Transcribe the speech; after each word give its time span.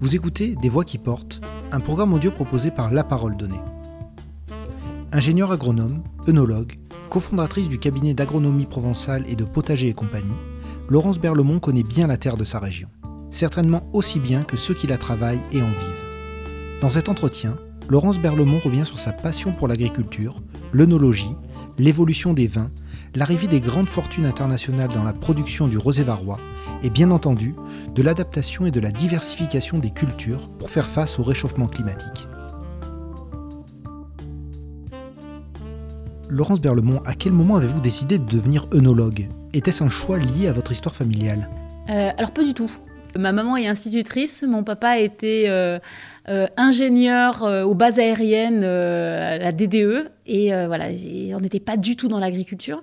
Vous 0.00 0.14
écoutez 0.14 0.54
Des 0.54 0.68
Voix 0.68 0.84
qui 0.84 0.96
portent, 0.96 1.40
un 1.72 1.80
programme 1.80 2.14
audio 2.14 2.30
proposé 2.30 2.70
par 2.70 2.92
La 2.92 3.02
Parole 3.02 3.36
Donnée. 3.36 3.60
Ingénieure 5.10 5.50
agronome, 5.50 6.04
œnologue, 6.28 6.74
cofondatrice 7.10 7.68
du 7.68 7.80
cabinet 7.80 8.14
d'agronomie 8.14 8.66
provençale 8.66 9.24
et 9.28 9.34
de 9.34 9.42
potager 9.42 9.88
et 9.88 9.94
compagnie, 9.94 10.36
Laurence 10.88 11.18
Berlemont 11.18 11.58
connaît 11.58 11.82
bien 11.82 12.06
la 12.06 12.16
terre 12.16 12.36
de 12.36 12.44
sa 12.44 12.60
région, 12.60 12.88
certainement 13.32 13.90
aussi 13.92 14.20
bien 14.20 14.44
que 14.44 14.56
ceux 14.56 14.72
qui 14.72 14.86
la 14.86 14.98
travaillent 14.98 15.42
et 15.50 15.62
en 15.62 15.66
vivent. 15.66 16.80
Dans 16.80 16.90
cet 16.90 17.08
entretien, 17.08 17.56
Laurence 17.88 18.18
Berlemont 18.18 18.60
revient 18.60 18.86
sur 18.86 19.00
sa 19.00 19.10
passion 19.10 19.50
pour 19.50 19.66
l'agriculture, 19.66 20.40
l'œnologie, 20.70 21.34
l'évolution 21.76 22.34
des 22.34 22.46
vins, 22.46 22.70
l'arrivée 23.16 23.48
des 23.48 23.58
grandes 23.58 23.88
fortunes 23.88 24.26
internationales 24.26 24.90
dans 24.94 25.02
la 25.02 25.12
production 25.12 25.66
du 25.66 25.76
rosé 25.76 26.04
varois 26.04 26.38
et 26.82 26.90
bien 26.90 27.10
entendu 27.10 27.54
de 27.94 28.02
l'adaptation 28.02 28.66
et 28.66 28.70
de 28.70 28.80
la 28.80 28.90
diversification 28.90 29.78
des 29.78 29.90
cultures 29.90 30.48
pour 30.58 30.70
faire 30.70 30.88
face 30.88 31.18
au 31.18 31.22
réchauffement 31.22 31.66
climatique. 31.66 32.26
Laurence 36.30 36.60
Berlemont, 36.60 37.00
à 37.06 37.14
quel 37.14 37.32
moment 37.32 37.56
avez-vous 37.56 37.80
décidé 37.80 38.18
de 38.18 38.24
devenir 38.24 38.66
œnologue? 38.74 39.28
Était-ce 39.54 39.82
un 39.82 39.88
choix 39.88 40.18
lié 40.18 40.46
à 40.46 40.52
votre 40.52 40.72
histoire 40.72 40.94
familiale? 40.94 41.48
Euh, 41.88 42.10
Alors 42.18 42.32
pas 42.32 42.44
du 42.44 42.52
tout. 42.52 42.70
Ma 43.18 43.32
maman 43.32 43.56
est 43.56 43.66
institutrice, 43.66 44.44
mon 44.44 44.62
papa 44.62 45.00
était 45.00 45.46
euh, 45.48 45.80
euh, 46.28 46.46
ingénieur 46.56 47.42
aux 47.66 47.74
bases 47.74 47.98
aériennes 47.98 48.62
à 48.62 49.38
la 49.38 49.50
DDE 49.50 50.10
et 50.24 50.50
voilà, 50.66 50.86
on 51.34 51.40
n'était 51.40 51.58
pas 51.58 51.76
du 51.76 51.96
tout 51.96 52.06
dans 52.06 52.20
l'agriculture. 52.20 52.82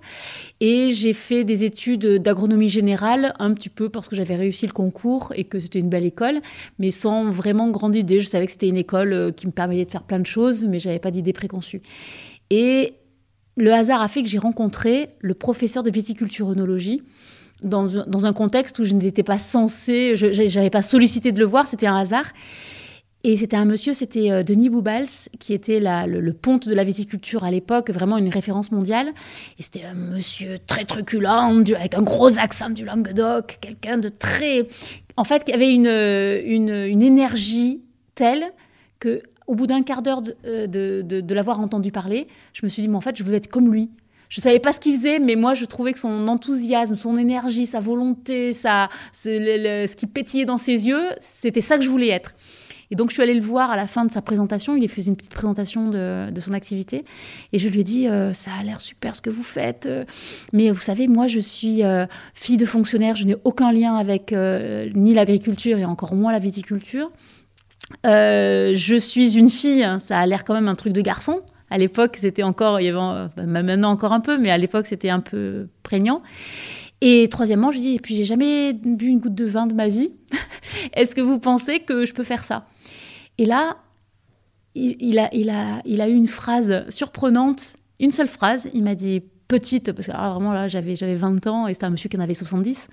Et 0.59 0.89
j'ai 0.89 1.13
fait 1.13 1.45
des 1.45 1.63
études 1.63 2.05
d'agronomie 2.21 2.69
générale 2.69 3.33
un 3.39 3.53
petit 3.53 3.69
peu 3.69 3.87
parce 3.87 4.09
que 4.09 4.15
j'avais 4.15 4.35
réussi 4.35 4.67
le 4.67 4.73
concours 4.73 5.31
et 5.35 5.45
que 5.45 5.59
c'était 5.59 5.79
une 5.79 5.89
belle 5.89 6.05
école, 6.05 6.41
mais 6.79 6.91
sans 6.91 7.29
vraiment 7.29 7.69
grande 7.69 7.95
idée. 7.95 8.19
Je 8.19 8.27
savais 8.27 8.45
que 8.45 8.51
c'était 8.51 8.67
une 8.67 8.77
école 8.77 9.33
qui 9.37 9.47
me 9.47 9.53
permettait 9.53 9.85
de 9.85 9.91
faire 9.91 10.03
plein 10.03 10.19
de 10.19 10.25
choses, 10.25 10.65
mais 10.65 10.79
j'avais 10.79 10.99
pas 10.99 11.11
d'idée 11.11 11.33
préconçue. 11.33 11.81
Et 12.49 12.95
le 13.57 13.71
hasard 13.71 14.01
a 14.01 14.07
fait 14.07 14.21
que 14.21 14.27
j'ai 14.27 14.37
rencontré 14.37 15.07
le 15.21 15.33
professeur 15.33 15.83
de 15.83 15.89
viticulture-œnologie 15.89 17.01
dans, 17.63 18.25
un 18.25 18.33
contexte 18.33 18.79
où 18.79 18.83
je 18.83 18.93
n'étais 18.93 19.23
pas 19.23 19.39
censée, 19.39 20.15
je 20.15 20.55
n'avais 20.55 20.69
pas 20.69 20.81
sollicité 20.81 21.31
de 21.31 21.39
le 21.39 21.45
voir, 21.45 21.67
c'était 21.67 21.87
un 21.87 21.95
hasard. 21.95 22.25
Et 23.23 23.37
c'était 23.37 23.57
un 23.57 23.65
monsieur, 23.65 23.93
c'était 23.93 24.29
euh, 24.29 24.43
Denis 24.43 24.69
Boubals, 24.69 25.07
qui 25.39 25.53
était 25.53 25.79
le, 25.81 26.31
ponte 26.31 26.69
de 26.69 26.75
la 26.75 26.83
viticulture 26.83 27.43
à 27.43 27.49
l'époque, 27.49 27.89
vraiment 27.89 28.17
une 28.17 28.29
référence 28.29 28.71
mondiale. 28.71 29.13
Et 29.57 29.63
c'était 29.63 29.83
un 29.83 29.95
monsieur 29.95 30.59
très 30.59 30.85
truculent, 30.85 31.63
avec 31.75 31.95
un 31.95 32.03
gros 32.03 32.37
accent 32.37 32.69
du 32.69 32.85
Languedoc, 32.85 33.57
quelqu'un 33.61 33.97
de 33.97 34.09
très... 34.09 34.67
En 35.17 35.23
fait, 35.23 35.43
qui 35.43 35.53
avait 35.53 35.73
une 35.73 37.01
énergie 37.01 37.81
telle 38.13 38.43
que 38.99 39.23
au 39.47 39.55
bout 39.55 39.67
d'un 39.67 39.83
quart 39.83 40.01
d'heure 40.01 40.23
euh, 40.45 40.67
de, 40.67 41.01
de, 41.01 41.35
l'avoir 41.35 41.59
entendu 41.59 41.91
parler, 41.91 42.27
je 42.53 42.65
me 42.65 42.69
suis 42.69 42.81
dit, 42.81 42.87
mais 42.87 42.95
en 42.95 43.01
fait, 43.01 43.15
je 43.15 43.23
veux 43.23 43.33
être 43.33 43.47
comme 43.47 43.71
lui. 43.71 43.89
Je 44.29 44.41
savais 44.41 44.59
pas 44.59 44.73
ce 44.73 44.79
qu'il 44.79 44.95
faisait, 44.95 45.19
mais 45.19 45.35
moi, 45.35 45.53
je 45.53 45.65
trouvais 45.65 45.93
que 45.93 45.99
son 45.99 46.27
enthousiasme, 46.27 46.95
son 46.95 47.17
énergie, 47.17 47.65
sa 47.65 47.79
volonté, 47.79 48.53
sa, 48.53 48.89
ce 49.13 49.95
qui 49.95 50.07
pétillait 50.07 50.45
dans 50.45 50.57
ses 50.57 50.87
yeux, 50.87 51.03
c'était 51.19 51.61
ça 51.61 51.77
que 51.77 51.83
je 51.83 51.89
voulais 51.89 52.09
être. 52.09 52.33
Et 52.91 52.95
donc, 52.95 53.09
je 53.09 53.15
suis 53.15 53.23
allée 53.23 53.33
le 53.33 53.41
voir 53.41 53.71
à 53.71 53.75
la 53.75 53.87
fin 53.87 54.05
de 54.05 54.11
sa 54.11 54.21
présentation. 54.21 54.77
Il 54.77 54.87
faisait 54.87 55.09
une 55.09 55.15
petite 55.15 55.33
présentation 55.33 55.89
de, 55.89 56.29
de 56.31 56.39
son 56.39 56.53
activité. 56.53 57.03
Et 57.51 57.57
je 57.57 57.67
lui 57.67 57.79
ai 57.79 57.83
dit 57.83 58.07
euh, 58.07 58.31
Ça 58.33 58.51
a 58.59 58.63
l'air 58.63 58.79
super 58.79 59.15
ce 59.15 59.23
que 59.23 59.31
vous 59.31 59.41
faites. 59.41 59.87
Euh, 59.87 60.05
mais 60.53 60.69
vous 60.69 60.81
savez, 60.81 61.07
moi, 61.07 61.25
je 61.25 61.39
suis 61.39 61.81
fille 62.35 62.57
de 62.57 62.65
fonctionnaire. 62.65 63.15
Je 63.15 63.25
n'ai 63.25 63.35
aucun 63.43 63.71
lien 63.71 63.95
avec 63.95 64.31
ni 64.31 65.15
l'agriculture 65.15 65.79
et 65.79 65.85
encore 65.85 66.13
moins 66.13 66.31
la 66.31 66.39
viticulture. 66.39 67.09
Euh, 68.05 68.73
je 68.75 68.95
suis 68.95 69.37
une 69.37 69.49
fille, 69.49 69.87
ça 69.99 70.19
a 70.19 70.25
l'air 70.25 70.43
quand 70.43 70.53
même 70.53 70.67
un 70.67 70.75
truc 70.75 70.93
de 70.93 71.01
garçon. 71.01 71.41
À 71.75 71.77
l'époque, 71.77 72.15
c'était 72.15 72.41
encore, 72.41 72.77
euh, 72.81 73.27
bah, 73.35 73.45
maintenant 73.45 73.89
encore 73.89 74.13
un 74.13 74.21
peu, 74.21 74.37
mais 74.37 74.49
à 74.49 74.57
l'époque, 74.57 74.87
c'était 74.87 75.09
un 75.09 75.19
peu 75.19 75.67
prégnant. 75.83 76.21
Et 77.01 77.27
troisièmement, 77.27 77.73
je 77.73 77.79
dis, 77.79 77.95
et 77.95 77.99
puis 77.99 78.15
j'ai 78.15 78.23
jamais 78.23 78.71
bu 78.71 79.07
une 79.07 79.19
goutte 79.19 79.35
de 79.35 79.43
vin 79.43 79.67
de 79.67 79.73
ma 79.73 79.89
vie. 79.89 80.13
Est-ce 80.93 81.15
que 81.15 81.19
vous 81.19 81.37
pensez 81.37 81.81
que 81.81 82.05
je 82.05 82.13
peux 82.13 82.23
faire 82.23 82.45
ça? 82.45 82.65
Et 83.37 83.45
là, 83.45 83.75
il, 84.73 85.19
a, 85.19 85.27
il, 85.35 85.49
a, 85.49 85.81
il 85.83 85.99
a 85.99 86.07
eu 86.07 86.13
une 86.13 86.29
phrase 86.29 86.85
surprenante, 86.87 87.75
une 87.99 88.11
seule 88.11 88.29
phrase. 88.29 88.69
Il 88.73 88.85
m'a 88.85 88.95
dit, 88.95 89.21
petite, 89.49 89.91
parce 89.91 90.07
que 90.07 90.13
vraiment 90.13 90.53
là, 90.53 90.69
j'avais, 90.69 90.95
j'avais 90.95 91.15
20 91.15 91.45
ans 91.47 91.67
et 91.67 91.73
c'était 91.73 91.87
un 91.87 91.89
monsieur 91.89 92.07
qui 92.07 92.15
en 92.15 92.21
avait 92.21 92.33
70. 92.35 92.87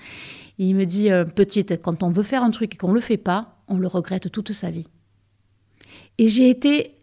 il 0.58 0.74
me 0.74 0.86
dit, 0.86 1.08
euh, 1.08 1.22
petite, 1.22 1.80
quand 1.82 2.02
on 2.02 2.10
veut 2.10 2.24
faire 2.24 2.42
un 2.42 2.50
truc 2.50 2.74
et 2.74 2.78
qu'on 2.78 2.88
ne 2.88 2.94
le 2.94 3.00
fait 3.00 3.16
pas, 3.16 3.62
on 3.68 3.76
le 3.76 3.86
regrette 3.86 4.32
toute 4.32 4.52
sa 4.52 4.72
vie. 4.72 4.88
Et 6.18 6.26
j'ai 6.26 6.50
été 6.50 6.96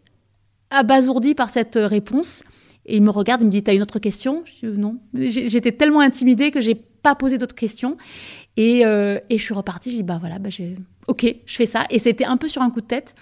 abasourdie 0.70 1.34
par 1.34 1.50
cette 1.50 1.76
réponse. 1.76 2.44
Et 2.86 2.96
il 2.96 3.02
me 3.02 3.10
regarde, 3.10 3.42
il 3.42 3.46
me 3.46 3.50
dit 3.50 3.62
T'as 3.62 3.74
une 3.74 3.82
autre 3.82 3.98
question? 3.98 4.42
Je 4.44 4.66
dis 4.66 4.78
Non. 4.78 4.98
J'étais 5.14 5.72
tellement 5.72 6.00
intimidée 6.00 6.50
que 6.50 6.60
j'ai 6.60 6.74
pas 6.74 7.14
posé 7.14 7.38
d'autres 7.38 7.54
questions. 7.54 7.96
Et, 8.56 8.84
euh, 8.84 9.18
je 9.30 9.36
suis 9.36 9.54
repartie. 9.54 9.90
Je 9.90 9.96
dis 9.96 10.02
Bah 10.02 10.18
voilà, 10.20 10.38
bah 10.38 10.50
ok, 11.08 11.34
je 11.44 11.56
fais 11.56 11.66
ça. 11.66 11.84
Et 11.90 11.98
c'était 11.98 12.24
un 12.24 12.36
peu 12.36 12.48
sur 12.48 12.62
un 12.62 12.70
coup 12.70 12.80
de 12.80 12.86
tête. 12.86 13.14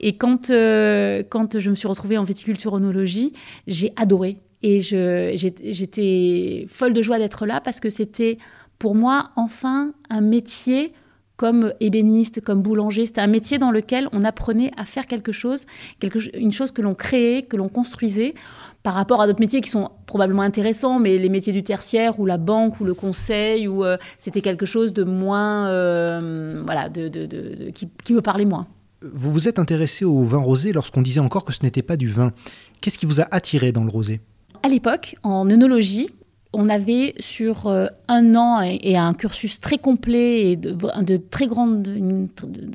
Et 0.00 0.16
quand, 0.16 0.50
euh, 0.50 1.22
quand 1.28 1.58
je 1.58 1.70
me 1.70 1.74
suis 1.74 1.88
retrouvée 1.88 2.18
en 2.18 2.24
viticulture-onologie, 2.24 3.32
j'ai 3.66 3.92
adoré. 3.96 4.38
Et 4.62 4.80
j'étais 4.80 6.66
folle 6.68 6.94
de 6.94 7.02
joie 7.02 7.18
d'être 7.18 7.44
là 7.44 7.60
parce 7.60 7.80
que 7.80 7.90
c'était 7.90 8.38
pour 8.78 8.94
moi 8.94 9.30
enfin 9.36 9.92
un 10.08 10.22
métier 10.22 10.94
comme 11.36 11.72
ébéniste, 11.80 12.40
comme 12.40 12.62
boulanger. 12.62 13.06
C'était 13.06 13.20
un 13.20 13.26
métier 13.26 13.58
dans 13.58 13.70
lequel 13.70 14.08
on 14.12 14.22
apprenait 14.24 14.70
à 14.76 14.84
faire 14.84 15.06
quelque 15.06 15.32
chose, 15.32 15.66
quelque, 15.98 16.18
une 16.38 16.52
chose 16.52 16.70
que 16.70 16.82
l'on 16.82 16.94
créait, 16.94 17.42
que 17.42 17.56
l'on 17.56 17.68
construisait, 17.68 18.34
par 18.82 18.94
rapport 18.94 19.20
à 19.20 19.26
d'autres 19.26 19.40
métiers 19.40 19.60
qui 19.60 19.70
sont 19.70 19.90
probablement 20.06 20.42
intéressants, 20.42 21.00
mais 21.00 21.18
les 21.18 21.28
métiers 21.28 21.52
du 21.52 21.62
tertiaire 21.62 22.20
ou 22.20 22.26
la 22.26 22.36
banque 22.36 22.80
ou 22.80 22.84
le 22.84 22.94
conseil, 22.94 23.66
ou 23.66 23.84
euh, 23.84 23.96
c'était 24.18 24.42
quelque 24.42 24.66
chose 24.66 24.92
de 24.92 25.04
moins, 25.04 25.68
euh, 25.68 26.62
voilà, 26.64 26.88
de, 26.88 27.08
de, 27.08 27.70
qui, 27.70 27.88
qui 28.04 28.12
me 28.12 28.20
parlait 28.20 28.44
moins. 28.44 28.66
Vous 29.02 29.32
vous 29.32 29.48
êtes 29.48 29.58
intéressé 29.58 30.04
au 30.04 30.22
vin 30.22 30.38
rosé 30.38 30.72
lorsqu'on 30.72 31.02
disait 31.02 31.20
encore 31.20 31.44
que 31.44 31.52
ce 31.52 31.62
n'était 31.62 31.82
pas 31.82 31.96
du 31.96 32.08
vin. 32.08 32.32
Qu'est-ce 32.80 32.98
qui 32.98 33.06
vous 33.06 33.20
a 33.20 33.26
attiré 33.30 33.72
dans 33.72 33.84
le 33.84 33.90
rosé? 33.90 34.20
À 34.62 34.68
l'époque, 34.68 35.16
en 35.22 35.50
œnologie, 35.50 36.08
on 36.54 36.68
avait 36.68 37.14
sur 37.18 37.66
euh, 37.66 37.86
un 38.08 38.34
an 38.34 38.60
et, 38.60 38.96
un 38.96 39.14
cursus 39.14 39.60
très 39.60 39.78
complet 39.78 40.52
et 40.52 40.56
de, 40.56 41.16
très 41.16 41.46
grande, 41.46 41.86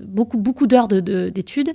beaucoup, 0.07 0.37
beaucoup 0.37 0.67
d'heures 0.67 0.87
d'études, 0.87 1.71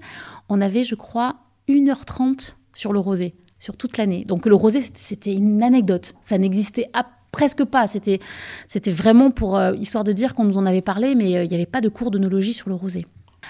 on 0.48 0.60
avait, 0.60 0.84
je 0.84 0.94
crois, 0.94 1.36
1h30 1.68 2.56
sur 2.74 2.92
le 2.92 2.98
rosé, 2.98 3.34
sur 3.58 3.76
toute 3.76 3.96
l'année. 3.96 4.24
Donc 4.24 4.46
le 4.46 4.54
rosé, 4.54 4.80
c'était 4.92 5.34
une 5.34 5.62
anecdote. 5.62 6.14
Ça 6.22 6.38
n'existait 6.38 6.90
presque 7.34 7.64
pas. 7.64 7.86
C'était, 7.86 8.20
vraiment 8.90 9.30
pour 9.30 9.56
euh, 9.56 9.74
histoire 9.74 10.04
de 10.04 10.12
dire 10.12 10.34
qu'on 10.34 10.44
nous 10.44 10.58
en 10.58 10.66
avait 10.66 10.82
parlé, 10.82 11.14
mais 11.14 11.36
euh, 11.36 11.44
il 11.44 11.48
n'y 11.48 11.56
avait 11.56 11.66
pas 11.66 11.80
de 11.80 11.88
cours 11.88 12.10
d'œnologie 12.10 12.52
sur 12.52 12.68
le 12.68 12.76
rosé. 12.76 13.06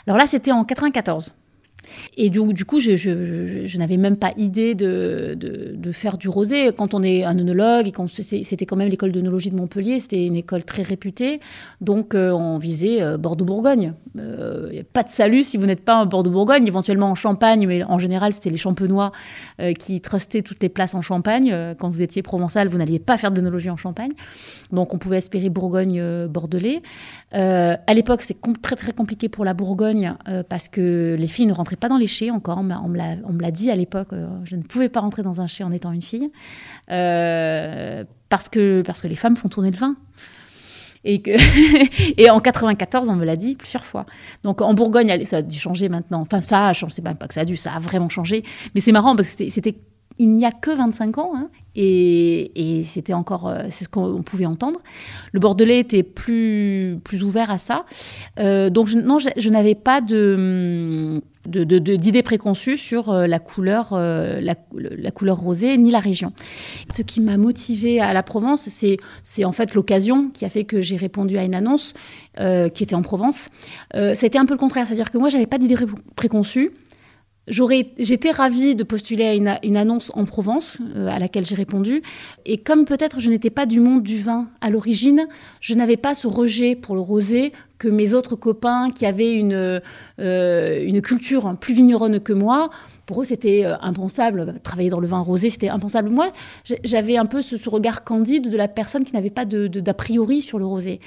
Alors 0.07 0.17
là, 0.17 0.27
c'était 0.27 0.53
en 0.53 0.65
94. 0.65 1.35
Et 2.17 2.31
du, 2.31 2.65
coup, 2.65 2.81
je, 2.81 3.77
n'avais 3.79 3.97
même 3.97 4.17
pas 4.17 4.33
idée 4.37 4.75
de, 4.75 5.93
faire 5.93 6.19
du 6.19 6.29
rosé. 6.29 6.71
Quand 6.77 6.95
on 6.95 7.03
est 7.03 7.25
un 7.25 7.39
œnologue, 7.39 7.89
et 7.89 8.45
c'était 8.45 8.67
quand 8.67 8.77
même 8.77 8.89
l'école 8.89 9.13
d'œnologie 9.13 9.51
de 9.51 9.57
Montpellier, 9.57 10.01
c'était 10.01 10.27
une 10.27 10.37
école 10.37 10.65
très 10.65 10.83
réputée, 10.83 11.41
donc 11.81 12.15
euh, 12.15 12.31
on 12.33 12.59
visait 12.59 13.03
euh, 13.03 13.17
Bordeaux-Bourgogne. 13.17 13.95
Euh, 14.19 14.83
pas 14.93 15.03
de 15.03 15.09
salut 15.09 15.43
si 15.43 15.57
vous 15.57 15.67
n'êtes 15.67 15.85
pas 15.85 15.97
en 15.97 16.07
Bordeaux-Bourgogne, 16.07 16.67
éventuellement 16.67 17.11
en 17.11 17.15
Champagne, 17.15 17.67
mais 17.67 17.85
en 17.85 17.99
général, 17.99 18.33
c'était 18.33 18.51
les 18.51 18.57
champenois 18.57 19.13
qui 19.79 20.01
trustaient 20.01 20.43
toutes 20.43 20.63
les 20.63 20.69
places 20.69 20.95
en 20.95 21.03
Champagne. 21.03 21.75
quand 21.79 21.89
vous 21.89 22.03
étiez 22.03 22.23
provençal, 22.23 22.69
vous 22.69 22.79
n'alliez 22.79 22.99
pas 22.99 23.17
faire 23.17 23.31
de 23.31 23.37
d'œnologie 23.37 23.71
en 23.71 23.77
Champagne. 23.77 24.11
Donc 24.73 24.95
on 24.95 24.99
pouvait 24.99 25.19
espérer 25.19 25.49
Bourgogne-Bordelais. 25.49 26.83
à 27.33 27.95
l'époque, 27.95 28.23
c'est 28.23 28.37
très 28.63 28.77
très 28.77 28.93
compliqué 28.93 29.29
pour 29.29 29.45
la 29.45 29.55
Bourgogne 29.55 30.15
parce 30.49 30.69
que 30.69 31.17
les 31.19 31.27
filles 31.27 31.47
ne 31.47 31.53
rentraient 31.53 31.74
pas 31.77 31.89
dans 31.89 31.97
les 31.97 32.07
chais 32.07 32.31
encore. 32.31 32.59
On 32.59 32.89
me 32.89 33.41
l'a 33.43 33.51
dit 33.51 33.71
à 33.71 33.77
l'époque. 33.77 34.13
Euh, 34.13 34.29
je 34.45 34.57
ne 34.57 34.63
pouvais 34.63 34.89
pas 34.89 35.01
rentrer 35.01 35.23
dans 35.23 35.41
un 35.41 35.47
chai 35.47 35.65
en 35.65 35.71
étant 35.71 35.93
une 35.93 36.03
fille. 36.03 36.31
Euh, 36.91 38.05
parce, 38.29 38.49
que, 38.49 38.83
parce 38.83 39.01
que 39.01 39.09
les 39.09 39.17
femmes 39.17 39.37
font 39.37 39.49
tourner 39.49 39.71
le 39.71 39.77
vin. 39.77 39.97
Et, 41.05 41.21
que 41.21 41.33
et 42.21 42.31
en 42.31 42.41
94, 42.41 43.09
on 43.09 43.17
me 43.17 43.25
l'a 43.25 43.37
dit 43.37 43.57
plusieurs 43.57 43.85
fois. 43.85 44.07
Donc 44.43 44.63
en 44.63 44.75
Bourgogne, 44.75 45.25
ça 45.25 45.39
a 45.39 45.43
dû 45.43 45.59
changer 45.59 45.89
maintenant. 45.89 46.21
Enfin, 46.21 46.41
ça 46.41 46.69
a 46.69 46.73
changé, 46.73 46.95
c'est 46.97 47.05
même 47.05 47.17
pas 47.17 47.29
que 47.29 47.35
ça 47.35 47.41
a 47.41 47.45
dû, 47.45 47.57
ça 47.57 47.73
a 47.75 47.79
vraiment 47.79 48.09
changé. 48.09 48.43
Mais 48.75 48.81
c'est 48.81 48.93
marrant 48.93 49.15
parce 49.15 49.35
que 49.35 49.49
c'était 49.51 49.77
il 50.19 50.29
n'y 50.29 50.47
a 50.47 50.53
que 50.53 50.71
25 50.71 51.19
ans, 51.19 51.33
hein, 51.35 51.49
et, 51.75 52.85
c'était 52.87 53.15
encore, 53.15 53.49
euh, 53.49 53.65
c'est 53.71 53.83
ce 53.85 53.89
qu'on 53.89 54.23
pouvait 54.23 54.47
entendre. 54.47 54.81
Le 55.33 55.41
Bordelais 55.41 55.81
était 55.81 56.05
plus, 56.05 57.01
plus 57.03 57.25
ouvert 57.25 57.51
à 57.51 57.59
ça. 57.59 57.85
Donc, 58.39 58.93
non, 58.93 59.19
je, 59.19 59.51
n'avais 59.51 59.75
pas 59.75 60.01
de, 60.01 61.21
d'idées 61.47 62.23
préconçues 62.23 62.77
sur 62.77 63.11
euh, 63.11 63.27
la 63.27 63.39
couleur, 63.39 63.91
euh, 63.93 64.41
la, 64.41 65.11
couleur 65.11 65.39
rosée 65.39 65.77
ni 65.77 65.91
la 65.91 66.01
région. 66.01 66.33
Ce 66.91 67.03
qui 67.03 67.21
m'a 67.21 67.37
motivée 67.37 68.01
à 68.01 68.13
la 68.13 68.23
Provence, 68.23 68.69
c'est 68.69 69.45
en 69.45 69.53
fait 69.53 69.75
l'occasion 69.75 70.31
qui 70.31 70.45
a 70.45 70.49
fait 70.49 70.65
que 70.65 70.81
j'ai 70.81 70.97
répondu 70.97 71.39
à 71.39 71.45
une 71.45 71.55
annonce 71.55 71.95
euh, 72.41 72.69
qui 72.69 72.83
était 72.83 72.95
en 72.95 73.03
Provence. 73.03 73.49
C'était 74.15 74.39
un 74.39 74.47
peu 74.47 74.55
le 74.55 74.59
contraire, 74.59 74.87
c'est-à-dire 74.87 75.11
que 75.11 75.19
moi, 75.19 75.29
j'avais 75.29 75.47
pas 75.47 75.59
d'idées 75.59 75.77
préconçues. 76.17 76.73
J'étais 77.47 78.31
ravie 78.31 78.75
de 78.75 78.85
postuler 78.85 79.25
à 79.25 79.35
une, 79.63 79.77
annonce 79.77 80.11
en 80.15 80.25
Provence, 80.25 80.79
euh, 80.97 81.09
à 81.09 81.19
laquelle 81.19 81.45
j'ai 81.45 81.55
répondu. 81.55 82.03
Et 82.47 82.57
comme 82.57 82.87
peut-être 82.87 83.21
je 83.21 83.29
n'étais 83.29 83.51
pas 83.51 83.67
du 83.67 83.81
monde 83.81 84.03
du 84.03 84.19
vin 84.19 84.49
à 84.63 84.71
l'origine, 84.71 85.27
je 85.61 85.75
n'avais 85.75 85.99
pas 85.99 86.15
ce 86.15 86.27
rejet 86.27 86.75
pour 86.75 86.95
le 86.95 87.03
rosé 87.03 87.53
que 87.77 87.89
mes 87.89 88.15
autres 88.15 88.35
copains 88.35 88.91
qui 88.91 89.05
avaient 89.05 89.35
une, 89.35 89.81
euh, 90.21 90.85
une 90.87 91.03
culture 91.03 91.55
plus 91.61 91.75
vigneronne 91.75 92.19
que 92.19 92.33
moi. 92.33 92.71
Pour 93.05 93.21
eux, 93.21 93.25
c'était 93.27 93.67
euh, 93.67 93.77
impensable. 93.83 94.55
Travailler 94.63 94.89
dans 94.89 95.01
le 95.01 95.07
vin 95.07 95.21
rosé, 95.21 95.51
c'était 95.51 95.69
impensable. 95.69 96.09
Moi, 96.09 96.33
j'avais 96.83 97.19
un 97.19 97.27
peu 97.27 97.43
ce, 97.43 97.59
ce, 97.59 97.69
regard 97.69 98.05
candide 98.05 98.51
de 98.51 98.57
la 98.57 98.69
personne 98.69 99.05
qui 99.05 99.13
n'avait 99.13 99.29
pas 99.29 99.45
d'a 99.45 99.95
priori 99.95 100.41
sur 100.41 100.59
le 100.59 100.65
rosé. 100.65 100.99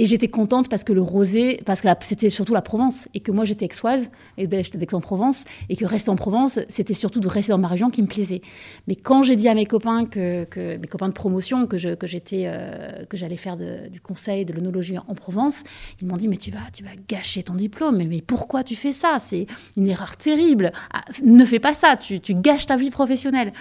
Et 0.00 0.06
j'étais 0.06 0.28
contente 0.28 0.70
parce 0.70 0.82
que 0.82 0.94
le 0.94 1.02
rosé, 1.02 1.60
parce 1.66 1.82
que 1.82 1.88
c'était 2.00 2.30
surtout 2.30 2.54
la 2.54 2.62
Provence, 2.62 3.06
et 3.12 3.20
que 3.20 3.30
moi 3.30 3.44
j'étais 3.44 3.66
aixoise, 3.66 4.10
et 4.38 4.48
j'étais 4.50 4.78
d'Aix-en-Provence, 4.78 5.44
et 5.68 5.76
que 5.76 5.84
rester 5.84 6.08
en 6.08 6.16
Provence, 6.16 6.58
c'était 6.70 6.94
surtout 6.94 7.20
de 7.20 7.28
rester 7.28 7.52
dans 7.52 7.58
ma 7.58 7.68
région 7.68 7.90
qui 7.90 8.00
me 8.00 8.06
plaisait. 8.06 8.40
Mais 8.88 8.94
quand 8.94 9.22
j'ai 9.22 9.36
dit 9.36 9.46
à 9.46 9.54
mes 9.54 9.66
copains, 9.66 10.06
que, 10.06 10.46
mes 10.78 10.86
copains 10.86 11.08
de 11.08 11.12
promotion, 11.12 11.66
que, 11.66 11.76
euh, 11.76 13.04
j'allais 13.12 13.36
faire 13.36 13.58
du 13.58 14.00
conseil 14.00 14.46
de 14.46 14.54
l'onologie 14.54 14.96
en 14.96 15.14
Provence, 15.14 15.64
ils 16.00 16.08
m'ont 16.08 16.16
dit 16.16 16.28
Mais 16.28 16.38
tu 16.38 16.50
vas, 16.50 16.60
tu 16.72 16.82
vas 16.82 16.92
gâcher 17.06 17.42
ton 17.42 17.54
diplôme, 17.54 17.98
mais, 17.98 18.06
mais 18.06 18.22
pourquoi 18.22 18.64
tu 18.64 18.76
fais 18.76 18.92
ça? 18.92 19.18
C'est 19.18 19.48
une 19.76 19.86
erreur 19.86 20.16
terrible. 20.16 20.72
Ah, 20.94 21.02
ne 21.22 21.44
fais 21.44 21.60
pas 21.60 21.74
ça, 21.74 21.98
tu, 21.98 22.20
tu 22.20 22.34
gâches 22.34 22.64
ta 22.64 22.78
vie 22.78 22.88
professionnelle. 22.88 23.52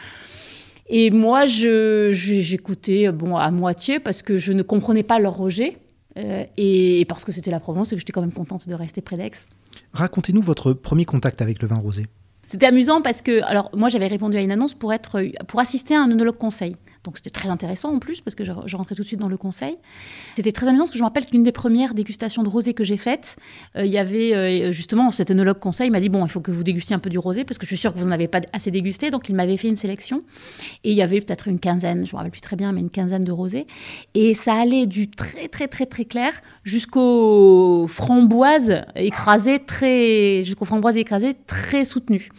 Et 0.87 1.11
moi, 1.11 1.45
j'écoutais 1.45 3.11
bon, 3.11 3.35
à 3.35 3.51
moitié 3.51 3.99
parce 3.99 4.21
que 4.21 4.37
je 4.37 4.53
ne 4.53 4.63
comprenais 4.63 5.03
pas 5.03 5.19
leur 5.19 5.35
rejet. 5.35 5.77
Euh, 6.17 6.43
et, 6.57 7.05
parce 7.07 7.23
que 7.23 7.31
c'était 7.31 7.51
la 7.51 7.59
Provence 7.59 7.91
et 7.91 7.95
que 7.95 7.99
j'étais 7.99 8.11
quand 8.11 8.21
même 8.21 8.31
contente 8.31 8.67
de 8.67 8.73
rester 8.73 9.01
près 9.01 9.15
d'Aix. 9.15 9.31
Racontez-nous 9.93 10.41
votre 10.41 10.73
premier 10.73 11.05
contact 11.05 11.41
avec 11.41 11.61
le 11.61 11.67
vin 11.67 11.77
rosé. 11.77 12.07
C'était 12.43 12.65
amusant 12.65 13.01
parce 13.01 13.21
que, 13.21 13.43
alors 13.43 13.69
moi 13.75 13.89
j'avais 13.89 14.07
répondu 14.07 14.35
à 14.37 14.41
une 14.41 14.51
annonce 14.51 14.73
pour, 14.73 14.91
être, 14.91 15.21
pour 15.47 15.59
assister 15.59 15.95
à 15.95 16.01
un 16.01 16.09
œnologue 16.11 16.37
conseil. 16.37 16.75
Donc 17.03 17.15
c'était 17.17 17.29
très 17.29 17.49
intéressant 17.49 17.93
en 17.93 17.99
plus 17.99 18.21
parce 18.21 18.35
que 18.35 18.43
je, 18.43 18.51
rentrais 18.51 18.95
tout 18.95 19.03
de 19.03 19.07
suite 19.07 19.19
dans 19.19 19.29
le 19.29 19.37
conseil. 19.37 19.77
C'était 20.35 20.51
très 20.51 20.67
amusant 20.67 20.83
parce 20.83 20.91
que 20.91 20.97
je 20.97 21.03
me 21.03 21.07
rappelle 21.07 21.25
qu'une 21.25 21.43
des 21.43 21.51
premières 21.51 21.93
dégustations 21.93 22.43
de 22.43 22.49
rosé 22.49 22.73
que 22.73 22.83
j'ai 22.83 22.97
faites, 22.97 23.37
euh, 23.77 23.85
il 23.85 23.91
y 23.91 23.97
avait 23.97 24.35
euh, 24.35 24.71
justement 24.71 25.09
cet 25.11 25.31
œnologue 25.31 25.59
conseil 25.59 25.89
m'a 25.89 26.01
dit 26.01 26.09
bon 26.09 26.25
il 26.25 26.29
faut 26.29 26.41
que 26.41 26.51
vous 26.51 26.63
dégustiez 26.63 26.95
un 26.95 26.99
peu 26.99 27.09
du 27.09 27.17
rosé 27.17 27.45
parce 27.45 27.57
que 27.57 27.65
je 27.65 27.69
suis 27.69 27.77
sûre 27.77 27.93
que 27.93 27.99
vous 27.99 28.05
n'en 28.05 28.11
avez 28.11 28.27
pas 28.27 28.41
assez 28.51 28.69
dégusté 28.69 29.11
donc 29.11 29.29
il 29.29 29.35
m'avait 29.35 29.55
fait 29.55 29.69
une 29.69 29.77
sélection 29.77 30.23
et 30.83 30.91
il 30.91 30.97
y 30.97 31.01
avait 31.01 31.21
peut-être 31.21 31.47
une 31.47 31.59
quinzaine, 31.59 32.05
je 32.05 32.11
me 32.13 32.17
rappelle 32.17 32.31
plus 32.31 32.41
très 32.41 32.57
bien 32.57 32.73
mais 32.73 32.81
une 32.81 32.89
quinzaine 32.89 33.23
de 33.23 33.31
rosés 33.31 33.65
et 34.13 34.33
ça 34.33 34.55
allait 34.55 34.85
du 34.85 35.07
très 35.07 35.47
très 35.47 35.67
très 35.67 35.85
très 35.85 36.05
clair 36.05 36.33
jusqu'aux 36.63 37.87
framboises 37.87 38.83
écrasées 38.95 39.59
très 39.59 40.43
jusqu'aux 40.43 40.65
framboises 40.65 40.97
écrasées 40.97 41.35
très 41.47 41.85
soutenues. 41.85 42.29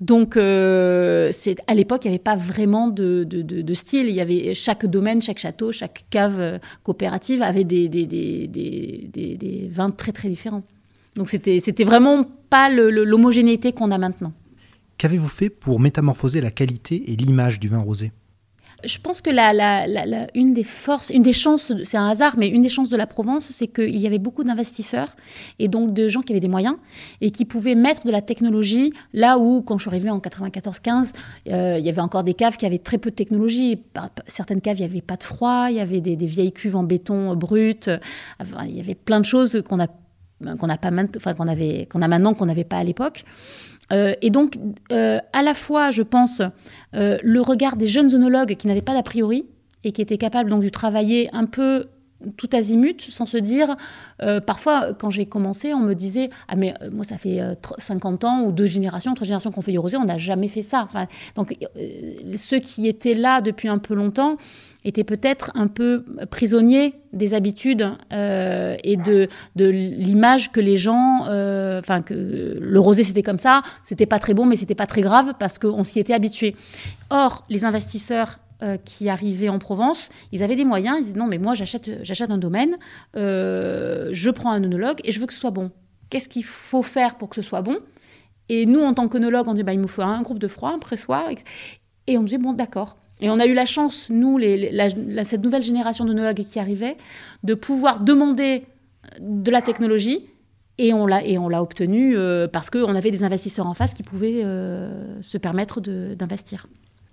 Donc 0.00 0.36
euh, 0.36 1.30
c'est 1.32 1.56
à 1.66 1.74
l'époque 1.74 2.04
il 2.04 2.08
n'y 2.08 2.14
avait 2.14 2.22
pas 2.22 2.36
vraiment 2.36 2.88
de, 2.88 3.24
de, 3.24 3.42
de 3.42 3.74
style 3.74 4.03
il 4.08 4.14
y 4.14 4.20
avait 4.20 4.54
chaque 4.54 4.86
domaine, 4.86 5.22
chaque 5.22 5.38
château, 5.38 5.72
chaque 5.72 6.04
cave 6.10 6.40
euh, 6.40 6.58
coopérative 6.82 7.42
avait 7.42 7.64
des, 7.64 7.88
vins 9.70 9.90
très 9.90 10.12
très 10.12 10.28
différents. 10.28 10.62
Donc 11.16 11.28
c'était 11.28 11.84
vraiment 11.84 12.24
pas 12.50 12.68
l'homogénéité 12.70 13.72
qu'on 13.72 13.90
a 13.90 13.98
maintenant. 13.98 14.32
Qu'avez-vous 14.98 15.28
fait 15.28 15.50
pour 15.50 15.80
métamorphoser 15.80 16.40
la 16.40 16.50
qualité 16.50 17.12
et 17.12 17.16
l'image 17.16 17.60
du 17.60 17.68
vin 17.68 17.78
rosé? 17.78 18.12
Je 18.86 18.98
pense 18.98 19.20
que 19.20 19.30
la, 19.30 19.86
une 20.34 20.54
des 20.54 20.62
forces, 20.62 21.10
une 21.10 21.22
des 21.22 21.32
chances, 21.32 21.72
c'est 21.84 21.96
un 21.96 22.08
hasard, 22.08 22.34
mais 22.38 22.48
une 22.48 22.62
des 22.62 22.68
chances 22.68 22.88
de 22.88 22.96
la 22.96 23.06
Provence, 23.06 23.46
c'est 23.46 23.66
qu'il 23.66 24.00
y 24.00 24.06
avait 24.06 24.18
beaucoup 24.18 24.44
d'investisseurs 24.44 25.16
et 25.58 25.68
donc 25.68 25.92
de 25.92 26.08
gens 26.08 26.22
qui 26.22 26.32
avaient 26.32 26.40
des 26.40 26.48
moyens 26.48 26.76
et 27.20 27.30
qui 27.30 27.44
pouvaient 27.44 27.74
mettre 27.74 28.06
de 28.06 28.10
la 28.10 28.22
technologie 28.22 28.92
là 29.12 29.38
où, 29.38 29.62
quand 29.62 29.78
je 29.78 29.82
suis 29.82 29.90
arrivée 29.90 30.10
en 30.10 30.18
94-15, 30.18 31.12
euh, 31.48 31.76
il 31.78 31.84
y 31.84 31.88
avait 31.88 32.00
encore 32.00 32.24
des 32.24 32.34
caves 32.34 32.56
qui 32.56 32.66
avaient 32.66 32.78
très 32.78 32.98
peu 32.98 33.10
de 33.10 33.16
technologie. 33.16 33.82
Certaines 34.26 34.60
caves, 34.60 34.78
il 34.78 34.86
n'y 34.86 34.90
avait 34.90 35.00
pas 35.00 35.16
de 35.16 35.22
froid, 35.22 35.66
il 35.70 35.76
y 35.76 35.80
avait 35.80 36.00
des, 36.00 36.16
vieilles 36.26 36.52
cuves 36.52 36.76
en 36.76 36.82
béton 36.82 37.34
brut, 37.36 37.90
il 38.64 38.76
y 38.76 38.80
avait 38.80 38.94
plein 38.94 39.20
de 39.20 39.24
choses 39.24 39.62
qu'on 39.66 39.76
n'a 39.76 39.88
pas 39.88 39.94
qu'on 40.58 40.68
a 40.68 42.08
maintenant 42.08 42.34
qu'on 42.34 42.46
n'avait 42.46 42.64
pas 42.64 42.78
à 42.78 42.84
l'époque. 42.84 43.24
Euh, 43.92 44.14
et 44.22 44.30
donc, 44.30 44.54
euh, 44.92 45.18
à 45.32 45.42
la 45.42 45.54
fois, 45.54 45.90
je 45.90 46.02
pense, 46.02 46.42
euh, 46.94 47.18
le 47.22 47.40
regard 47.40 47.76
des 47.76 47.86
jeunes 47.86 48.14
œnologues 48.14 48.56
qui 48.56 48.66
n'avaient 48.66 48.82
pas 48.82 48.94
d'a 48.94 49.02
priori 49.02 49.46
et 49.84 49.92
qui 49.92 50.02
étaient 50.02 50.18
capables 50.18 50.50
donc 50.50 50.62
de 50.62 50.68
travailler 50.68 51.28
un 51.34 51.44
peu 51.44 51.86
tout 52.36 52.48
azimut, 52.52 53.00
sans 53.02 53.26
se 53.26 53.36
dire. 53.36 53.76
parfois, 54.46 54.94
quand 54.94 55.10
j'ai 55.10 55.26
commencé, 55.26 55.74
on 55.74 55.80
me 55.80 55.94
disait 55.94 56.30
Ah, 56.48 56.56
mais 56.56 56.74
moi, 56.90 57.04
ça 57.04 57.18
fait 57.18 57.40
50 57.78 58.24
ans 58.24 58.42
ou 58.42 58.52
deux 58.52 58.66
générations, 58.66 59.14
trois 59.14 59.26
générations 59.26 59.50
qu'on 59.50 59.62
fait 59.62 59.72
du 59.72 59.78
rosé, 59.78 59.96
on 59.96 60.04
n'a 60.04 60.18
jamais 60.18 60.48
fait 60.48 60.62
ça. 60.62 60.86
Donc, 61.36 61.56
ceux 62.36 62.58
qui 62.58 62.88
étaient 62.88 63.14
là 63.14 63.40
depuis 63.40 63.68
un 63.68 63.78
peu 63.78 63.94
longtemps, 63.94 64.36
était 64.84 65.04
peut-être 65.04 65.50
un 65.54 65.66
peu 65.66 66.04
prisonnier 66.30 66.94
des 67.12 67.34
habitudes 67.34 67.90
euh, 68.12 68.76
et 68.84 68.96
de, 68.96 69.28
de 69.56 69.66
l'image 69.66 70.52
que 70.52 70.60
les 70.60 70.76
gens, 70.76 71.26
euh, 71.28 71.78
enfin 71.80 72.02
que 72.02 72.58
le 72.60 72.80
rosé 72.80 73.02
c'était 73.02 73.22
comme 73.22 73.38
ça, 73.38 73.62
c'était 73.82 74.06
pas 74.06 74.18
très 74.18 74.34
bon 74.34 74.46
mais 74.46 74.56
c'était 74.56 74.74
pas 74.74 74.86
très 74.86 75.00
grave 75.00 75.34
parce 75.38 75.58
qu'on 75.58 75.84
s'y 75.84 76.00
était 76.00 76.14
habitué. 76.14 76.54
Or 77.10 77.44
les 77.48 77.64
investisseurs 77.64 78.38
euh, 78.62 78.76
qui 78.76 79.08
arrivaient 79.08 79.48
en 79.48 79.58
Provence, 79.58 80.10
ils 80.32 80.42
avaient 80.42 80.56
des 80.56 80.64
moyens, 80.64 80.98
ils 80.98 81.02
disaient 81.04 81.18
non 81.18 81.26
mais 81.26 81.38
moi 81.38 81.54
j'achète 81.54 82.02
j'achète 82.02 82.30
un 82.30 82.38
domaine, 82.38 82.74
je 83.14 84.30
prends 84.30 84.52
un 84.52 84.62
œnologue 84.62 85.00
et 85.04 85.12
je 85.12 85.20
veux 85.20 85.26
que 85.26 85.32
ce 85.32 85.40
soit 85.40 85.50
bon. 85.50 85.70
Qu'est-ce 86.10 86.28
qu'il 86.28 86.44
faut 86.44 86.82
faire 86.82 87.16
pour 87.16 87.28
que 87.28 87.36
ce 87.36 87.42
soit 87.42 87.62
bon? 87.62 87.78
Et 88.48 88.66
nous 88.66 88.80
en 88.80 88.94
tant 88.94 89.08
qu'œnologue 89.08 89.48
on 89.48 89.54
dit 89.54 89.62
bah, 89.62 89.72
il 89.72 89.80
nous 89.80 89.88
faut 89.88 90.02
un 90.02 90.22
groupe 90.22 90.38
de 90.38 90.48
froid, 90.48 90.70
un 90.70 90.78
pressoir 90.78 91.24
et 92.06 92.18
on 92.18 92.22
disait 92.22 92.38
bon 92.38 92.52
d'accord. 92.52 92.96
Et 93.20 93.30
on 93.30 93.38
a 93.38 93.46
eu 93.46 93.54
la 93.54 93.64
chance, 93.64 94.08
nous, 94.10 94.40
cette 94.40 95.42
nouvelle 95.42 95.62
génération 95.62 96.04
de 96.04 96.10
d'onologues 96.10 96.44
qui 96.44 96.58
arrivait, 96.58 96.96
de 97.42 97.54
pouvoir 97.54 98.00
demander 98.00 98.64
de 99.20 99.50
la 99.50 99.62
technologie. 99.62 100.26
Et 100.76 100.92
on 100.92 101.06
l'a, 101.06 101.24
et 101.24 101.38
on 101.38 101.48
l'a 101.48 101.62
obtenu 101.62 102.16
euh, 102.16 102.48
parce 102.48 102.68
qu'on 102.68 102.96
avait 102.96 103.12
des 103.12 103.22
investisseurs 103.22 103.68
en 103.68 103.74
face 103.74 103.94
qui 103.94 104.02
pouvaient 104.02 104.42
euh, 104.44 105.22
se 105.22 105.38
permettre 105.38 105.80
d'investir. 105.80 106.66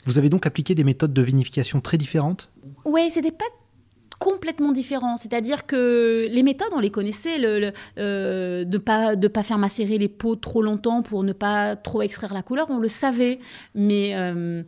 Vous 0.06 0.18
avez 0.18 0.30
donc 0.30 0.46
appliqué 0.46 0.76
des 0.76 0.84
méthodes 0.84 1.14
de 1.14 1.22
vinification 1.22 1.82
très 1.82 1.98
différentes? 1.98 2.50
Oui, 2.86 3.10
c'était 3.12 3.32
pas 3.32 3.46
complètement 4.22 4.72
différent. 4.72 5.18
C'est-à-dire 5.18 5.66
que 5.66 6.28
les 6.30 6.44
méthodes, 6.44 6.70
on 6.74 6.80
les 6.80 6.92
connaissait, 6.92 7.44
euh, 7.44 8.64
de 8.64 8.72
ne 8.72 8.78
pas, 8.78 9.16
de 9.16 9.28
pas 9.28 9.42
faire 9.42 9.58
macérer 9.58 9.98
les 9.98 10.10
pots 10.10 10.36
trop 10.36 10.62
longtemps 10.62 11.02
pour 11.02 11.24
ne 11.24 11.34
pas 11.34 11.76
trop 11.76 12.04
extraire 12.04 12.32
la 12.34 12.44
couleur, 12.44 12.68
on 12.70 12.78
le 12.78 12.88
savait. 12.88 13.40
Mais 13.74 14.12
euh, 14.14 14.62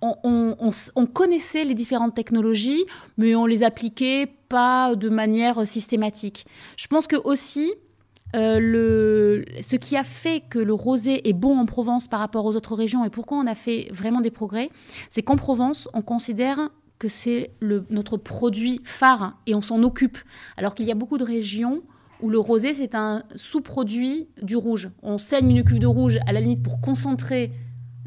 on, 0.00 1.06
connaissait 1.12 1.64
les 1.64 1.74
différentes 1.74 2.14
technologies, 2.14 2.86
mais 3.18 3.36
on 3.36 3.44
les 3.44 3.62
appliquait 3.62 4.28
pas 4.48 4.94
de 4.94 5.10
manière 5.10 5.66
systématique. 5.66 6.46
Je 6.78 6.86
pense 6.86 7.06
que 7.06 7.16
aussi, 7.16 7.74
euh, 8.34 9.42
ce 9.60 9.76
qui 9.76 9.96
a 9.96 10.04
fait 10.04 10.42
que 10.48 10.58
le 10.58 10.74
rosé 10.74 11.28
est 11.28 11.32
bon 11.32 11.58
en 11.58 11.66
Provence 11.66 12.08
par 12.08 12.20
rapport 12.20 12.44
aux 12.44 12.56
autres 12.56 12.74
régions 12.74 13.04
et 13.04 13.10
pourquoi 13.10 13.38
on 13.38 13.46
a 13.46 13.54
fait 13.54 13.88
vraiment 13.92 14.20
des 14.20 14.30
progrès, 14.30 14.70
c'est 15.10 15.22
qu'en 15.22 15.36
Provence, 15.36 15.88
on 15.94 16.02
considère 16.02 16.70
que 16.98 17.08
c'est 17.08 17.50
notre 17.90 18.16
produit 18.16 18.80
phare 18.84 19.38
et 19.46 19.54
on 19.54 19.60
s'en 19.60 19.82
occupe. 19.82 20.18
Alors 20.56 20.74
qu'il 20.74 20.86
y 20.86 20.92
a 20.92 20.94
beaucoup 20.94 21.18
de 21.18 21.24
régions 21.24 21.82
où 22.22 22.30
le 22.30 22.38
rosé, 22.38 22.72
c'est 22.72 22.94
un 22.94 23.22
sous-produit 23.34 24.28
du 24.42 24.56
rouge. 24.56 24.88
On 25.02 25.18
saigne 25.18 25.50
une 25.50 25.64
cuve 25.64 25.78
de 25.78 25.86
rouge 25.86 26.18
à 26.26 26.32
la 26.32 26.40
limite 26.40 26.62
pour 26.62 26.80
concentrer 26.80 27.52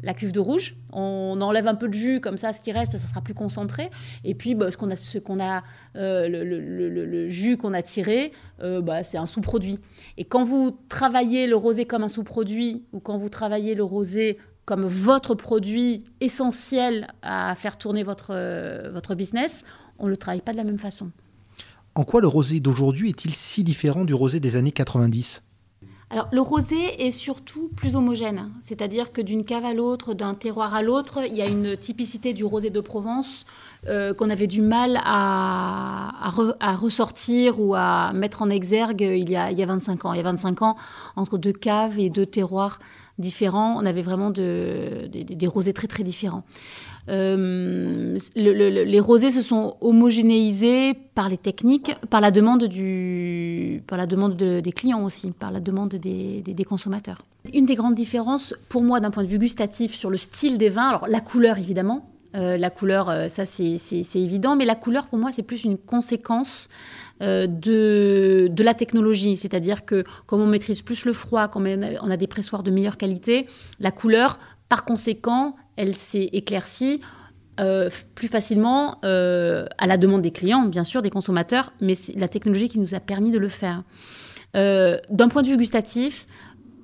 la 0.02 0.14
cuve 0.14 0.32
de 0.32 0.40
rouge. 0.40 0.76
On 0.92 1.40
enlève 1.40 1.66
un 1.66 1.74
peu 1.74 1.88
de 1.88 1.94
jus, 1.94 2.20
comme 2.20 2.38
ça, 2.38 2.52
ce 2.52 2.60
qui 2.60 2.72
reste, 2.72 2.92
ça 2.92 3.08
sera 3.08 3.20
plus 3.20 3.34
concentré. 3.34 3.90
Et 4.24 4.34
puis, 4.34 4.54
bah, 4.54 4.70
ce 4.70 4.76
qu'on 4.76 4.90
a, 4.90 4.96
ce 4.96 5.18
a 5.18 5.62
euh, 5.96 6.28
le, 6.28 7.28
jus 7.28 7.56
qu'on 7.56 7.72
a 7.72 7.82
tiré, 7.82 8.32
euh, 8.62 8.80
bah, 8.80 9.02
c'est 9.02 9.18
un 9.18 9.26
sous-produit. 9.26 9.78
Et 10.16 10.24
quand 10.24 10.44
vous 10.44 10.78
travaillez 10.88 11.46
le 11.46 11.56
rosé 11.56 11.84
comme 11.84 12.02
un 12.02 12.08
sous-produit, 12.08 12.84
ou 12.92 13.00
quand 13.00 13.18
vous 13.18 13.28
travaillez 13.28 13.74
le 13.74 13.84
rosé 13.84 14.38
comme 14.64 14.84
votre 14.84 15.34
produit 15.34 16.04
essentiel 16.20 17.08
à 17.22 17.54
faire 17.56 17.76
tourner 17.76 18.02
votre, 18.02 18.30
euh, 18.30 18.90
votre 18.92 19.14
business, 19.14 19.64
on 19.98 20.06
ne 20.06 20.10
le 20.10 20.16
travaille 20.16 20.42
pas 20.42 20.52
de 20.52 20.56
la 20.56 20.64
même 20.64 20.78
façon. 20.78 21.10
En 21.94 22.04
quoi 22.04 22.20
le 22.20 22.28
rosé 22.28 22.60
d'aujourd'hui 22.60 23.10
est-il 23.10 23.34
si 23.34 23.64
différent 23.64 24.04
du 24.04 24.14
rosé 24.14 24.38
des 24.38 24.56
années 24.56 24.72
90 24.72 25.42
alors, 26.12 26.26
le 26.32 26.40
rosé 26.40 27.06
est 27.06 27.12
surtout 27.12 27.68
plus 27.76 27.94
homogène, 27.94 28.50
c'est-à-dire 28.60 29.12
que 29.12 29.20
d'une 29.20 29.44
cave 29.44 29.64
à 29.64 29.74
l'autre, 29.74 30.12
d'un 30.12 30.34
terroir 30.34 30.74
à 30.74 30.82
l'autre, 30.82 31.20
il 31.24 31.36
y 31.36 31.40
a 31.40 31.46
une 31.46 31.76
typicité 31.76 32.34
du 32.34 32.44
rosé 32.44 32.68
de 32.68 32.80
Provence 32.80 33.46
euh, 33.86 34.12
qu'on 34.12 34.28
avait 34.28 34.48
du 34.48 34.60
mal 34.60 35.00
à, 35.04 36.32
ressortir 36.76 37.60
ou 37.60 37.76
à 37.76 38.12
mettre 38.12 38.42
en 38.42 38.50
exergue 38.50 39.02
il 39.02 39.30
y, 39.30 39.36
a, 39.36 39.52
il 39.52 39.58
y 39.58 39.62
a 39.62 39.66
25 39.66 40.04
ans. 40.04 40.12
Il 40.12 40.16
y 40.16 40.20
a 40.20 40.24
25 40.24 40.62
ans, 40.62 40.76
entre 41.14 41.38
deux 41.38 41.52
caves 41.52 42.00
et 42.00 42.10
deux 42.10 42.26
terroirs 42.26 42.80
différents, 43.20 43.76
on 43.76 43.86
avait 43.86 44.02
vraiment 44.02 44.30
des 44.30 45.46
rosés 45.46 45.72
très 45.72 45.86
très 45.86 46.02
différents. 46.02 46.42
Euh, 47.10 48.16
les 48.36 49.00
rosés 49.00 49.30
se 49.30 49.42
sont 49.42 49.76
homogénéisés 49.80 50.94
par 51.14 51.28
les 51.28 51.38
techniques, 51.38 51.92
par 52.08 52.20
la 52.20 52.30
demande, 52.30 52.64
du, 52.64 53.82
par 53.86 53.98
la 53.98 54.06
demande 54.06 54.36
des 54.36 54.72
clients 54.72 55.02
aussi, 55.02 55.32
par 55.32 55.50
la 55.50 55.60
demande 55.60 55.96
des, 55.96 56.64
consommateurs. 56.68 57.24
Une 57.52 57.66
des 57.66 57.74
grandes 57.74 57.94
différences 57.94 58.54
pour 58.68 58.82
moi 58.82 59.00
d'un 59.00 59.10
point 59.10 59.24
de 59.24 59.28
vue 59.28 59.38
gustatif 59.38 59.94
sur 59.94 60.10
le 60.10 60.16
style 60.16 60.56
des 60.58 60.68
vins, 60.68 60.88
alors 60.88 61.08
la 61.08 61.20
couleur 61.20 61.58
évidemment, 61.58 62.08
euh, 62.36 62.56
la 62.56 62.70
couleur, 62.70 63.08
euh, 63.08 63.28
ça 63.28 63.44
c'est 63.44 63.80
évident, 64.14 64.54
mais 64.54 64.64
la 64.64 64.76
couleur 64.76 65.08
pour 65.08 65.18
moi 65.18 65.30
c'est 65.32 65.42
plus 65.42 65.64
une 65.64 65.78
conséquence 65.78 66.68
de, 67.20 68.48
de, 68.50 68.62
la 68.62 68.72
technologie. 68.72 69.36
C'est-à-dire 69.36 69.84
que 69.84 70.04
comme 70.24 70.40
on 70.40 70.46
maîtrise 70.46 70.80
plus 70.80 71.04
le 71.04 71.12
froid, 71.12 71.48
comme 71.48 71.66
on 71.66 72.10
a 72.10 72.16
des 72.16 72.26
pressoirs 72.26 72.62
de 72.62 72.70
meilleure 72.70 72.96
qualité, 72.96 73.44
la 73.78 73.90
couleur, 73.90 74.38
par 74.70 74.86
conséquent, 74.86 75.54
elle 75.80 75.94
s'est 75.94 76.28
éclaircie 76.34 77.00
euh, 77.58 77.88
plus 78.14 78.28
facilement 78.28 78.98
euh, 79.02 79.64
à 79.78 79.86
la 79.86 79.96
demande 79.96 80.20
des 80.20 80.30
clients, 80.30 80.62
bien 80.62 80.84
sûr, 80.84 81.00
des 81.00 81.08
consommateurs, 81.08 81.72
mais 81.80 81.94
c'est 81.94 82.12
la 82.18 82.28
technologie 82.28 82.68
qui 82.68 82.78
nous 82.78 82.94
a 82.94 83.00
permis 83.00 83.30
de 83.30 83.38
le 83.38 83.48
faire. 83.48 83.82
Euh, 84.56 84.98
d'un 85.08 85.28
point 85.28 85.42
de 85.42 85.48
vue 85.48 85.56
gustatif, 85.56 86.26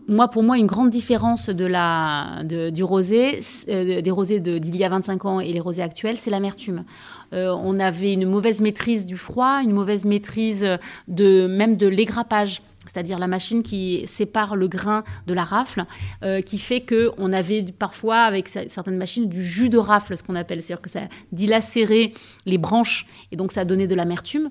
moi, 0.09 0.29
pour 0.29 0.43
moi, 0.43 0.57
une 0.57 0.67
grande 0.67 0.89
différence 0.89 1.51
du 1.51 2.85
rosé, 2.85 3.41
des 3.67 4.11
rosés 4.11 4.41
d'il 4.41 4.77
y 4.77 4.85
a 4.85 4.89
25 4.89 5.25
ans 5.27 5.41
et 5.41 5.53
les 5.53 5.61
rosés 5.61 5.83
actuels, 5.83 6.17
c'est 6.17 6.31
l'amertume. 6.31 6.85
on 7.33 7.81
avait 7.81 8.13
une 8.13 8.25
mauvaise 8.25 8.61
maîtrise 8.61 9.05
du 9.05 9.17
froid, 9.17 9.61
une 9.65 9.73
mauvaise 9.73 10.05
maîtrise 10.05 10.65
même 11.09 11.77
de 11.77 11.89
l'égrappage 11.89 12.63
c'est-à-dire 12.87 13.19
la 13.19 13.27
machine 13.27 13.63
qui 13.63 14.05
sépare 14.07 14.57
le 14.57 14.69
grain 14.69 15.05
de 15.27 15.35
la 15.35 15.45
rafle, 15.45 15.85
euh, 16.23 16.41
qui 16.41 16.59
fait 16.59 16.81
qu'on 16.81 17.33
avait 17.33 17.65
parfois 17.79 18.21
avec 18.23 18.49
certaines 18.49 18.97
machines 18.97 19.29
du 19.29 19.43
jus 19.43 19.69
de 19.69 19.79
rafle, 19.79 20.17
ce 20.17 20.23
qu'on 20.23 20.37
appelle, 20.37 20.63
c'est-à-dire 20.63 20.83
que 20.83 20.91
ça 20.91 21.01
dilacérait 21.33 22.13
les 22.47 22.59
branches 22.59 23.07
et 23.33 23.37
donc 23.37 23.53
ça 23.53 23.65
donnait 23.65 23.87
de 23.87 23.95
l'amertume. 23.95 24.51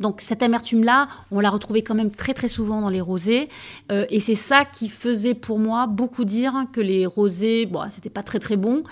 Donc 0.00 0.20
cette 0.22 0.42
amertume-là, 0.42 1.08
on 1.30 1.40
l'a 1.40 1.50
retrouvée 1.50 1.82
quand 1.82 1.94
même 1.94 2.10
très 2.10 2.32
très 2.32 2.48
souvent 2.48 2.80
dans 2.80 2.88
les 2.88 3.02
rosés, 3.02 3.48
euh, 3.92 4.06
et 4.08 4.20
c'est 4.20 4.34
ça 4.34 4.64
qui 4.64 4.88
faisait 4.88 5.34
pour 5.34 5.58
moi 5.58 5.86
beaucoup 5.86 6.24
dire 6.24 6.54
que 6.72 6.80
les 6.80 7.04
rosés, 7.04 7.66
bon, 7.66 7.82
c'était 7.90 8.08
pas 8.08 8.22
très 8.22 8.38
très 8.38 8.56
bon, 8.56 8.82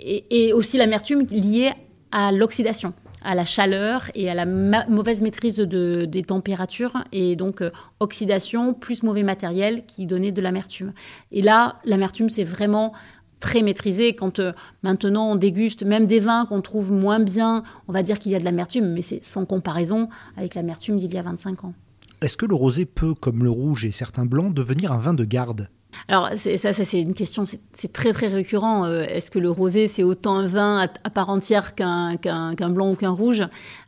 et, 0.00 0.24
et 0.30 0.52
aussi 0.52 0.76
l'amertume 0.76 1.24
liée 1.30 1.72
à 2.10 2.32
l'oxydation 2.32 2.94
à 3.26 3.34
la 3.34 3.44
chaleur 3.44 4.08
et 4.14 4.30
à 4.30 4.34
la 4.34 4.46
mauvaise 4.46 5.20
maîtrise 5.20 5.56
de, 5.56 6.04
des 6.04 6.22
températures 6.22 7.04
et 7.10 7.34
donc 7.34 7.60
euh, 7.60 7.72
oxydation 7.98 8.72
plus 8.72 9.02
mauvais 9.02 9.24
matériel 9.24 9.84
qui 9.84 10.06
donnait 10.06 10.30
de 10.30 10.40
l'amertume. 10.40 10.92
Et 11.32 11.42
là, 11.42 11.80
l'amertume, 11.84 12.30
c'est 12.30 12.44
vraiment 12.44 12.92
très 13.40 13.62
maîtrisé. 13.62 14.14
Quand 14.14 14.38
euh, 14.38 14.52
maintenant 14.84 15.32
on 15.32 15.34
déguste 15.34 15.82
même 15.82 16.06
des 16.06 16.20
vins 16.20 16.46
qu'on 16.46 16.62
trouve 16.62 16.92
moins 16.92 17.18
bien, 17.18 17.64
on 17.88 17.92
va 17.92 18.04
dire 18.04 18.20
qu'il 18.20 18.30
y 18.30 18.36
a 18.36 18.38
de 18.38 18.44
l'amertume, 18.44 18.92
mais 18.92 19.02
c'est 19.02 19.24
sans 19.24 19.44
comparaison 19.44 20.08
avec 20.36 20.54
l'amertume 20.54 20.96
d'il 20.96 21.12
y 21.12 21.18
a 21.18 21.22
25 21.22 21.64
ans. 21.64 21.74
Est-ce 22.22 22.36
que 22.36 22.46
le 22.46 22.54
rosé 22.54 22.86
peut, 22.86 23.14
comme 23.14 23.42
le 23.42 23.50
rouge 23.50 23.84
et 23.84 23.90
certains 23.90 24.24
blancs, 24.24 24.54
devenir 24.54 24.92
un 24.92 24.98
vin 24.98 25.14
de 25.14 25.24
garde? 25.24 25.68
Alors, 26.08 26.30
ça, 26.36 26.72
ça 26.72 26.84
c'est 26.84 27.00
une 27.00 27.14
question, 27.14 27.44
c'est 27.46 27.92
très 27.92 28.12
très 28.12 28.28
récurrent. 28.28 28.84
Euh, 28.84 29.02
est-ce 29.02 29.30
que 29.30 29.38
le 29.38 29.50
rosé, 29.50 29.86
c'est 29.86 30.02
autant 30.02 30.36
un 30.36 30.46
vin 30.46 30.88
à, 31.04 31.10
part 31.10 31.28
entière 31.30 31.74
qu'un 31.74 32.16
blanc 32.70 32.92
ou 32.92 32.94
qu'un 32.94 33.10
rouge? 33.10 33.44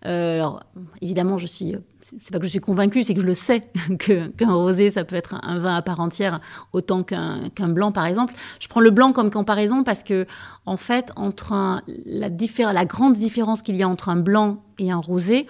Euh, 0.07 0.37
Alors, 0.37 0.63
évidemment, 1.01 1.39
je 1.39 1.47
suis. 1.47 1.77
C'est 2.23 2.33
pas 2.33 2.39
que 2.39 2.47
je 2.47 2.51
suis 2.51 2.61
convaincue, 2.61 3.03
c'est 3.03 3.13
que 3.13 3.21
je 3.21 3.27
le 3.27 3.35
sais 3.35 3.71
qu'un 3.99 4.53
rosé, 4.55 4.89
ça 4.89 5.05
peut 5.05 5.15
être 5.15 5.39
un, 5.43 5.59
vin 5.59 5.75
à 5.75 5.83
part 5.83 6.01
entière 6.01 6.41
autant 6.73 7.03
qu'un 7.03 7.69
blanc, 7.69 7.93
par 7.93 8.07
exemple. 8.07 8.33
Je 8.61 8.69
prends 8.69 8.81
le 8.81 8.91
blanc 8.91 9.13
comme 9.13 9.31
comparaison 9.31 9.85
parce 9.85 10.03
que, 10.03 10.25
en 10.65 10.79
fait, 10.79 11.13
entre 11.17 11.83
la, 12.07 12.29
la 12.73 12.85
grande 12.87 13.13
différence 13.13 13.61
qu'il 13.61 13.77
y 13.77 13.83
a 13.83 13.89
entre 13.89 14.09
un 14.09 14.17
blanc 14.17 14.63
et 14.79 14.91
un 14.91 14.97
rosé, 14.97 15.47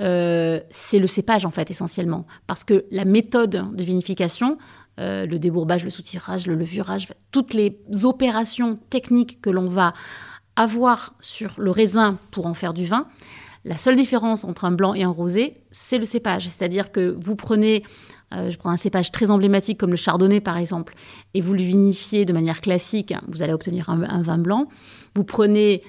euh, 0.00 0.60
c'est 0.70 0.98
le 0.98 1.06
cépage 1.06 1.44
en 1.44 1.50
fait 1.50 1.70
essentiellement, 1.70 2.24
parce 2.46 2.64
que 2.64 2.86
la 2.90 3.04
méthode 3.04 3.74
de 3.74 3.84
vinification 3.84 4.56
euh, 5.00 5.24
le 5.24 5.38
débourbage, 5.38 5.82
le 5.82 5.90
soutirage, 5.90 6.46
le 6.46 6.54
levurage, 6.54 7.08
toutes 7.32 7.54
les 7.54 7.80
opérations 8.02 8.78
techniques 8.90 9.40
que 9.40 9.48
l'on 9.48 9.66
va 9.66 9.94
avoir 10.56 11.14
sur 11.20 11.54
le 11.58 11.70
raisin 11.70 12.18
pour 12.30 12.44
en 12.44 12.54
faire 12.54 12.74
du 12.74 12.84
vin. 12.84 13.06
La 13.64 13.78
seule 13.78 13.96
différence 13.96 14.44
entre 14.44 14.66
un 14.66 14.72
blanc 14.72 14.92
et 14.92 15.02
un 15.02 15.10
rosé, 15.10 15.62
c'est 15.70 15.98
le 15.98 16.04
cépage. 16.04 16.44
C'est-à-dire 16.44 16.92
que 16.92 17.16
vous 17.18 17.34
prenez, 17.34 17.82
euh, 18.34 18.50
je 18.50 18.58
prends 18.58 18.70
un 18.70 18.76
cépage 18.76 19.10
très 19.10 19.30
emblématique 19.30 19.78
comme 19.78 19.90
le 19.90 19.96
chardonnay 19.96 20.40
par 20.40 20.58
exemple, 20.58 20.94
et 21.32 21.40
vous 21.40 21.54
le 21.54 21.62
vinifiez 21.62 22.26
de 22.26 22.32
manière 22.34 22.60
classique, 22.60 23.14
vous 23.28 23.42
allez 23.42 23.52
obtenir 23.52 23.88
un, 23.88 24.22
vin 24.22 24.38
blanc. 24.38 24.68
Vous 25.14 25.24
prenez 25.24 25.82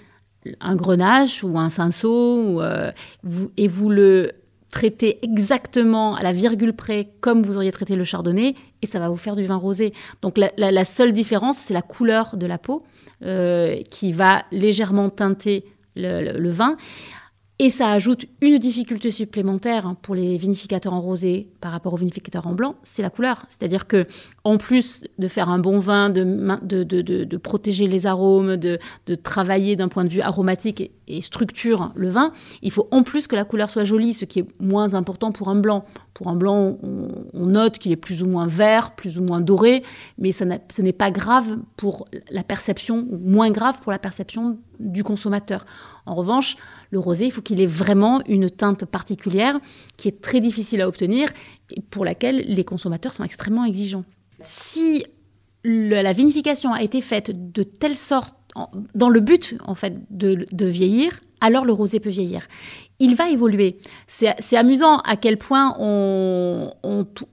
un 0.61 0.75
grenache 0.75 1.43
ou 1.43 1.59
un 1.59 1.69
cinsault 1.69 2.61
euh, 2.61 2.91
et 3.57 3.67
vous 3.67 3.89
le 3.89 4.31
traiter 4.71 5.19
exactement 5.21 6.15
à 6.15 6.23
la 6.23 6.31
virgule 6.31 6.73
près 6.73 7.09
comme 7.19 7.43
vous 7.43 7.57
auriez 7.57 7.71
traité 7.71 7.95
le 7.95 8.03
chardonnay 8.03 8.55
et 8.81 8.85
ça 8.85 8.99
va 8.99 9.09
vous 9.09 9.17
faire 9.17 9.35
du 9.35 9.45
vin 9.45 9.57
rosé. 9.57 9.93
Donc 10.21 10.37
la, 10.37 10.85
seule 10.85 11.11
différence, 11.11 11.57
c'est 11.57 11.73
la 11.73 11.81
couleur 11.81 12.37
de 12.37 12.45
la 12.45 12.57
peau 12.57 12.83
euh, 13.23 13.81
qui 13.89 14.11
va 14.11 14.43
légèrement 14.51 15.09
teinter 15.09 15.65
le 15.95 16.49
vin. 16.49 16.77
Et 17.63 17.69
ça 17.69 17.91
ajoute 17.91 18.25
une 18.41 18.57
difficulté 18.57 19.11
supplémentaire 19.11 19.93
pour 20.01 20.15
les 20.15 20.35
vinificateurs 20.35 20.93
en 20.93 20.99
rosé 20.99 21.47
par 21.61 21.71
rapport 21.71 21.93
aux 21.93 21.97
vinificateurs 21.97 22.47
en 22.47 22.53
blanc, 22.53 22.73
c'est 22.81 23.03
la 23.03 23.11
couleur. 23.11 23.45
C'est-à-dire 23.49 23.85
que 23.85 24.07
en 24.43 24.57
plus 24.57 25.03
de 25.19 25.27
faire 25.27 25.47
un 25.47 25.59
bon 25.59 25.77
vin, 25.77 26.09
de 26.09 27.37
protéger 27.37 27.85
les 27.85 28.07
arômes, 28.07 28.57
de, 28.57 28.79
travailler 29.21 29.75
d'un 29.75 29.89
point 29.89 30.05
de 30.05 30.09
vue 30.09 30.21
aromatique 30.21 30.91
et, 31.07 31.21
structure 31.21 31.91
le 31.93 32.09
vin, 32.09 32.31
il 32.63 32.71
faut 32.71 32.87
en 32.89 33.03
plus 33.03 33.27
que 33.27 33.35
la 33.35 33.45
couleur 33.45 33.69
soit 33.69 33.83
jolie, 33.83 34.15
ce 34.15 34.25
qui 34.25 34.39
est 34.39 34.47
moins 34.59 34.95
important 34.95 35.31
pour 35.31 35.49
un 35.49 35.55
blanc. 35.55 35.85
Pour 36.15 36.29
un 36.29 36.35
blanc, 36.35 36.79
on, 36.81 37.45
note 37.45 37.77
qu'il 37.77 37.91
est 37.91 37.97
plus 37.97 38.23
ou 38.23 38.27
moins 38.27 38.47
vert, 38.47 38.95
plus 38.95 39.19
ou 39.19 39.23
moins 39.23 39.39
doré, 39.39 39.83
mais 40.17 40.31
ça 40.31 40.45
ce 40.69 40.81
n'est 40.81 40.93
pas 40.93 41.11
grave 41.11 41.57
pour 41.77 42.07
la 42.31 42.43
perception, 42.43 43.05
ou 43.11 43.17
moins 43.17 43.51
grave 43.51 43.81
pour 43.81 43.91
la 43.91 43.99
perception 43.99 44.57
du 44.79 45.03
consommateur. 45.03 45.65
En 46.05 46.15
revanche, 46.15 46.57
le 46.89 46.99
rosé, 46.99 47.25
il 47.25 47.31
faut 47.31 47.41
qu'il 47.41 47.61
ait 47.61 47.65
vraiment 47.65 48.21
une 48.27 48.49
teinte 48.49 48.85
particulière 48.85 49.59
qui 49.97 50.07
est 50.07 50.21
très 50.21 50.39
difficile 50.39 50.81
à 50.81 50.87
obtenir 50.87 51.29
et 51.71 51.81
pour 51.81 52.05
laquelle 52.05 52.43
les 52.47 52.63
consommateurs 52.63 53.13
sont 53.13 53.23
extrêmement 53.23 53.65
exigeants. 53.65 54.05
Si 54.41 55.05
la 55.63 56.13
vinification 56.13 56.73
a 56.73 56.81
été 56.81 57.01
faite 57.01 57.51
de 57.51 57.63
telle 57.63 57.95
sorte, 57.95 58.35
dans 58.95 59.09
le 59.09 59.19
but 59.19 59.55
en 59.65 59.75
fait 59.75 59.93
de, 60.09 60.65
vieillir, 60.65 61.19
alors 61.39 61.65
le 61.65 61.73
rosé 61.73 61.99
peut 61.99 62.09
vieillir. 62.09 62.47
Il 62.99 63.15
va 63.15 63.29
évoluer. 63.29 63.77
C'est 64.07 64.57
amusant 64.57 64.97
à 64.99 65.15
quel 65.15 65.37
point 65.37 65.73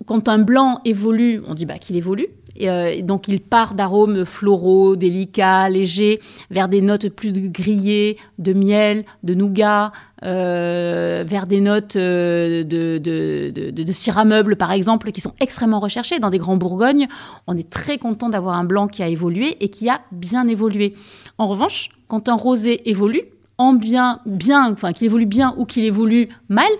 quand 0.06 0.28
un 0.28 0.38
blanc 0.38 0.80
évolue, 0.84 1.42
on 1.46 1.54
dit 1.54 1.66
bah, 1.66 1.78
qu'il 1.78 1.96
évolue. 1.96 2.28
Euh, 2.62 3.02
donc 3.02 3.28
il 3.28 3.40
part 3.40 3.74
d'arômes 3.74 4.24
floraux, 4.24 4.96
délicats, 4.96 5.68
légers, 5.68 6.20
vers 6.50 6.68
des 6.68 6.80
notes 6.80 7.08
plus 7.08 7.32
grillées, 7.32 8.16
de 8.38 8.52
miel, 8.52 9.04
de 9.22 9.34
nougat, 9.34 9.92
euh, 10.24 11.24
vers 11.26 11.46
des 11.46 11.60
notes 11.60 11.96
euh, 11.96 12.64
de, 12.64 12.98
de, 12.98 13.70
de, 13.70 13.92
cire 13.92 14.18
à 14.18 14.24
meuble, 14.24 14.56
par 14.56 14.72
exemple, 14.72 15.12
qui 15.12 15.20
sont 15.20 15.34
extrêmement 15.40 15.80
recherchées. 15.80 16.18
Dans 16.18 16.30
des 16.30 16.38
grands 16.38 16.56
Bourgognes, 16.56 17.06
on 17.46 17.56
est 17.56 17.70
très 17.70 17.98
content 17.98 18.28
d'avoir 18.28 18.56
un 18.56 18.64
blanc 18.64 18.88
qui 18.88 19.02
a 19.02 19.08
évolué 19.08 19.56
et 19.60 19.68
qui 19.68 19.88
a 19.88 20.00
bien 20.12 20.48
évolué. 20.48 20.94
En 21.38 21.46
revanche, 21.46 21.90
quand 22.08 22.28
un 22.28 22.36
rosé 22.36 22.88
évolue, 22.90 23.22
en 23.58 23.74
bien, 23.74 24.20
bien, 24.24 24.72
enfin 24.72 24.92
qu'il 24.92 25.06
évolue 25.06 25.26
bien 25.26 25.54
ou 25.56 25.64
qu'il 25.64 25.84
évolue 25.84 26.28
mal, 26.48 26.70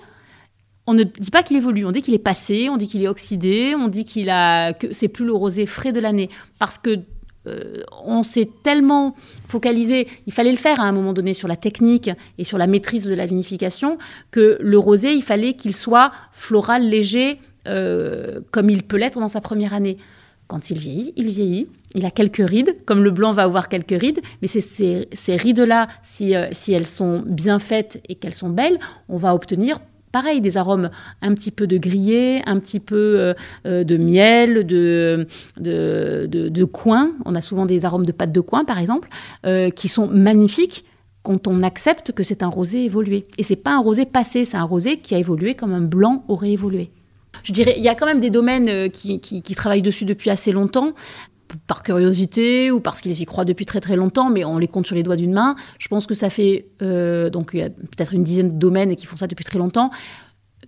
on 0.88 0.94
ne 0.94 1.04
dit 1.04 1.30
pas 1.30 1.42
qu'il 1.42 1.58
évolue, 1.58 1.84
on 1.84 1.92
dit 1.92 2.00
qu'il 2.00 2.14
est 2.14 2.18
passé, 2.18 2.70
on 2.70 2.78
dit 2.78 2.88
qu'il 2.88 3.02
est 3.02 3.08
oxydé, 3.08 3.74
on 3.74 3.88
dit 3.88 4.06
qu'il 4.06 4.30
a 4.30 4.72
que 4.72 4.90
c'est 4.90 5.08
plus 5.08 5.26
le 5.26 5.34
rosé 5.34 5.66
frais 5.66 5.92
de 5.92 6.00
l'année 6.00 6.30
parce 6.58 6.78
que 6.78 7.00
euh, 7.46 7.82
on 8.06 8.22
s'est 8.22 8.48
tellement 8.62 9.14
focalisé, 9.46 10.08
il 10.26 10.32
fallait 10.32 10.50
le 10.50 10.56
faire 10.56 10.80
à 10.80 10.84
un 10.84 10.92
moment 10.92 11.12
donné 11.12 11.34
sur 11.34 11.46
la 11.46 11.56
technique 11.56 12.10
et 12.38 12.44
sur 12.44 12.56
la 12.56 12.66
maîtrise 12.66 13.04
de 13.04 13.14
la 13.14 13.26
vinification, 13.26 13.98
que 14.30 14.56
le 14.62 14.78
rosé, 14.78 15.12
il 15.12 15.22
fallait 15.22 15.52
qu'il 15.52 15.76
soit 15.76 16.10
floral, 16.32 16.88
léger, 16.88 17.38
euh, 17.66 18.40
comme 18.50 18.70
il 18.70 18.82
peut 18.82 18.96
l'être 18.96 19.20
dans 19.20 19.28
sa 19.28 19.42
première 19.42 19.74
année. 19.74 19.98
Quand 20.46 20.70
il 20.70 20.78
vieillit, 20.78 21.12
il 21.16 21.28
vieillit. 21.28 21.68
Il 21.96 22.06
a 22.06 22.10
quelques 22.10 22.48
rides, 22.48 22.76
comme 22.86 23.04
le 23.04 23.10
blanc 23.10 23.32
va 23.32 23.42
avoir 23.42 23.68
quelques 23.68 24.00
rides, 24.00 24.20
mais 24.40 24.48
ces, 24.48 25.36
rides-là, 25.36 25.88
euh, 26.22 26.48
si 26.52 26.72
elles 26.72 26.86
sont 26.86 27.22
bien 27.26 27.58
faites 27.58 28.02
et 28.08 28.14
qu'elles 28.14 28.34
sont 28.34 28.48
belles, 28.48 28.78
on 29.10 29.18
va 29.18 29.34
obtenir 29.34 29.78
pareil, 30.18 30.40
des 30.40 30.56
arômes 30.56 30.90
un 31.22 31.34
petit 31.34 31.50
peu 31.50 31.66
de 31.66 31.78
grillé, 31.78 32.42
un 32.46 32.58
petit 32.58 32.80
peu 32.80 33.34
de 33.64 33.96
miel, 33.96 34.66
de, 34.66 35.26
de, 35.58 36.26
de, 36.26 36.64
coin. 36.64 37.12
On 37.24 37.34
a 37.34 37.42
souvent 37.42 37.66
des 37.66 37.84
arômes 37.84 38.06
de 38.06 38.12
pâte 38.12 38.32
de 38.32 38.40
coin, 38.40 38.64
par 38.64 38.78
exemple, 38.78 39.08
qui 39.74 39.88
sont 39.88 40.08
magnifiques 40.08 40.84
quand 41.22 41.46
on 41.46 41.62
accepte 41.62 42.12
que 42.12 42.22
c'est 42.22 42.42
un 42.42 42.48
rosé 42.48 42.84
évolué. 42.84 43.24
Et 43.36 43.42
c'est 43.42 43.56
pas 43.56 43.72
un 43.72 43.80
rosé 43.80 44.06
passé, 44.06 44.44
c'est 44.44 44.56
un 44.56 44.64
rosé 44.64 44.96
qui 44.96 45.14
a 45.14 45.18
évolué 45.18 45.54
comme 45.54 45.72
un 45.72 45.82
blanc 45.82 46.24
aurait 46.28 46.52
évolué. 46.52 46.90
Je 47.42 47.52
dirais, 47.52 47.74
il 47.76 47.84
y 47.84 47.88
a 47.88 47.94
quand 47.94 48.06
même 48.06 48.20
des 48.20 48.30
domaines 48.30 48.68
euh, 48.68 48.88
qui, 48.88 49.20
travaillent 49.54 49.82
dessus 49.82 50.04
depuis 50.04 50.30
assez 50.30 50.52
longtemps 50.52 50.92
par 51.66 51.82
curiosité 51.82 52.70
ou 52.70 52.80
parce 52.80 53.00
qu'ils 53.00 53.20
y 53.20 53.24
croient 53.26 53.44
depuis 53.44 53.66
très 53.66 53.80
très 53.80 53.96
longtemps, 53.96 54.30
mais 54.30 54.44
on 54.44 54.58
les 54.58 54.68
compte 54.68 54.86
sur 54.86 54.96
les 54.96 55.02
doigts 55.02 55.16
d'une 55.16 55.32
main. 55.32 55.54
Je 55.78 55.88
pense 55.88 56.06
que 56.06 56.14
ça 56.14 56.30
fait 56.30 56.66
euh, 56.82 57.30
donc 57.30 57.50
il 57.52 57.60
y 57.60 57.62
a 57.62 57.70
peut-être 57.70 58.14
une 58.14 58.24
dizaine 58.24 58.50
de 58.50 58.58
domaines 58.58 58.94
qui 58.96 59.06
font 59.06 59.16
ça 59.16 59.26
depuis 59.26 59.44
très 59.44 59.58
longtemps. 59.58 59.90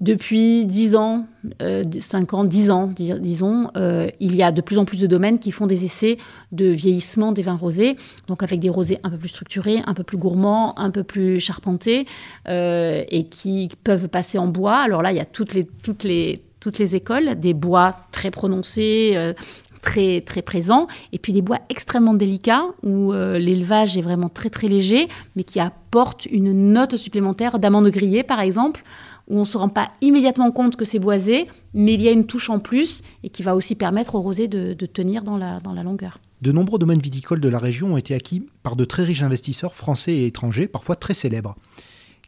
Depuis 0.00 0.64
10 0.64 0.96
ans, 0.96 1.26
euh, 1.60 1.84
5 2.00 2.32
ans, 2.32 2.44
10 2.44 2.70
ans, 2.70 2.86
disons, 2.86 3.70
euh, 3.76 4.08
il 4.18 4.34
y 4.34 4.42
a 4.42 4.50
de 4.50 4.62
plus 4.62 4.78
en 4.78 4.86
plus 4.86 4.98
de 4.98 5.06
domaines 5.06 5.38
qui 5.38 5.52
font 5.52 5.66
des 5.66 5.84
essais 5.84 6.16
de 6.52 6.66
vieillissement 6.66 7.32
des 7.32 7.42
vins 7.42 7.56
rosés, 7.56 7.96
donc 8.26 8.42
avec 8.42 8.60
des 8.60 8.70
rosés 8.70 8.98
un 9.02 9.10
peu 9.10 9.18
plus 9.18 9.28
structurés, 9.28 9.82
un 9.84 9.92
peu 9.92 10.02
plus 10.02 10.16
gourmands, 10.16 10.78
un 10.78 10.90
peu 10.90 11.02
plus 11.04 11.38
charpentés, 11.38 12.06
euh, 12.48 13.04
et 13.10 13.24
qui 13.24 13.68
peuvent 13.84 14.08
passer 14.08 14.38
en 14.38 14.46
bois. 14.46 14.78
Alors 14.78 15.02
là, 15.02 15.12
il 15.12 15.16
y 15.16 15.20
a 15.20 15.26
toutes 15.26 15.52
les, 15.52 15.64
toutes 15.64 16.04
les, 16.04 16.38
toutes 16.60 16.78
les 16.78 16.96
écoles, 16.96 17.38
des 17.38 17.52
bois 17.52 17.94
très 18.10 18.30
prononcés, 18.30 19.34
très 19.82 20.20
très 20.20 20.42
présents, 20.42 20.86
et 21.12 21.18
puis 21.18 21.32
des 21.32 21.42
bois 21.42 21.58
extrêmement 21.68 22.14
délicats 22.14 22.64
où 22.82 23.12
l'élevage 23.12 23.96
est 23.96 24.02
vraiment 24.02 24.28
très 24.28 24.50
très 24.50 24.68
léger, 24.68 25.08
mais 25.36 25.44
qui 25.44 25.60
apportent 25.60 26.26
une 26.26 26.72
note 26.72 26.96
supplémentaire 26.96 27.58
d'amande 27.58 27.88
grillée 27.88 28.22
par 28.22 28.40
exemple, 28.40 28.82
où 29.30 29.36
on 29.36 29.40
ne 29.40 29.44
se 29.44 29.56
rend 29.56 29.68
pas 29.68 29.92
immédiatement 30.00 30.50
compte 30.50 30.76
que 30.76 30.84
c'est 30.84 30.98
boisé, 30.98 31.46
mais 31.72 31.94
il 31.94 32.02
y 32.02 32.08
a 32.08 32.10
une 32.10 32.26
touche 32.26 32.50
en 32.50 32.58
plus 32.58 33.02
et 33.22 33.30
qui 33.30 33.42
va 33.42 33.54
aussi 33.54 33.76
permettre 33.76 34.16
au 34.16 34.20
rosé 34.20 34.48
de, 34.48 34.74
tenir 34.86 35.22
dans 35.22 35.38
la, 35.38 35.60
dans 35.60 35.72
la 35.72 35.82
longueur. 35.82 36.18
De 36.42 36.52
nombreux 36.52 36.78
domaines 36.78 37.00
viticoles 37.00 37.40
de 37.40 37.48
la 37.48 37.58
région 37.58 37.94
ont 37.94 37.96
été 37.96 38.14
acquis 38.14 38.46
par 38.62 38.74
de 38.74 38.84
très 38.84 39.04
riches 39.04 39.22
investisseurs 39.22 39.74
français 39.74 40.12
et 40.12 40.26
étrangers, 40.26 40.66
parfois 40.66 40.96
très 40.96 41.14
célèbres. 41.14 41.54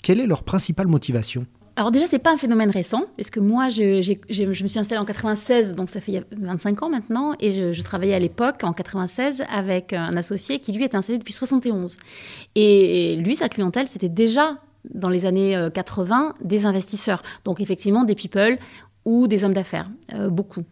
Quelle 0.03 0.21
est 0.21 0.27
leur 0.27 0.45
principale 0.45 0.87
motivation? 0.87 1.47
Alors 1.76 1.91
déjà, 1.91 2.07
c'est 2.07 2.19
pas 2.19 2.33
un 2.33 2.37
phénomène 2.37 2.71
récent, 2.71 3.05
parce 3.17 3.31
que 3.31 3.41
moi, 3.41 3.69
je, 3.69 4.02
je, 4.02 4.45
me 4.45 4.69
suis 4.69 4.79
installée 4.79 5.00
en 5.00 5.07
96, 5.07 5.75
donc 5.75 5.88
ça 5.88 6.00
fait 6.00 6.25
25 6.33 6.83
ans 6.83 6.91
maintenant, 6.91 7.33
et 7.41 7.73
je, 7.73 7.83
travaillais 7.83 8.14
à 8.14 8.19
l'époque, 8.19 8.62
en 8.62 8.73
96, 8.73 9.43
avec 9.50 9.93
un 9.93 10.17
associé 10.17 10.59
qui, 10.59 10.73
lui, 10.73 10.85
est 10.85 10.95
installé 10.95 11.19
depuis 11.19 11.33
71. 11.33 11.97
Et 12.57 13.17
lui, 13.17 13.35
sa 13.35 13.49
clientèle, 13.49 13.87
c'était 13.87 14.11
déjà 14.11 14.59
dans 14.93 15.09
les 15.09 15.26
années 15.26 15.69
80 15.73 16.29
euh, 16.29 16.45
des 16.45 16.67
investisseurs. 16.67 17.23
Donc 17.45 17.61
effectivement 17.61 18.05
des 18.05 18.14
people 18.14 18.59
ou 19.05 19.26
des 19.26 19.45
hommes 19.45 19.52
d'affaires, 19.52 19.91
euh, 20.14 20.29
beaucoup. 20.29 20.62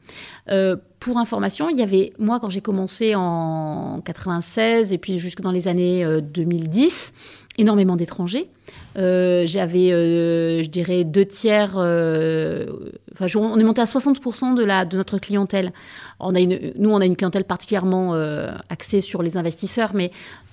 Euh, 0.51 0.77
pour 1.01 1.19
information, 1.19 1.69
il 1.71 1.79
y 1.79 1.83
avait, 1.83 2.13
moi 2.19 2.39
quand 2.41 2.51
j'ai 2.51 2.61
commencé 2.61 3.15
en 3.15 4.01
96 4.05 4.93
et 4.93 4.99
puis 4.99 5.19
jusque 5.19 5.41
dans 5.41 5.51
les 5.51 5.67
années 5.67 6.05
2010, 6.21 7.13
énormément 7.59 7.97
d'étrangers. 7.97 8.49
Euh, 8.97 9.45
j'avais, 9.47 9.93
euh, 9.93 10.63
je 10.63 10.69
dirais, 10.69 11.05
deux 11.05 11.25
tiers. 11.25 11.75
Euh, 11.77 12.67
enfin, 13.13 13.27
on 13.37 13.59
est 13.59 13.65
monté 13.65 13.81
à 13.81 13.85
60% 13.85 14.55
de, 14.55 14.65
la, 14.65 14.85
de 14.85 14.97
notre 14.97 15.19
clientèle. 15.19 15.73
On 16.19 16.35
a 16.35 16.41
une, 16.41 16.73
nous, 16.77 16.91
on 16.91 17.01
a 17.01 17.07
une 17.07 17.17
clientèle 17.17 17.45
particulièrement 17.45 18.15
axée 18.69 19.01
sur 19.01 19.23
les 19.23 19.37
investisseurs, 19.37 19.93
mais 19.95 20.11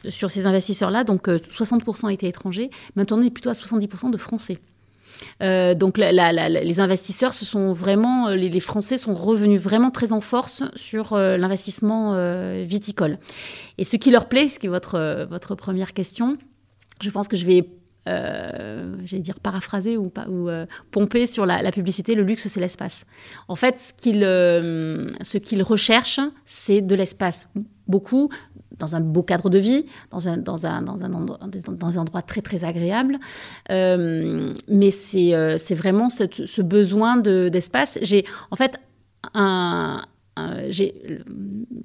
sur 0.10 0.32
ces 0.32 0.46
investisseurs-là, 0.46 1.04
donc 1.04 1.27
60% 1.27 2.12
étaient 2.12 2.27
étrangers. 2.27 2.70
Maintenant, 2.96 3.20
on 3.20 3.24
est 3.24 3.30
plutôt 3.30 3.50
à 3.50 3.54
70% 3.54 4.12
de 4.12 4.18
Français. 4.18 4.58
Donc 5.40 5.98
les 5.98 6.80
investisseurs, 6.80 7.34
ce 7.34 7.46
sont 7.46 7.72
vraiment 7.72 8.30
les, 8.30 8.50
les, 8.50 8.60
Français 8.60 8.98
sont 8.98 9.14
revenus 9.14 9.60
vraiment 9.62 9.92
très 9.92 10.12
en 10.14 10.22
force 10.22 10.64
sur 10.76 11.18
l'investissement 11.18 12.14
viticole. 12.64 13.20
Et 13.78 13.84
ce 13.84 13.96
qui 13.96 14.12
leur 14.12 14.28
plaît, 14.28 14.48
ce 14.48 14.60
qui 14.60 14.68
est 14.68 14.70
votre 14.70 15.28
votre 15.30 15.56
première 15.56 15.94
question, 15.94 16.38
je 17.02 17.10
pense 17.10 17.28
que 17.28 17.38
je 17.38 17.46
vais 17.46 17.68
euh, 18.08 18.96
j'allais 19.04 19.22
dire 19.22 19.40
paraphraser 19.40 19.98
ou, 19.98 20.12
ou 20.30 20.50
euh, 20.50 20.66
pomper 20.92 21.26
sur 21.26 21.46
la, 21.46 21.72
publicité, 21.72 22.16
le 22.16 22.24
luxe, 22.24 22.48
c'est 22.48 22.60
l'espace. 22.60 23.06
En 23.48 23.56
fait, 23.56 23.80
ce 23.80 23.94
qu'ils 23.94 24.24
euh, 24.24 25.12
ce 25.22 25.64
recherchent, 25.64 26.22
c'est 26.46 26.82
de 26.82 26.96
l'espace. 26.96 27.50
Beaucoup, 27.88 28.30
dans 28.80 28.96
un 28.96 29.00
beau 29.00 29.24
cadre 29.24 29.50
de 29.50 29.58
vie, 29.58 29.86
dans 30.12 30.28
un, 30.28 30.38
dans 30.38 30.66
un, 30.66 30.82
dans 30.82 31.04
un, 31.04 31.14
endroit, 31.14 31.40
dans 31.72 31.98
un 31.98 32.02
endroit 32.02 32.22
très, 32.22 32.42
très 32.42 32.64
agréable. 32.64 33.18
mais 33.70 34.92
c'est 34.92 35.76
vraiment 35.76 36.10
ce 36.10 36.62
besoin 36.62 37.18
d'espace. 37.18 38.00
J'ai, 38.02 38.26
en 38.52 38.56
fait, 38.56 38.80
un, 39.34 40.02
euh, 40.38 40.67
j'ai 40.69 40.93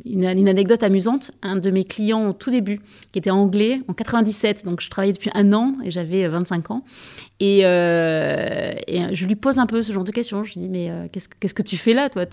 une, 0.05 0.25
anecdote 0.27 0.83
amusante. 0.83 1.31
Un 1.43 1.57
de 1.57 1.71
mes 1.71 1.85
clients 1.85 2.29
au 2.29 2.33
tout 2.33 2.51
début, 2.51 2.81
qui 3.13 3.19
était 3.19 3.31
anglais 3.31 3.81
en 3.89 3.95
97, 3.95 4.65
donc 4.65 4.81
je 4.81 4.91
travaillais 4.91 5.13
depuis 5.13 5.31
un 5.35 5.53
an 5.53 5.77
et 5.85 5.91
j'avais 5.91 6.27
25 6.29 6.71
ans. 6.71 6.85
Et, 7.41 7.65
euh, 7.65 8.73
je 9.13 9.27
lui 9.27 9.35
pose 9.35 9.59
un 9.59 9.67
peu 9.67 9.83
ce 9.83 9.93
genre 9.93 10.05
de 10.05 10.13
questions. 10.13 10.45
Je 10.45 10.55
lui 10.55 10.61
dis 10.61 10.69
mais 10.69 10.91
euh, 10.91 11.07
qu'est-ce, 11.11 11.55
que 11.55 11.63
tu 11.63 11.77
fais 11.77 11.93
là, 11.93 12.09
toi? 12.09 12.25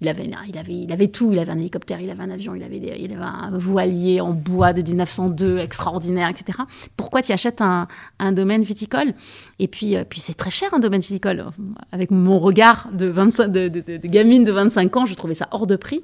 Il 0.00 0.08
avait, 0.08 0.24
il 0.48 0.58
avait, 0.58 0.72
il 0.72 0.92
avait 0.92 1.08
tout. 1.08 1.32
Il 1.32 1.38
avait 1.38 1.52
un 1.52 1.58
hélicoptère, 1.58 2.00
il 2.00 2.10
avait 2.10 2.22
un 2.22 2.30
avion, 2.30 2.54
il 2.54 2.62
avait, 2.62 2.78
il 2.78 3.12
avait 3.12 3.22
un 3.22 3.56
voilier 3.58 4.20
en 4.20 4.32
bois 4.32 4.72
de 4.72 4.82
1902 4.82 5.58
extraordinaire, 5.58 6.28
etc. 6.28 6.58
Pourquoi 6.96 7.22
tu 7.22 7.32
achètes 7.32 7.60
un, 7.60 7.88
domaine 8.32 8.62
viticole? 8.62 9.14
Et 9.58 9.68
puis, 9.68 9.96
puis 10.08 10.20
c'est 10.20 10.34
très 10.34 10.50
cher 10.50 10.72
un 10.74 10.80
domaine 10.80 11.00
viticole. 11.00 11.46
Avec 11.92 12.10
mon 12.10 12.38
regard 12.38 12.88
de, 12.92 13.06
25, 13.06 13.48
de, 13.48 13.68
de, 13.68 13.80
de 13.80 14.08
gamine 14.08 14.44
de 14.44 14.52
25 14.52 14.96
ans, 14.96 15.06
je 15.06 15.14
trouvais 15.14 15.34
ça 15.34 15.45
hors 15.50 15.66
de 15.66 15.76
prix. 15.76 16.02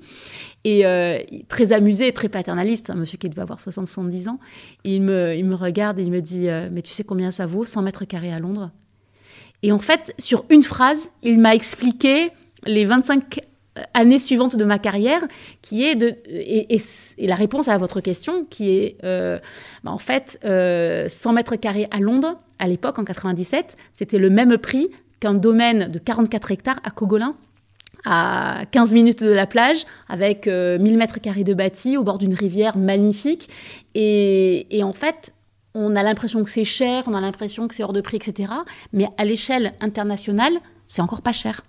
Et 0.64 0.86
euh, 0.86 1.18
très 1.48 1.72
amusé, 1.72 2.12
très 2.12 2.28
paternaliste, 2.28 2.90
un 2.90 2.94
monsieur 2.94 3.18
qui 3.18 3.28
devait 3.28 3.42
avoir 3.42 3.58
60-70 3.58 4.28
ans, 4.28 4.38
il 4.84 5.02
me, 5.02 5.34
il 5.34 5.44
me 5.44 5.56
regarde 5.56 5.98
et 5.98 6.02
il 6.02 6.10
me 6.10 6.20
dit 6.20 6.48
euh, 6.48 6.68
Mais 6.70 6.82
tu 6.82 6.92
sais 6.92 7.04
combien 7.04 7.30
ça 7.30 7.46
vaut 7.46 7.64
100 7.64 7.82
mètres 7.82 8.04
carrés 8.04 8.32
à 8.32 8.38
Londres? 8.38 8.70
Et 9.62 9.72
en 9.72 9.78
fait, 9.78 10.14
sur 10.18 10.44
une 10.50 10.62
phrase, 10.62 11.10
il 11.22 11.38
m'a 11.40 11.54
expliqué 11.54 12.30
les 12.64 12.84
25 12.84 13.40
années 13.94 14.18
suivantes 14.18 14.56
de 14.56 14.64
ma 14.64 14.78
carrière, 14.78 15.22
qui 15.62 15.84
est 15.84 15.94
de. 15.94 16.16
Et, 16.26 16.78
la 17.18 17.34
réponse 17.34 17.68
à 17.68 17.78
votre 17.78 18.00
question, 18.00 18.44
qui 18.44 18.70
est 18.70 18.96
euh, 19.04 19.38
bah, 19.82 19.90
en 19.90 19.98
fait 19.98 20.38
100 20.42 21.32
mètres 21.32 21.56
carrés 21.56 21.88
à 21.90 21.98
Londres, 21.98 22.38
à 22.58 22.68
l'époque, 22.68 22.98
en 22.98 23.04
97, 23.04 23.76
c'était 23.94 24.18
le 24.18 24.30
même 24.30 24.58
prix 24.58 24.88
qu'un 25.18 25.34
domaine 25.34 25.88
de 25.88 25.98
44 25.98 26.50
hectares 26.52 26.80
à 26.84 26.90
Cogolin 26.90 27.36
à 28.04 28.64
15 28.70 28.92
minutes 28.92 29.22
de 29.22 29.30
la 29.30 29.46
plage, 29.46 29.84
avec 30.08 30.46
1000 30.46 30.52
euh, 30.54 30.96
mètres 30.96 31.20
carrés 31.20 31.44
de 31.44 31.54
bâti 31.54 31.96
au 31.96 32.04
bord 32.04 32.18
d'une 32.18 32.34
rivière 32.34 32.76
magnifique. 32.76 33.48
Et, 33.94 34.80
en 34.82 34.92
fait, 34.92 35.32
on 35.74 35.96
a 35.96 36.02
l'impression 36.02 36.42
que 36.44 36.50
c'est 36.50 36.64
cher, 36.64 37.04
on 37.06 37.14
a 37.14 37.20
l'impression 37.20 37.68
que 37.68 37.74
c'est 37.74 37.82
hors 37.82 37.92
de 37.92 38.00
prix, 38.00 38.16
etc. 38.16 38.52
Mais 38.92 39.08
à 39.16 39.24
l'échelle 39.24 39.74
internationale, 39.80 40.52
c'est 40.88 41.02
encore 41.02 41.22
pas 41.22 41.32
cher. 41.32 41.62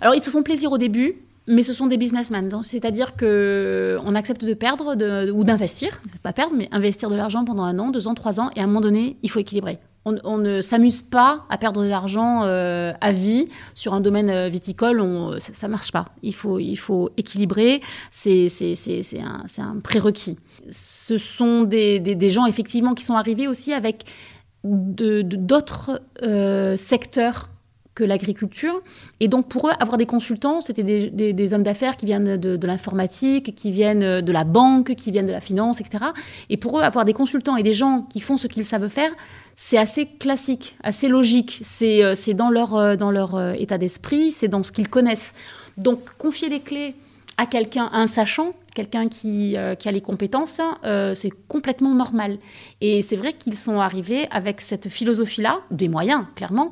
Alors, 0.00 0.14
ils 0.14 0.22
se 0.22 0.30
font 0.30 0.42
plaisir 0.42 0.70
au 0.70 0.78
début, 0.78 1.16
mais 1.46 1.62
ce 1.62 1.72
sont 1.72 1.86
des 1.86 1.96
businessmen. 1.96 2.48
C'est-à-dire 2.62 3.16
qu'on 3.16 4.14
accepte 4.14 4.44
de 4.44 4.54
perdre 4.54 4.94
ou 5.32 5.44
d'investir, 5.44 6.00
pas 6.22 6.32
perdre, 6.32 6.54
mais 6.56 6.68
investir 6.70 7.10
de 7.10 7.16
l'argent 7.16 7.44
pendant 7.44 7.64
un 7.64 7.78
an, 7.78 7.90
deux 7.90 8.06
ans, 8.06 8.14
trois 8.14 8.38
ans, 8.38 8.50
et 8.54 8.60
à 8.60 8.64
un 8.64 8.66
moment 8.66 8.80
donné, 8.80 9.16
il 9.22 9.30
faut 9.30 9.40
équilibrer 9.40 9.78
on, 10.04 10.38
ne 10.38 10.60
s'amuse 10.60 11.02
pas 11.02 11.44
à 11.50 11.58
perdre 11.58 11.82
de 11.82 11.88
l'argent 11.88 12.42
euh, 12.44 12.92
à 13.00 13.12
vie 13.12 13.46
sur 13.74 13.92
un 13.92 14.00
domaine 14.00 14.30
euh, 14.30 14.48
viticole. 14.48 14.98
ça 15.40 15.66
ne 15.66 15.70
marche 15.70 15.92
pas. 15.92 16.06
Il 16.22 16.34
faut, 16.34 16.58
il 16.58 16.76
faut 16.76 17.10
équilibrer. 17.16 17.82
C'est 18.10 18.48
un, 19.18 19.44
un, 19.62 19.80
prérequis. 19.80 20.38
Ce 20.68 21.18
sont 21.18 21.64
des, 21.64 22.30
gens, 22.30 22.46
effectivement, 22.46 22.94
qui 22.94 23.04
sont 23.04 23.14
arrivés 23.14 23.46
aussi 23.46 23.72
avec 23.72 24.04
d'autres 24.64 26.02
euh, 26.22 26.76
secteurs 26.76 27.50
l'agriculture. 28.04 28.82
Et 29.20 29.28
donc, 29.28 29.48
pour 29.48 29.68
eux, 29.68 29.72
avoir 29.80 29.98
des 29.98 30.06
consultants, 30.06 30.60
c'était 30.60 30.82
des, 30.82 31.54
hommes 31.54 31.62
d'affaires 31.62 31.96
qui 31.96 32.06
viennent 32.06 32.36
de, 32.36 32.56
de 32.56 32.66
l'informatique, 32.66 33.54
qui 33.54 33.70
viennent 33.70 34.20
de 34.20 34.32
la 34.32 34.44
banque, 34.44 34.94
qui 34.94 35.10
viennent 35.10 35.26
de 35.26 35.32
la 35.32 35.40
finance, 35.40 35.80
etc. 35.80 36.06
Et 36.48 36.56
pour 36.56 36.78
eux, 36.78 36.82
avoir 36.82 37.04
des 37.04 37.12
consultants 37.12 37.56
et 37.56 37.62
des 37.62 37.74
gens 37.74 38.06
qui 38.10 38.20
font 38.20 38.36
ce 38.36 38.46
qu'ils 38.46 38.64
savent 38.64 38.88
faire, 38.88 39.10
c'est 39.62 39.76
assez 39.76 40.06
classique, 40.06 40.74
assez 40.82 41.06
logique. 41.06 41.58
C'est 41.60 42.02
euh, 42.02 42.14
dans 42.34 42.48
leur, 42.48 42.76
euh, 42.76 42.96
dans 42.96 43.10
leur 43.10 43.34
euh, 43.34 43.52
état 43.52 43.76
d'esprit, 43.76 44.32
c'est 44.32 44.48
dans 44.48 44.62
ce 44.62 44.72
qu'ils 44.72 44.88
connaissent. 44.88 45.34
Donc, 45.76 46.00
confier 46.16 46.48
les 46.48 46.60
clés 46.60 46.94
à 47.36 47.46
quelqu'un, 47.46 47.88
un 47.92 48.06
sachant, 48.06 48.52
quelqu'un 48.74 49.08
qui, 49.08 49.56
qui, 49.78 49.88
a 49.88 49.92
les 49.92 50.00
compétences, 50.00 50.60
c'est 51.14 51.30
complètement 51.48 51.94
normal. 51.94 52.38
Et 52.80 53.00
c'est 53.02 53.16
vrai 53.16 53.32
qu'ils 53.32 53.56
sont 53.56 53.80
arrivés 53.80 54.28
avec 54.30 54.60
cette 54.60 54.88
philosophie-là, 54.88 55.60
des 55.70 55.88
moyens, 55.88 56.24
clairement, 56.36 56.70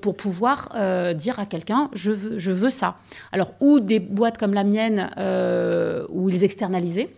pour 0.00 0.16
pouvoir 0.16 0.68
dire 1.16 1.40
à 1.40 1.46
quelqu'un, 1.46 1.90
je 1.94 2.12
veux, 2.12 2.38
je 2.38 2.52
veux 2.52 2.70
ça. 2.70 2.96
Alors, 3.32 3.52
ou 3.60 3.80
des 3.80 3.98
boîtes 3.98 4.38
comme 4.38 4.54
la 4.54 4.62
mienne, 4.62 5.10
où 6.10 6.30
ils 6.30 6.44
externalisaient, 6.44 7.10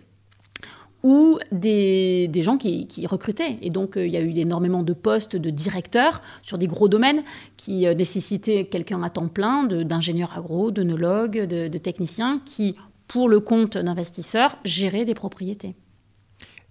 ou 1.06 1.38
des, 1.52 2.28
gens 2.42 2.58
qui, 2.58 3.06
recrutaient. 3.06 3.58
Et 3.62 3.70
donc, 3.70 3.92
il 3.94 4.08
y 4.08 4.16
a 4.16 4.20
eu 4.20 4.36
énormément 4.36 4.82
de 4.82 4.92
postes 4.92 5.36
de 5.36 5.50
directeurs 5.50 6.20
sur 6.42 6.58
des 6.58 6.66
gros 6.66 6.88
domaines 6.88 7.22
qui 7.56 7.86
nécessitaient 7.86 8.64
quelqu'un 8.64 9.04
à 9.04 9.10
temps 9.10 9.28
plein, 9.28 9.62
d'ingénieurs 9.62 10.36
agro, 10.36 10.72
d'œnologues, 10.72 11.46
de, 11.46 11.68
de 11.68 11.78
techniciens, 11.78 12.40
qui, 12.44 12.74
pour 13.06 13.28
le 13.28 13.38
compte 13.38 13.78
d'investisseurs, 13.78 14.56
géraient 14.64 15.04
des 15.04 15.14
propriétés. 15.14 15.76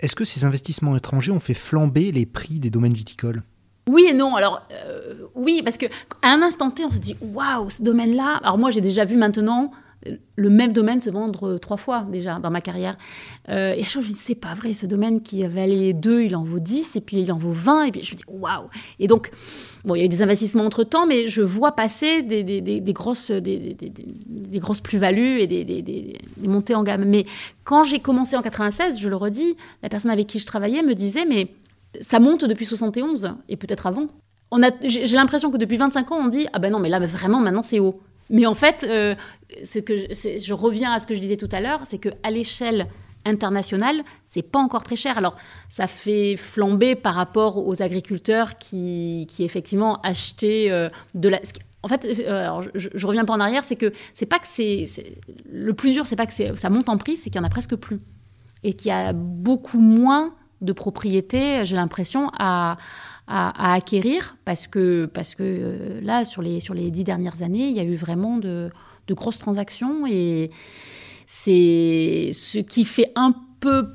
Est-ce 0.02 0.18
que 0.18 0.26
ces 0.26 0.44
investissements 0.44 0.98
étrangers 0.98 1.32
ont 1.32 1.40
fait 1.40 1.54
flamber 1.54 2.12
les 2.12 2.26
prix 2.26 2.60
des 2.60 2.70
domaines 2.70 2.94
viticoles? 2.94 3.42
Oui 3.88 4.08
et 4.10 4.14
non. 4.14 4.36
Alors 4.36 4.62
euh, 4.72 5.28
oui, 5.36 5.62
parce 5.64 5.78
que 5.78 5.86
à 6.22 6.30
un 6.30 6.42
instant 6.42 6.72
T, 6.72 6.84
on 6.84 6.92
se 6.92 7.00
dit 7.00 7.16
waouh, 7.22 7.70
ce 7.70 7.84
domaine-là. 7.84 8.40
Alors 8.44 8.58
moi, 8.58 8.72
j'ai 8.72 8.82
déjà 8.82 9.06
vu 9.06 9.16
maintenant 9.16 9.72
le 10.36 10.50
même 10.50 10.74
domaine 10.74 11.00
se 11.00 11.10
vendre 11.10 11.58
trois 11.58 11.78
fois 11.78 12.06
déjà 12.12 12.40
dans 12.40 12.52
ma 12.52 12.62
carrière. 12.62 12.98
Euh, 13.50 13.74
et 13.74 13.82
à 13.82 13.84
chaque 13.84 13.94
fois, 13.94 14.02
je 14.02 14.08
me 14.08 14.14
dis, 14.14 14.20
c'est 14.20 14.36
pas 14.36 14.54
vrai, 14.54 14.74
ce 14.74 14.86
domaine 14.86 15.22
qui 15.22 15.46
valait 15.48 15.94
2, 15.94 16.24
il 16.24 16.36
en 16.36 16.44
vaut 16.44 16.60
10, 16.60 16.96
et 16.96 17.02
puis 17.02 17.18
il 17.18 17.32
en 17.32 17.38
vaut 17.38 17.52
20, 17.52 17.86
et 17.86 17.92
puis 17.92 18.04
je 18.04 18.14
me 18.14 18.18
dis, 18.18 18.24
waouh 18.28 18.70
Et 19.00 19.08
donc, 19.08 19.32
bon, 19.84 19.96
il 19.96 20.00
y 20.00 20.02
a 20.02 20.06
eu 20.06 20.10
des 20.10 20.22
investissements 20.22 20.66
entre-temps, 20.66 21.08
mais 21.08 21.28
je 21.28 21.42
vois 21.42 21.72
passer 21.74 22.22
des, 22.22 22.44
des, 22.44 22.62
des, 22.62 22.94
grosses, 22.94 23.32
des, 23.32 23.76
grosses 24.56 24.82
plus-values 24.82 25.40
et 25.40 25.48
des, 25.48 26.14
montées 26.40 26.76
en 26.76 26.84
gamme. 26.84 27.06
Mais 27.06 27.26
quand 27.64 27.84
j'ai 27.84 28.00
commencé 28.00 28.36
en 28.36 28.42
96, 28.42 29.00
je 29.00 29.10
le 29.10 29.16
redis, 29.16 29.56
la 29.84 29.90
personne 29.90 30.12
avec 30.12 30.28
qui 30.28 30.40
je 30.40 30.46
travaillais 30.46 30.84
me 30.84 30.94
disait, 30.94 31.26
mais 31.26 31.50
ça 32.02 32.20
monte 32.20 32.46
depuis 32.46 32.66
71, 32.66 33.36
et 33.50 33.56
peut-être 33.56 33.88
avant. 33.88 34.08
J'ai 34.84 35.16
l'impression 35.16 35.52
que 35.52 35.58
depuis 35.58 35.78
25 35.78 36.12
ans, 36.12 36.18
on 36.24 36.28
dit, 36.28 36.48
ah 36.54 36.60
ben 36.60 36.72
non, 36.72 36.80
mais 36.80 36.90
là, 36.90 37.00
vraiment, 37.00 37.40
maintenant, 37.40 37.64
c'est 37.64 37.80
haut. 37.80 38.02
Mais 38.30 38.46
en 38.46 38.56
fait, 38.56 38.86
euh, 38.88 39.16
que 39.86 39.98
je, 39.98 40.38
je, 40.40 40.54
reviens 40.54 40.92
à 40.92 41.00
ce 41.00 41.08
que 41.08 41.16
je 41.16 41.20
disais 41.20 41.38
tout 41.38 41.50
à 41.52 41.60
l'heure, 41.60 41.82
c'est 41.86 42.00
qu'à 42.00 42.30
l'échelle 42.30 42.88
internationale, 43.26 44.02
c'est 44.24 44.42
pas 44.42 44.60
encore 44.60 44.84
très 44.84 44.96
cher. 44.96 45.18
Alors, 45.18 45.36
ça 45.70 45.88
fait 45.88 46.36
flamber 46.36 46.96
par 46.96 47.16
rapport 47.16 47.66
aux 47.66 47.82
agriculteurs 47.82 48.58
qui, 48.58 49.28
qui 49.30 49.44
effectivement 49.44 50.00
achetaient 50.02 50.68
euh, 50.72 50.90
de 51.14 51.30
la. 51.30 51.40
En 51.84 51.88
fait, 51.88 52.06
euh, 52.06 52.62
je, 52.74 52.90
je, 52.94 53.08
reviens 53.08 53.26
pas 53.26 53.34
en 53.34 53.40
arrière, 53.40 53.64
c'est 53.64 53.76
que 53.76 53.94
c'est 54.16 54.26
pas 54.26 54.40
que 54.40 54.48
c'est 54.48 54.86
le 55.52 55.74
plus 55.74 55.92
dur, 55.92 56.08
c'est 56.08 56.16
pas 56.16 56.26
que 56.26 56.56
ça 56.56 56.70
monte 56.70 56.90
en 56.90 56.98
prix, 56.98 57.16
c'est 57.16 57.30
qu'il 57.30 57.40
y 57.40 57.44
en 57.44 57.48
a 57.48 57.50
presque 57.50 57.76
plus 57.76 58.00
et 58.64 58.74
qu'il 58.74 58.90
y 58.90 58.92
a 58.92 59.14
beaucoup 59.14 59.80
moins 59.80 60.34
de 60.62 60.74
propriétés. 60.74 61.64
J'ai 61.66 61.76
l'impression 61.76 62.32
à 62.40 62.78
à, 63.28 63.74
acquérir 63.74 64.38
parce 64.46 64.68
que, 64.68 65.06
parce 65.06 65.36
que 65.36 65.44
euh, 65.44 66.02
là, 66.02 66.26
sur 66.26 66.42
les, 66.42 66.60
sur 66.60 66.74
les 66.74 66.92
dix 66.92 67.04
dernières 67.04 67.42
années, 67.42 67.70
il 67.70 67.76
y 67.76 67.80
a 67.80 67.84
eu 67.84 67.96
vraiment 67.96 68.38
de, 68.38 68.70
de 69.08 69.14
grosses 69.14 69.40
transactions 69.40 70.06
et 70.08 70.52
c'est 71.26 72.32
ce 72.34 72.60
qui 72.60 72.86
fait 72.86 73.12
un 73.16 73.34
peu 73.60 73.88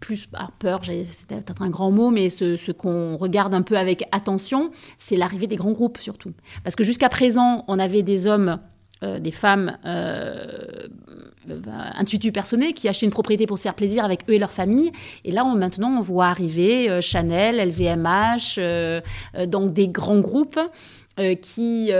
plus 0.00 0.28
peur, 0.58 0.80
c'est 0.84 1.26
peut-être 1.28 1.62
un 1.62 1.70
grand 1.70 1.92
mot, 1.92 2.10
mais 2.10 2.28
ce, 2.28 2.56
ce 2.56 2.72
qu'on 2.72 3.16
regarde 3.16 3.54
un 3.54 3.62
peu 3.62 3.78
avec 3.78 4.04
attention, 4.10 4.72
c'est 4.98 5.16
l'arrivée 5.16 5.46
des 5.46 5.56
grands 5.56 5.72
groupes 5.72 5.98
surtout. 5.98 6.32
Parce 6.64 6.74
que 6.74 6.82
jusqu'à 6.82 7.08
présent, 7.08 7.64
on 7.68 7.78
avait 7.78 8.02
des 8.02 8.26
hommes 8.26 8.58
euh, 9.04 9.20
des 9.20 9.30
femmes 9.30 9.78
euh, 9.84 10.88
euh 11.50 11.60
intuitus 11.94 12.32
personnés 12.32 12.72
qui 12.72 12.88
achetaient 12.88 13.06
une 13.06 13.12
propriété 13.12 13.46
pour 13.46 13.58
se 13.58 13.62
faire 13.62 13.74
plaisir 13.74 14.04
avec 14.04 14.28
eux 14.28 14.34
et 14.34 14.38
leur 14.38 14.52
famille. 14.52 14.92
Et 15.24 15.32
là, 15.32 15.44
maintenant, 15.44 15.90
on 15.90 16.00
voit 16.00 16.26
arriver 16.26 16.88
euh, 16.88 17.00
Chanel, 17.00 17.56
LVMH, 17.68 18.60
donc 19.46 19.72
des 19.72 19.88
grands 19.88 20.20
groupes. 20.20 20.58
qui, 21.42 21.90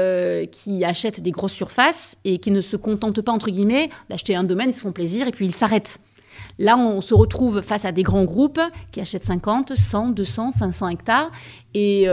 qui 0.53 0.85
achètent 0.85 1.21
des 1.21 1.33
grosses 1.33 1.53
surfaces 1.53 2.17
et 2.25 2.39
qui 2.39 2.53
ne 2.53 2.61
se 2.61 2.77
contentent 2.77 3.21
pas, 3.21 3.33
entre 3.33 3.51
guillemets, 3.51 3.89
d'acheter 4.09 4.37
un 4.37 4.45
domaine, 4.45 4.69
ils 4.71 4.73
se 4.73 4.81
font 4.81 4.93
plaisir 4.93 5.27
et 5.27 5.33
puis 5.33 5.45
ils 5.45 5.55
s'arrêtent. 5.55 5.99
Là, 6.61 6.77
on 6.77 7.01
se 7.01 7.15
retrouve 7.15 7.61
face 7.61 7.85
à 7.85 7.91
des 7.91 8.05
grands 8.05 8.25
groupes 8.25 8.61
qui 8.93 9.01
achètent 9.01 9.25
50, 9.25 9.75
100, 9.75 10.11
200, 10.11 10.53
500 10.53 10.89
hectares. 10.91 11.33
Et 11.75 12.07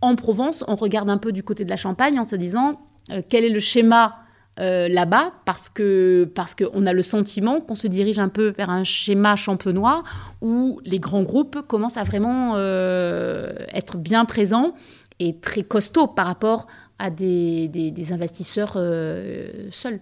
en 0.00 0.16
Provence, 0.16 0.64
on 0.68 0.76
regarde 0.76 1.10
un 1.10 1.18
peu 1.18 1.32
du 1.32 1.42
côté 1.42 1.64
de 1.64 1.70
la 1.70 1.76
Champagne 1.76 2.18
en 2.18 2.24
se 2.24 2.36
disant, 2.36 2.80
euh, 3.10 3.22
quel 3.28 3.44
est 3.44 3.50
le 3.50 3.60
schéma 3.60 4.16
euh, 4.58 4.88
là-bas 4.88 5.32
parce 5.44 5.68
que 5.68 6.24
parce 6.34 6.54
qu'on 6.54 6.86
a 6.86 6.94
le 6.94 7.02
sentiment 7.02 7.60
qu'on 7.60 7.74
se 7.74 7.86
dirige 7.86 8.18
un 8.18 8.30
peu 8.30 8.48
vers 8.48 8.70
un 8.70 8.84
schéma 8.84 9.36
champenois 9.36 10.02
où 10.40 10.80
les 10.84 10.98
grands 10.98 11.24
groupes 11.24 11.60
commencent 11.68 11.98
à 11.98 12.04
vraiment 12.04 12.54
euh, 12.56 13.52
être 13.74 13.98
bien 13.98 14.24
présents 14.24 14.72
et 15.18 15.36
très 15.36 15.62
costauds 15.62 16.06
par 16.06 16.26
rapport 16.26 16.68
à 16.98 17.10
des, 17.10 17.68
des, 17.68 18.12
investisseurs 18.14 18.78
seuls. 19.70 20.00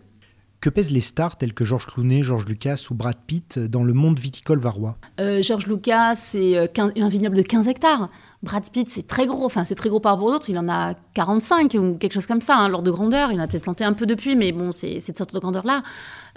Que 0.61 0.71
pèsent 0.71 0.93
les 0.93 1.01
stars 1.01 1.37
tels 1.37 1.53
que 1.53 1.64
Georges 1.64 1.87
Clooney, 1.87 2.23
Georges 2.23 2.47
Lucas 2.47 2.87
ou 2.90 2.95
Brad 2.95 3.17
Pitt 3.27 3.59
dans 3.59 3.83
le 3.83 3.93
monde 3.93 4.21
viticole 4.21 4.61
varois? 4.61 4.97
Georges 5.19 5.67
Lucas, 5.67 6.14
c'est 6.14 6.71
un 6.79 7.09
vignoble 7.09 7.37
de 7.37 7.43
15 7.43 7.67
hectares. 7.67 8.09
Brad 8.44 8.68
Pitt, 8.70 8.88
c'est 8.88 9.07
très 9.07 9.26
gros. 9.26 9.46
Enfin, 9.46 9.64
c'est 9.64 9.74
très 9.74 9.88
gros 9.88 10.00
par 10.00 10.12
rapport 10.12 10.28
aux 10.28 10.35
autres. 10.35 10.50
Il 10.50 10.59
en 10.59 10.68
a 10.68 10.94
45 11.14 11.74
ou 11.74 11.94
quelque 11.94 12.12
chose 12.12 12.26
comme 12.26 12.42
ça, 12.42 12.57
hein, 12.57 12.68
de 12.68 12.90
grandeur. 12.90 13.33
Il 13.33 13.40
en 13.40 13.42
a 13.42 13.48
peut-être 13.48 13.62
planté 13.62 13.85
un 13.85 13.94
peu 13.94 14.07
depuis, 14.07 14.37
mais 14.37 14.52
bon, 14.52 14.70
c'est 14.70 15.00
cette 15.00 15.16
sorte 15.16 15.35
de 15.35 15.38
grandeur-là. 15.40 15.83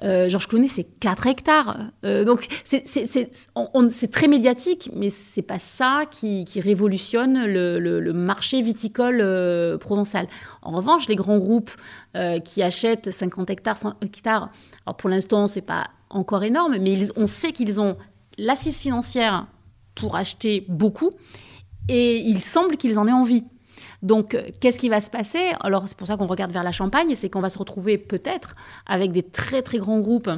Euh, 0.03 0.29
Georges 0.29 0.47
Clooney, 0.47 0.69
c'est 0.69 0.85
4 0.85 1.27
hectares. 1.27 1.77
Euh, 2.05 2.23
donc, 2.23 2.47
c'est 2.63 4.11
très 4.11 4.27
médiatique, 4.27 4.89
mais 4.95 5.09
c'est 5.09 5.41
pas 5.41 5.59
ça 5.59 6.03
qui, 6.09 6.45
révolutionne 6.59 7.45
le, 7.45 8.13
marché 8.13 8.61
viticole 8.61 9.19
euh, 9.21 9.77
provençal. 9.77 10.27
En 10.61 10.71
revanche, 10.71 11.07
les 11.07 11.15
grands 11.15 11.37
groupes 11.37 11.71
qui 12.43 12.63
achètent 12.63 13.11
50 13.11 13.51
hectares, 13.51 13.77
100 13.77 13.93
hectares, 14.01 14.49
alors 14.85 14.97
pour 14.97 15.07
l'instant, 15.07 15.45
c'est 15.45 15.61
pas 15.61 15.85
encore 16.09 16.43
énorme, 16.43 16.77
mais 16.79 16.97
on 17.15 17.27
sait 17.27 17.51
qu'ils 17.51 17.79
ont 17.79 17.95
l'assise 18.39 18.79
financière 18.79 19.45
pour 19.93 20.15
acheter 20.15 20.65
beaucoup 20.67 21.11
et 21.87 22.17
il 22.17 22.39
semble 22.39 22.77
qu'ils 22.77 22.99
en 22.99 23.07
aient 23.07 23.11
envie. 23.13 23.45
Donc, 24.01 24.35
euh, 24.35 24.49
qu'est-ce 24.59 24.79
qui 24.79 24.89
va 24.89 25.01
se 25.01 25.09
passer? 25.09 25.53
Alors, 25.61 25.87
c'est 25.87 25.97
pour 25.97 26.07
ça 26.07 26.17
qu'on 26.17 26.27
regarde 26.27 26.51
vers 26.51 26.63
la 26.63 26.71
Champagne, 26.71 27.13
c'est 27.15 27.29
qu'on 27.29 27.41
va 27.41 27.49
se 27.49 27.57
retrouver 27.57 27.97
peut-être 27.97 28.55
avec 28.85 29.11
des 29.11 29.23
très 29.23 29.61
très 29.61 29.79
grands 29.79 29.99
groupes 29.99 30.29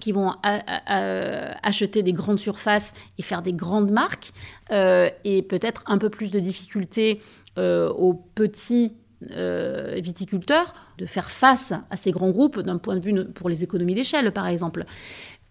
qui 0.00 0.12
vont 0.12 0.30
euh, 0.30 0.58
euh, 0.90 1.52
acheter 1.62 2.02
des 2.02 2.12
grandes 2.12 2.38
surfaces 2.38 2.92
et 3.18 3.22
faire 3.22 3.42
des 3.42 3.52
grandes 3.52 3.90
marques, 3.90 4.30
et 4.70 5.42
peut-être 5.42 5.82
un 5.86 5.98
peu 5.98 6.08
plus 6.08 6.30
de 6.30 6.38
difficultés 6.38 7.20
aux 7.56 8.14
petits 8.34 8.94
viticulteurs 9.20 10.72
de 10.98 11.06
faire 11.06 11.30
face 11.30 11.72
à 11.90 11.96
ces 11.96 12.12
grands 12.12 12.30
groupes 12.30 12.60
d'un 12.60 12.78
point 12.78 12.94
de 12.94 13.00
vue 13.00 13.24
pour 13.32 13.48
les 13.48 13.64
économies 13.64 13.94
d'échelle, 13.94 14.30
par 14.30 14.46
exemple. 14.46 14.84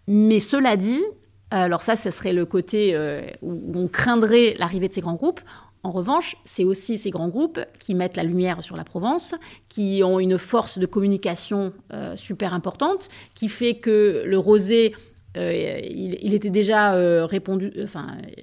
Mais 0.07 0.39
cela 0.39 0.77
dit, 0.77 1.03
alors 1.51 1.81
ça, 1.81 1.95
ce 1.95 2.11
serait 2.11 2.33
le 2.33 2.45
côté 2.45 2.93
euh, 2.93 3.21
où 3.41 3.71
on 3.75 3.87
craindrait 3.87 4.55
l'arrivée 4.57 4.89
de 4.89 4.93
ces 4.93 5.01
grands 5.01 5.15
groupes. 5.15 5.41
En 5.83 5.91
revanche, 5.91 6.35
c'est 6.43 6.65
aussi 6.65 6.97
ces 6.97 7.11
grands 7.11 7.29
groupes 7.29 7.59
qui 7.79 7.95
mettent 7.95 8.17
la 8.17 8.23
lumière 8.23 8.61
sur 8.61 8.75
la 8.75 8.83
Provence, 8.83 9.35
qui 9.69 10.01
ont 10.03 10.19
une 10.19 10.37
force 10.37 10.79
de 10.79 10.85
communication 10.85 11.71
euh, 11.93 12.15
super 12.17 12.53
importante, 12.53 13.07
qui 13.35 13.47
fait 13.47 13.75
que 13.75 14.23
le 14.25 14.37
rosé 14.37 14.93
euh, 15.37 15.79
il, 15.83 16.33
était 16.33 16.49
déjà 16.49 16.95
euh, 16.95 17.27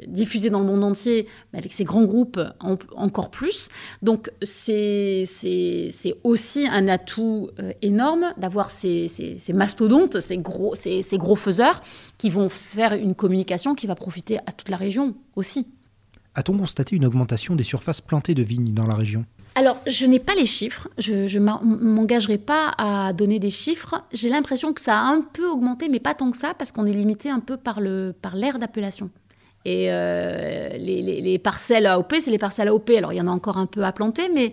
diffusé 0.06 0.50
dans 0.50 0.60
le 0.60 0.66
monde 0.66 0.84
entier, 0.84 1.26
mais 1.52 1.58
avec 1.58 1.72
ces 1.72 1.84
grands 1.84 2.04
groupes 2.04 2.40
encore 2.60 3.30
plus. 3.30 3.68
Donc 4.02 4.30
c'est 4.42 5.24
aussi 6.22 6.66
un 6.68 6.88
atout 6.88 7.50
euh, 7.58 7.72
énorme 7.82 8.32
d'avoir 8.36 8.70
ces, 8.70 9.08
ces, 9.08 9.52
mastodontes, 9.52 10.20
ces 10.20 10.38
gros, 10.38 10.74
ces, 10.74 11.02
ces 11.02 11.18
gros 11.18 11.36
faiseurs 11.36 11.80
qui 12.18 12.30
vont 12.30 12.48
faire 12.48 12.92
une 12.94 13.14
communication 13.14 13.74
qui 13.74 13.86
va 13.86 13.94
profiter 13.94 14.38
à 14.46 14.52
toute 14.52 14.68
la 14.68 14.76
région 14.76 15.14
aussi. 15.36 15.66
A-t-on 16.34 16.56
constaté 16.56 16.96
une 16.96 17.04
augmentation 17.04 17.54
des 17.54 17.62
surfaces 17.62 18.00
plantées 18.00 18.34
de 18.34 18.42
vignes 18.42 18.74
dans 18.74 18.86
la 18.86 18.94
région? 18.94 19.24
Alors, 19.56 19.78
je 19.86 20.06
n'ai 20.06 20.18
pas 20.18 20.34
les 20.34 20.46
chiffres, 20.46 20.88
je 20.98 21.38
ne 21.38 21.84
m'engagerai 21.84 22.38
pas 22.38 22.72
à 22.76 23.12
donner 23.12 23.38
des 23.38 23.50
chiffres. 23.50 24.02
J'ai 24.12 24.28
l'impression 24.28 24.72
que 24.72 24.80
ça 24.80 24.98
a 24.98 25.02
un 25.02 25.20
peu 25.20 25.46
augmenté, 25.46 25.88
mais 25.88 26.00
pas 26.00 26.14
tant 26.14 26.32
que 26.32 26.36
ça, 26.36 26.54
parce 26.54 26.72
qu'on 26.72 26.86
est 26.86 26.92
limité 26.92 27.30
un 27.30 27.38
peu 27.38 27.56
par 27.56 27.80
l'aire 27.80 28.14
par 28.20 28.58
d'appellation. 28.58 29.10
Et 29.64 29.86
euh, 29.90 30.76
les, 30.76 31.38
parcelles 31.38 31.86
AOP, 31.86 32.14
c'est 32.20 32.30
les 32.30 32.38
parcelles 32.38 32.68
AOP. 32.68 32.90
Alors, 32.90 33.12
il 33.12 33.16
y 33.16 33.20
en 33.20 33.28
a 33.28 33.30
encore 33.30 33.56
un 33.56 33.66
peu 33.66 33.84
à 33.84 33.92
planter, 33.92 34.28
mais... 34.32 34.52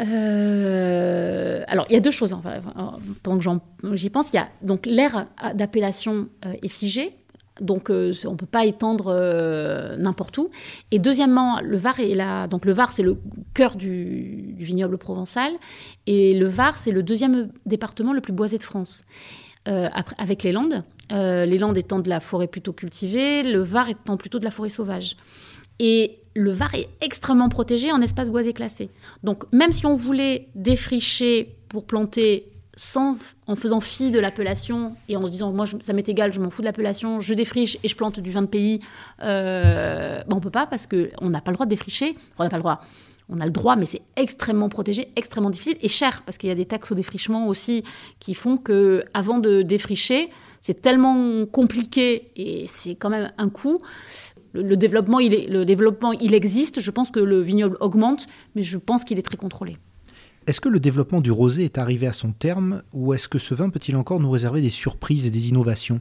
Euh, 0.00 1.62
alors, 1.68 1.86
il 1.88 1.94
y 1.94 1.96
a 1.96 2.00
deux 2.00 2.10
choses. 2.10 2.32
Enfin, 2.32 2.60
pendant 3.22 3.58
que 3.58 3.96
j'y 3.96 4.10
pense, 4.10 4.30
il 4.30 4.36
y 4.36 4.38
a 4.38 4.48
donc 4.62 4.86
l'aire 4.86 5.26
d'appellation 5.54 6.28
euh, 6.46 6.54
est 6.62 6.68
figée. 6.68 7.14
Donc 7.60 7.90
euh, 7.90 8.12
on 8.26 8.32
ne 8.32 8.36
peut 8.36 8.46
pas 8.46 8.64
étendre 8.64 9.06
euh, 9.08 9.96
n'importe 9.96 10.38
où. 10.38 10.50
Et 10.90 10.98
deuxièmement, 10.98 11.60
le 11.60 11.76
Var 11.76 12.00
est 12.00 12.14
là. 12.14 12.46
Donc 12.48 12.64
le 12.64 12.72
Var, 12.72 12.90
c'est 12.92 13.02
le 13.02 13.16
cœur 13.54 13.76
du, 13.76 14.56
vignoble 14.58 14.98
provençal. 14.98 15.52
Et 16.06 16.36
le 16.36 16.46
Var, 16.46 16.78
c'est 16.78 16.90
le 16.90 17.02
deuxième 17.02 17.50
département 17.66 18.12
le 18.12 18.20
plus 18.20 18.32
boisé 18.32 18.58
de 18.58 18.64
France. 18.64 19.04
Euh, 19.68 19.88
après, 19.94 20.16
avec 20.18 20.42
les 20.42 20.52
Landes. 20.52 20.82
les 21.10 21.58
Landes 21.58 21.78
étant 21.78 22.00
de 22.00 22.08
la 22.08 22.20
forêt 22.20 22.48
plutôt 22.48 22.72
cultivée, 22.72 23.42
le 23.42 23.62
Var 23.62 23.88
étant 23.88 24.16
plutôt 24.16 24.38
de 24.38 24.44
la 24.44 24.50
forêt 24.50 24.68
sauvage. 24.68 25.16
Et 25.78 26.18
le 26.34 26.50
Var 26.50 26.74
est 26.74 26.88
extrêmement 27.00 27.48
protégé 27.48 27.92
en 27.92 28.00
espace 28.00 28.30
boisé 28.30 28.52
classé. 28.52 28.90
Donc 29.22 29.44
même 29.52 29.72
si 29.72 29.86
on 29.86 29.94
voulait 29.94 30.48
défricher 30.54 31.54
pour 31.68 31.86
planter 31.86 32.48
sans, 32.76 33.16
en 33.46 33.56
faisant 33.56 33.80
fi 33.80 34.10
de 34.10 34.18
l'appellation 34.18 34.94
et 35.08 35.16
en 35.16 35.26
se 35.26 35.30
disant 35.30 35.52
moi 35.52 35.66
ça 35.80 35.92
m'est 35.92 36.08
égal, 36.08 36.32
je 36.32 36.40
m'en 36.40 36.50
fous 36.50 36.62
de 36.62 36.66
l'appellation, 36.66 37.20
je 37.20 37.34
défriche 37.34 37.78
et 37.82 37.88
je 37.88 37.96
plante 37.96 38.20
du 38.20 38.30
vin 38.30 38.42
de 38.42 38.46
pays, 38.46 38.80
euh, 39.22 40.22
ben, 40.26 40.36
on 40.36 40.40
peut 40.40 40.50
pas 40.50 40.66
parce 40.66 40.86
qu'on 40.86 41.30
n'a 41.30 41.40
pas 41.40 41.50
le 41.50 41.56
droit 41.56 41.66
de 41.66 41.70
défricher, 41.70 42.16
on 42.38 42.44
n'a 42.44 42.50
pas 42.50 42.56
le 42.56 42.62
droit. 42.62 42.80
On 43.30 43.40
a 43.40 43.46
le 43.46 43.52
droit, 43.52 43.74
mais 43.74 43.86
c'est 43.86 44.02
extrêmement 44.16 44.68
protégé, 44.68 45.08
extrêmement 45.16 45.48
difficile 45.48 45.78
et 45.80 45.88
cher 45.88 46.22
parce 46.26 46.36
qu'il 46.36 46.50
y 46.50 46.52
a 46.52 46.54
des 46.54 46.66
taxes 46.66 46.92
au 46.92 46.94
défrichement 46.94 47.48
aussi 47.48 47.82
qui 48.20 48.34
font 48.34 48.58
que 48.58 49.02
avant 49.14 49.38
de 49.38 49.62
défricher, 49.62 50.28
c'est 50.60 50.82
tellement 50.82 51.46
compliqué 51.46 52.30
et 52.36 52.66
c'est 52.66 52.96
quand 52.96 53.08
même 53.08 53.32
un 53.38 53.48
coût. 53.48 53.78
Le, 54.52 54.76
développement, 54.76 55.20
il 55.20 55.34
est, 55.34 55.46
le 55.48 55.64
développement, 55.64 56.12
il 56.12 56.34
existe. 56.34 56.80
Je 56.80 56.90
pense 56.90 57.10
que 57.10 57.18
le 57.18 57.40
vignoble 57.40 57.76
augmente, 57.80 58.26
mais 58.54 58.62
je 58.62 58.78
pense 58.78 59.04
qu'il 59.04 59.18
est 59.18 59.22
très 59.22 59.36
contrôlé. 59.36 59.78
Est-ce 60.46 60.60
que 60.60 60.68
le 60.68 60.78
développement 60.78 61.20
du 61.20 61.30
rosé 61.30 61.64
est 61.64 61.78
arrivé 61.78 62.06
à 62.06 62.12
son 62.12 62.32
terme 62.32 62.82
ou 62.92 63.14
est-ce 63.14 63.28
que 63.28 63.38
ce 63.38 63.54
vin 63.54 63.70
peut-il 63.70 63.96
encore 63.96 64.20
nous 64.20 64.30
réserver 64.30 64.60
des 64.60 64.70
surprises 64.70 65.26
et 65.26 65.30
des 65.30 65.48
innovations? 65.48 66.00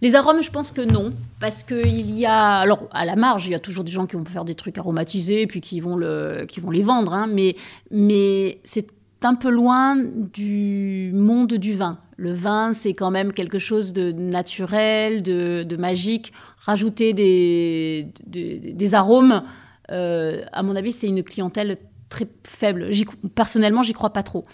Les 0.00 0.14
arômes, 0.14 0.42
je 0.42 0.50
pense 0.50 0.70
que 0.70 0.80
non, 0.80 1.10
parce 1.40 1.64
qu'il 1.64 2.14
y 2.16 2.24
a, 2.24 2.56
alors 2.56 2.88
à 2.92 3.04
la 3.04 3.16
marge, 3.16 3.46
il 3.46 3.52
y 3.52 3.54
a 3.54 3.58
toujours 3.58 3.82
des 3.82 3.90
gens 3.90 4.06
qui 4.06 4.16
vont 4.16 4.24
faire 4.24 4.44
des 4.44 4.54
trucs 4.54 4.78
aromatisés 4.78 5.46
puis 5.48 5.60
qui 5.60 5.80
vont, 5.80 5.96
le, 5.96 6.46
qui 6.48 6.60
vont 6.60 6.70
les 6.70 6.82
vendre, 6.82 7.12
hein, 7.12 7.28
mais, 7.32 7.56
mais 7.90 8.60
c'est 8.62 8.88
un 9.22 9.34
peu 9.34 9.50
loin 9.50 9.96
du 9.96 11.10
monde 11.12 11.54
du 11.54 11.74
vin. 11.74 11.98
Le 12.16 12.32
vin, 12.32 12.72
c'est 12.72 12.92
quand 12.92 13.10
même 13.10 13.32
quelque 13.32 13.58
chose 13.58 13.92
de 13.92 14.12
naturel, 14.12 15.22
de, 15.22 15.76
magique. 15.76 16.32
Rajouter 16.58 17.12
des, 17.12 18.08
des, 18.26 18.94
arômes, 18.94 19.42
euh, 19.90 20.42
à 20.52 20.62
mon 20.62 20.76
avis, 20.76 20.92
c'est 20.92 21.08
une 21.08 21.22
clientèle 21.22 21.78
très 22.10 22.28
faible. 22.46 22.90
Personnellement, 23.34 23.82
j'y 23.82 23.94
crois 23.94 24.10
pas 24.10 24.22
trop. 24.22 24.44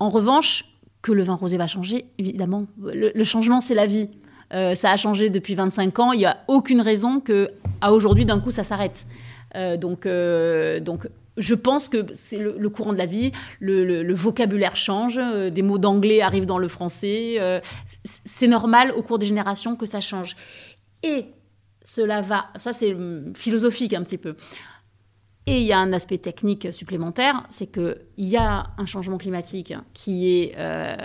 En 0.00 0.08
revanche, 0.08 0.64
que 1.04 1.12
le 1.12 1.22
vin 1.22 1.34
rosé 1.34 1.56
va 1.58 1.68
changer, 1.68 2.06
évidemment. 2.18 2.66
Le, 2.82 3.24
changement, 3.24 3.60
c'est 3.60 3.74
la 3.74 3.86
vie. 3.86 4.08
Euh, 4.52 4.74
ça 4.74 4.90
a 4.90 4.96
changé 4.96 5.30
depuis 5.30 5.54
25 5.54 5.98
ans. 5.98 6.12
Il 6.12 6.18
n'y 6.18 6.26
a 6.26 6.38
aucune 6.48 6.80
raison 6.80 7.20
que, 7.20 7.50
à 7.80 7.92
aujourd'hui, 7.92 8.24
d'un 8.24 8.40
coup, 8.40 8.50
ça 8.50 8.64
s'arrête. 8.64 9.06
Euh, 9.54 9.76
donc, 9.76 10.06
euh, 10.06 10.80
donc, 10.80 11.06
je 11.36 11.54
pense 11.54 11.88
que 11.88 12.06
c'est 12.14 12.38
le, 12.38 12.68
courant 12.70 12.94
de 12.94 12.98
la 12.98 13.06
vie. 13.06 13.32
Le, 13.60 14.14
vocabulaire 14.14 14.76
change. 14.76 15.20
des 15.52 15.62
mots 15.62 15.78
d'anglais 15.78 16.22
arrivent 16.22 16.46
dans 16.46 16.58
le 16.58 16.68
français. 16.68 17.36
c'est 18.24 18.48
normal 18.48 18.92
au 18.96 19.02
cours 19.02 19.18
des 19.18 19.26
générations 19.26 19.76
que 19.76 19.84
ça 19.84 20.00
change. 20.00 20.36
Et 21.02 21.26
cela 21.84 22.22
va. 22.22 22.46
Ça, 22.56 22.72
c'est 22.72 22.94
hum, 22.94 23.32
philosophique 23.34 23.92
un 23.92 24.02
petit 24.02 24.18
peu. 24.18 24.36
Et 25.46 25.60
il 25.60 25.66
y 25.66 25.72
a 25.72 25.78
un 25.78 25.92
aspect 25.92 26.18
technique 26.18 26.72
supplémentaire, 26.72 27.44
c'est 27.50 27.66
qu'il 27.66 27.96
y 28.16 28.36
a 28.36 28.68
un 28.78 28.86
changement 28.86 29.18
climatique 29.18 29.74
qui 29.92 30.40
est 30.40 30.54
euh, 30.56 30.96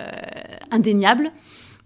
indéniable, 0.71 1.31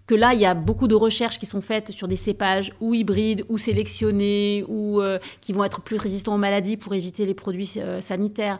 que 0.06 0.14
là, 0.14 0.34
il 0.34 0.40
y 0.40 0.46
a 0.46 0.54
beaucoup 0.54 0.86
de 0.86 0.94
recherches 0.94 1.38
qui 1.40 1.46
sont 1.46 1.62
faites 1.62 1.90
sur 1.90 2.06
des 2.06 2.16
cépages 2.16 2.72
ou 2.80 2.94
hybrides 2.94 3.44
ou 3.48 3.58
sélectionnés 3.58 4.64
ou 4.68 5.00
euh, 5.00 5.18
qui 5.40 5.52
vont 5.52 5.64
être 5.64 5.80
plus 5.80 5.96
résistants 5.96 6.34
aux 6.34 6.38
maladies 6.38 6.76
pour 6.76 6.94
éviter 6.94 7.24
les 7.24 7.34
produits 7.34 7.72
euh, 7.78 8.00
sanitaires 8.00 8.58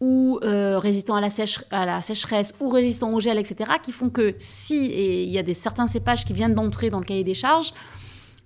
ou 0.00 0.38
résistants 0.42 1.14
à 1.14 1.20
la, 1.20 1.28
à 1.70 1.86
la, 1.86 2.02
sécheresse 2.02 2.52
ou 2.60 2.68
résistants 2.68 3.14
au 3.14 3.20
gel, 3.20 3.38
etc., 3.38 3.70
qui 3.82 3.90
font 3.90 4.10
que 4.10 4.34
si, 4.38 4.76
et 4.76 5.22
il 5.22 5.30
y 5.30 5.38
a 5.38 5.42
des, 5.42 5.54
certains 5.54 5.86
cépages 5.86 6.26
qui 6.26 6.34
viennent 6.34 6.52
d'entrer 6.52 6.90
dans 6.90 6.98
le 6.98 7.06
cahier 7.06 7.24
des 7.24 7.32
charges, 7.32 7.72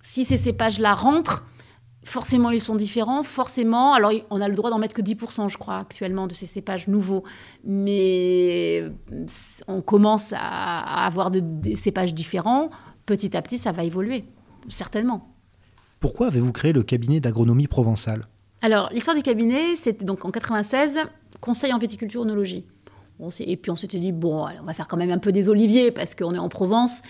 si 0.01 0.25
ces 0.25 0.37
cépages-là 0.37 0.95
rentrent, 0.95 1.45
Forcément, 2.09 2.51
ils 2.51 2.62
sont 2.62 2.75
différents. 2.75 3.23
Forcément, 3.23 3.92
alors 3.92 4.12
on 4.31 4.40
a 4.40 4.49
le 4.49 4.55
droit 4.55 4.71
d'en 4.71 4.79
mettre 4.79 4.94
que 4.94 5.03
10%, 5.03 5.51
je 5.51 5.59
crois, 5.59 5.77
actuellement, 5.77 6.27
de 6.27 6.33
ces 6.33 6.47
cépages 6.47 6.88
nouveaux. 6.88 7.23
Mais 7.64 8.90
on 9.66 9.83
commence 9.83 10.33
à 10.35 11.05
avoir 11.05 11.31
des 11.31 11.77
cépages 11.77 12.14
différents. 12.14 12.71
Petit 13.05 13.37
à 13.37 13.42
petit, 13.42 13.59
ça 13.59 13.73
va 13.73 13.85
évoluer, 13.85 14.25
certainement. 14.68 15.35
Pourquoi 16.01 16.29
avez-vous 16.29 16.53
créé 16.53 16.73
le 16.73 16.83
cabinet 16.83 17.21
d'agronomie 17.21 17.66
provençale? 17.66 18.27
Alors, 18.62 18.88
l'histoire 18.90 19.14
du 19.14 19.23
cabinet, 19.23 19.77
c'était 19.77 20.07
donc 20.07 20.25
en 20.25 20.31
96, 20.31 21.01
conseil 21.42 21.75
en 21.75 21.79
viticulture 21.79 22.23
onologie. 22.23 22.64
et 23.40 23.57
puis 23.59 23.71
on 23.71 23.77
s'était 23.77 23.99
dit, 23.99 24.12
bon, 24.12 24.47
on 24.62 24.64
va 24.64 24.73
faire 24.73 24.88
quand 24.88 24.97
même 24.97 25.11
un 25.11 25.18
peu 25.18 25.31
des 25.31 25.51
oliviers 25.51 25.90
parce 25.90 26.14
qu'on 26.14 26.35
est 26.35 26.38
en 26.38 26.49
Provence 26.49 27.03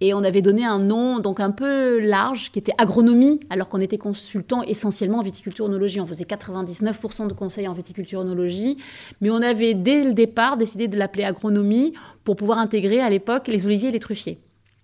et 0.00 0.12
on 0.12 0.22
avait 0.22 0.42
donné 0.42 0.64
un 0.64 0.78
nom 0.78 1.20
donc 1.20 1.40
un 1.40 1.50
peu 1.50 2.00
large 2.00 2.50
qui 2.50 2.58
était 2.58 2.72
agronomie, 2.76 3.40
alors 3.48 3.68
qu'on 3.68 3.80
était 3.80 3.96
consultant 3.96 4.62
essentiellement 4.62 5.18
en 5.18 5.22
viticulture-onologie. 5.22 6.00
On 6.00 6.06
faisait 6.06 6.24
99% 6.24 7.28
de 7.28 7.32
conseils 7.32 7.66
en 7.66 7.72
viticulture-onologie, 7.72 8.76
mais 9.20 9.30
on 9.30 9.40
avait 9.40 9.74
dès 9.74 10.04
le 10.04 10.12
départ 10.12 10.58
décidé 10.58 10.86
de 10.86 10.98
l'appeler 10.98 11.24
agronomie 11.24 11.94
pour 12.24 12.36
pouvoir 12.36 12.58
intégrer 12.58 13.00
à 13.00 13.08
l'époque 13.08 13.48
les 13.48 13.64
oliviers 13.64 13.88
et 13.88 13.92
les 13.92 14.00
truffiers. 14.00 14.38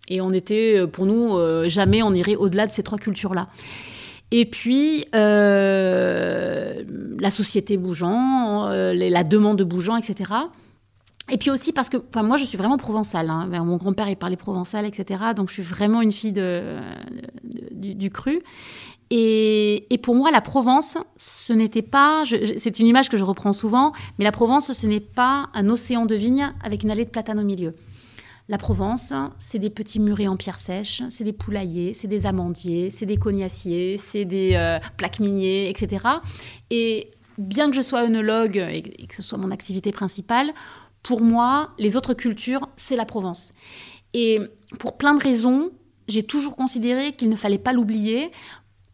Et 0.09 0.20
on 0.20 0.33
était, 0.33 0.79
euh, 0.79 0.87
pour 0.87 1.07
nous, 1.07 1.37
euh, 1.37 1.68
jamais 1.68 2.03
on 2.03 2.12
irait 2.14 2.37
au-delà 2.37 2.66
de 2.66 2.72
ces 2.72 2.83
trois 2.83 2.98
cultures-là. 2.98 3.48
Et 4.31 4.46
puis, 4.46 5.05
euh, 5.14 6.83
la 7.20 7.31
société 7.31 7.77
bougeant, 7.77 8.66
la 8.70 9.25
demande 9.25 9.61
bougeant, 9.62 9.96
etc. 9.96 10.33
Et 11.30 11.38
puis 11.38 11.50
aussi 11.50 11.72
parce 11.72 11.88
que 11.88 11.96
moi, 12.20 12.37
je 12.37 12.44
suis 12.44 12.58
vraiment 12.58 12.76
provençale. 12.76 13.30
Hein. 13.30 13.46
Mon 13.64 13.76
grand-père, 13.76 14.08
il 14.08 14.16
parlait 14.16 14.37
provençal, 14.37 14.85
etc. 14.87 15.22
Donc, 15.37 15.48
je 15.48 15.54
suis 15.54 15.62
vraiment 15.62 16.02
une 16.02 16.12
fille 16.12 16.32
du, 16.32 18.11
cru. 18.11 18.40
Et, 19.11 19.87
pour 20.02 20.14
moi, 20.14 20.30
la 20.30 20.40
Provence, 20.40 20.96
ce 21.16 21.52
n'était 21.52 21.82
pas, 21.82 22.24
c'est 22.56 22.78
une 22.78 22.87
image 22.87 23.08
que 23.08 23.16
je 23.16 23.24
reprends 23.24 23.52
souvent, 23.52 23.92
mais 24.18 24.24
la 24.24 24.32
Provence, 24.32 24.72
ce 24.72 24.87
n'est 24.87 25.00
pas 25.00 25.48
un 25.54 25.68
océan 25.68 26.06
de 26.06 26.14
vignes 26.14 26.52
avec 26.64 26.82
une 26.82 26.90
allée 26.90 27.04
de 27.04 27.11
platane 27.11 27.38
au 27.38 27.44
milieu. 27.44 27.74
La 28.48 28.58
Provence, 28.58 29.14
c'est 29.38 29.61
des 29.61 29.70
petits 29.70 30.00
murets 30.00 30.26
en 30.26 30.37
pierre 30.37 30.58
sèche, 30.58 31.02
c'est 31.08 31.24
des 31.24 31.32
poulaillers, 31.32 31.94
c'est 31.94 32.08
des 32.08 32.26
amandiers, 32.26 32.90
c'est 32.90 33.06
des 33.06 33.16
cognaciers, 33.16 33.96
c'est 33.98 34.24
des 34.24 34.54
euh, 34.54 34.78
plaques 34.96 35.20
miniers, 35.20 35.70
etc. 35.70 36.06
Et 36.70 37.12
bien 37.38 37.70
que 37.70 37.76
je 37.76 37.82
sois 37.82 38.02
œnologue 38.02 38.56
et 38.56 39.06
que 39.06 39.14
ce 39.14 39.22
soit 39.22 39.38
mon 39.38 39.50
activité 39.50 39.92
principale, 39.92 40.52
pour 41.02 41.20
moi, 41.20 41.70
les 41.78 41.96
autres 41.96 42.14
cultures, 42.14 42.68
c'est 42.76 42.96
la 42.96 43.04
Provence. 43.04 43.54
Et 44.14 44.40
pour 44.78 44.96
plein 44.96 45.14
de 45.14 45.22
raisons, 45.22 45.70
j'ai 46.08 46.22
toujours 46.22 46.56
considéré 46.56 47.12
qu'il 47.14 47.28
ne 47.28 47.36
fallait 47.36 47.58
pas 47.58 47.72
l'oublier. 47.72 48.30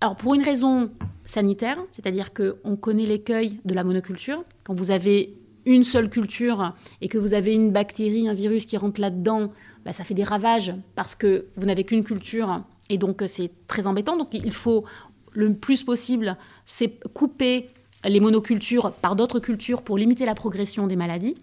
Alors 0.00 0.16
pour 0.16 0.34
une 0.34 0.42
raison 0.42 0.90
sanitaire, 1.24 1.78
c'est-à-dire 1.90 2.32
qu'on 2.32 2.76
connaît 2.76 3.04
l'écueil 3.04 3.60
de 3.64 3.74
la 3.74 3.84
monoculture. 3.84 4.42
Quand 4.64 4.74
vous 4.74 4.90
avez 4.90 5.34
une 5.66 5.84
seule 5.84 6.08
culture 6.08 6.74
et 7.00 7.08
que 7.08 7.18
vous 7.18 7.34
avez 7.34 7.54
une 7.54 7.72
bactérie, 7.72 8.28
un 8.28 8.34
virus 8.34 8.64
qui 8.64 8.76
rentre 8.76 9.00
là-dedans, 9.00 9.52
bah, 9.84 9.92
ça 9.92 10.04
fait 10.04 10.14
des 10.14 10.24
ravages 10.24 10.72
parce 10.94 11.14
que 11.14 11.46
vous 11.56 11.66
n'avez 11.66 11.84
qu'une 11.84 12.04
culture 12.04 12.62
et 12.88 12.96
donc 12.96 13.22
c'est 13.26 13.50
très 13.66 13.86
embêtant. 13.86 14.16
Donc 14.16 14.28
il 14.32 14.52
faut 14.52 14.84
le 15.32 15.52
plus 15.54 15.82
possible 15.82 16.36
c'est 16.64 17.00
couper 17.12 17.68
les 18.04 18.20
monocultures 18.20 18.92
par 18.92 19.16
d'autres 19.16 19.40
cultures 19.40 19.82
pour 19.82 19.98
limiter 19.98 20.24
la 20.24 20.34
progression 20.34 20.86
des 20.86 20.96
maladies 20.96 21.36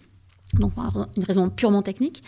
donc 0.58 0.72
une 1.16 1.24
raison 1.24 1.50
purement 1.50 1.82
technique. 1.82 2.22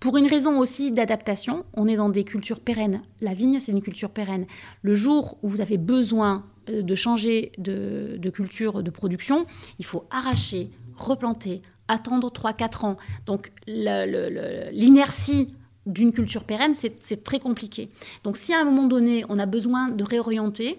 Pour 0.00 0.16
une 0.18 0.26
raison 0.26 0.58
aussi 0.58 0.92
d'adaptation, 0.92 1.64
on 1.72 1.88
est 1.88 1.96
dans 1.96 2.10
des 2.10 2.24
cultures 2.24 2.60
pérennes. 2.60 3.02
La 3.20 3.32
vigne, 3.32 3.60
c'est 3.60 3.72
une 3.72 3.80
culture 3.80 4.10
pérenne. 4.10 4.46
Le 4.82 4.94
jour 4.94 5.38
où 5.42 5.48
vous 5.48 5.60
avez 5.60 5.78
besoin 5.78 6.44
euh, 6.68 6.82
de 6.82 6.94
changer 6.94 7.52
de, 7.58 8.30
culture 8.30 8.82
de 8.82 8.90
production, 8.90 9.46
il 9.78 9.86
faut 9.86 10.04
arracher, 10.10 10.70
replanter, 10.96 11.62
attendre 11.88 12.30
3-4 12.30 12.84
ans. 12.84 12.96
Donc 13.24 13.52
l'inertie 13.66 15.54
d'une 15.86 16.12
culture 16.12 16.44
pérenne, 16.44 16.74
c'est 16.74 17.24
très 17.24 17.38
compliqué. 17.38 17.88
Donc 18.24 18.36
si 18.36 18.52
à 18.52 18.60
un 18.60 18.64
moment 18.64 18.86
donné, 18.88 19.24
on 19.28 19.38
a 19.38 19.46
besoin 19.46 19.88
de 19.88 20.04
réorienter, 20.04 20.78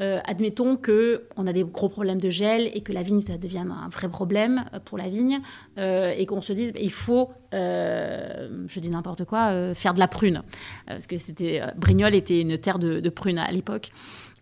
euh, 0.00 0.18
admettons 0.24 0.76
que 0.76 1.24
on 1.36 1.46
a 1.46 1.52
des 1.52 1.62
gros 1.62 1.90
problèmes 1.90 2.20
de 2.20 2.30
gel 2.30 2.70
et 2.74 2.80
que 2.80 2.92
la 2.92 3.02
vigne 3.02 3.20
ça 3.20 3.36
devient 3.36 3.58
un 3.68 3.88
vrai 3.90 4.08
problème 4.08 4.64
euh, 4.72 4.80
pour 4.82 4.96
la 4.96 5.10
vigne 5.10 5.40
euh, 5.78 6.14
et 6.16 6.24
qu'on 6.24 6.40
se 6.40 6.54
dise 6.54 6.72
bah, 6.72 6.80
il 6.82 6.92
faut, 6.92 7.30
je 7.52 8.80
dis 8.80 8.88
n'importe 8.88 9.24
quoi, 9.24 9.74
faire 9.74 9.92
de 9.92 9.98
la 9.98 10.08
prune 10.08 10.42
parce 10.86 11.06
que 11.06 11.18
c'était 11.18 11.60
Brignoles 11.76 12.14
était 12.14 12.40
une 12.40 12.56
terre 12.56 12.78
de, 12.78 13.00
de 13.00 13.10
prune 13.10 13.38
à 13.38 13.50
l'époque. 13.50 13.90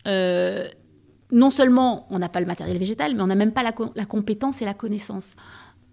non 0.05 1.49
seulement 1.49 2.07
on 2.09 2.19
n'a 2.19 2.29
pas 2.29 2.39
le 2.39 2.45
matériel 2.45 2.77
végétal, 2.77 3.15
mais 3.15 3.21
on 3.21 3.27
n'a 3.27 3.35
même 3.35 3.51
pas 3.51 3.63
la, 3.63 4.05
compétence 4.05 4.61
et 4.61 4.65
la 4.65 4.73
connaissance. 4.73 5.35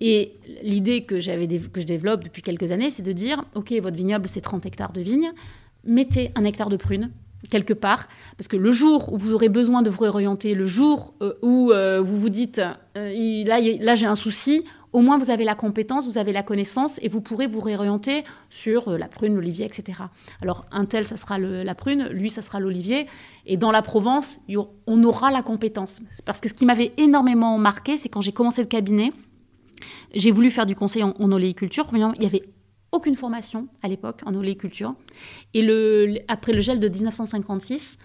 Et 0.00 0.34
l'idée 0.62 1.04
que, 1.04 1.20
j'avais, 1.20 1.48
que 1.48 1.80
je 1.80 1.86
développe 1.86 2.22
depuis 2.22 2.42
quelques 2.42 2.70
années, 2.70 2.90
c'est 2.90 3.02
de 3.02 3.12
dire, 3.12 3.44
OK, 3.54 3.72
votre 3.80 3.96
vignoble, 3.96 4.28
c'est 4.28 4.42
30 4.42 4.66
hectares 4.66 4.92
de 4.92 5.00
vignes, 5.00 5.32
mettez 5.84 6.32
un 6.34 6.44
hectare 6.44 6.68
de 6.68 6.76
prune, 6.76 7.10
quelque 7.50 7.72
part, 7.72 8.06
parce 8.36 8.48
que 8.48 8.56
le 8.56 8.72
jour 8.72 9.12
où 9.12 9.18
vous 9.18 9.34
aurez 9.34 9.48
besoin 9.48 9.82
de 9.82 9.90
vous 9.90 10.00
réorienter, 10.00 10.54
le 10.54 10.64
jour 10.64 11.14
euh, 11.22 11.34
où 11.42 11.70
euh, 11.70 12.00
vous 12.00 12.18
vous 12.18 12.30
dites 12.30 12.60
euh, 12.96 13.44
là, 13.44 13.60
là 13.60 13.94
j'ai 13.94 14.06
un 14.06 14.14
souci, 14.14 14.64
au 14.92 15.00
moins 15.00 15.18
vous 15.18 15.30
avez 15.30 15.44
la 15.44 15.54
compétence, 15.54 16.06
vous 16.06 16.18
avez 16.18 16.32
la 16.32 16.42
connaissance 16.42 16.98
et 17.02 17.08
vous 17.08 17.20
pourrez 17.20 17.46
vous 17.46 17.60
réorienter 17.60 18.24
sur 18.50 18.96
la 18.96 19.08
prune, 19.08 19.34
l'olivier, 19.34 19.66
etc. 19.66 20.00
Alors 20.40 20.64
un 20.70 20.86
tel, 20.86 21.06
ça 21.06 21.16
sera 21.16 21.38
la 21.38 21.74
prune, 21.74 22.08
lui, 22.08 22.30
ça 22.30 22.40
sera 22.40 22.60
l'olivier. 22.60 23.04
Et 23.44 23.56
dans 23.56 23.70
la 23.70 23.82
Provence, 23.82 24.40
on 24.86 25.04
aura 25.04 25.30
la 25.30 25.42
compétence. 25.42 26.00
Parce 26.24 26.40
que 26.40 26.48
ce 26.48 26.54
qui 26.54 26.64
m'avait 26.64 26.92
énormément 26.96 27.58
marqué, 27.58 27.98
c'est 27.98 28.08
quand 28.08 28.22
j'ai 28.22 28.32
commencé 28.32 28.62
le 28.62 28.68
cabinet, 28.68 29.12
j'ai 30.14 30.30
voulu 30.30 30.50
faire 30.50 30.64
du 30.64 30.74
conseil 30.74 31.02
en, 31.02 31.12
en 31.18 31.30
oléiculture. 31.30 31.86
Il 31.92 32.22
y 32.22 32.26
avait 32.26 32.44
aucune 32.96 33.16
formation 33.16 33.68
à 33.82 33.88
l'époque 33.88 34.20
en 34.26 34.34
oléiculture. 34.34 34.94
Et 35.54 36.24
après 36.28 36.52
le 36.52 36.60
gel 36.60 36.80
de 36.80 36.88
1956, 36.88 37.98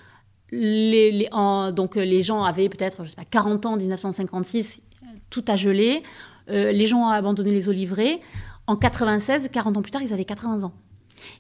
les, 0.52 1.30
donc 1.74 1.96
les 1.96 2.22
gens 2.22 2.44
avaient 2.44 2.70
peut-être 2.70 3.04
40 3.30 3.66
ans 3.66 3.74
en 3.74 3.78
1956, 3.78 4.82
tout 5.30 5.44
a 5.48 5.56
gelé. 5.56 6.04
Euh, 6.50 6.72
les 6.72 6.88
gens 6.88 7.08
ont 7.08 7.10
abandonné 7.10 7.52
les 7.52 7.70
oliveraies. 7.70 8.20
En 8.68 8.76
96, 8.76 9.50
40 9.52 9.78
ans 9.78 9.82
plus 9.82 9.92
tard, 9.92 10.02
ils 10.02 10.14
avaient 10.14 10.26
80 10.26 10.64
ans. 10.64 10.74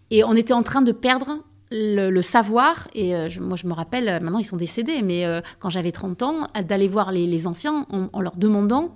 Et 0.10 0.24
on 0.24 0.34
était 0.36 0.54
en 0.54 0.64
train 0.64 0.82
de 0.82 0.92
perdre 0.92 1.40
le, 1.72 2.22
savoir, 2.22 2.90
et 2.94 3.16
euh, 3.16 3.30
moi 3.40 3.56
je 3.56 3.66
me 3.66 3.72
rappelle, 3.72 4.06
maintenant 4.22 4.40
ils 4.40 4.46
sont 4.46 4.58
décédés, 4.58 5.02
mais 5.02 5.26
euh, 5.26 5.40
quand 5.60 5.70
j'avais 5.70 5.94
30 5.94 6.22
ans, 6.22 6.48
d'aller 6.66 6.90
voir 6.90 7.14
les, 7.14 7.48
anciens 7.48 7.88
en, 7.90 8.20
leur 8.20 8.36
demandant 8.36 8.94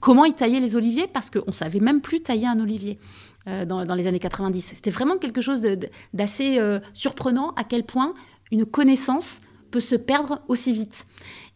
comment 0.00 0.24
ils 0.24 0.32
taillaient 0.32 0.60
les 0.60 0.76
oliviers, 0.76 1.08
parce 1.08 1.28
qu'on 1.28 1.48
ne 1.48 1.52
savait 1.52 1.80
même 1.80 2.00
plus 2.00 2.22
tailler 2.22 2.46
un 2.46 2.58
olivier 2.58 2.98
dans, 3.46 3.84
dans, 3.84 3.94
les 3.94 4.06
années 4.06 4.18
90. 4.18 4.72
C'était 4.74 4.90
vraiment 4.90 5.18
quelque 5.18 5.40
chose 5.40 5.66
d'assez 6.12 6.60
surprenant 6.92 7.52
à 7.56 7.64
quel 7.64 7.84
point 7.84 8.12
une 8.50 8.66
connaissance 8.66 9.40
peut 9.70 9.80
se 9.80 9.94
perdre 9.94 10.40
aussi 10.48 10.72
vite. 10.72 11.06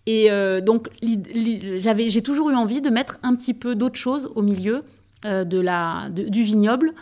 Et 0.06 0.30
euh, 0.30 0.60
donc, 0.60 0.88
j'ai 1.02 2.22
toujours 2.22 2.50
eu 2.50 2.54
envie 2.54 2.80
de 2.80 2.90
mettre 2.90 3.18
un 3.22 3.34
petit 3.34 3.54
peu 3.54 3.74
d'autre 3.74 3.96
chose 3.96 4.32
au 4.34 4.42
milieu 4.42 4.84
euh, 5.24 5.44
de 5.44 5.60
la, 5.60 6.08
du 6.10 6.42
vignoble. 6.42 6.94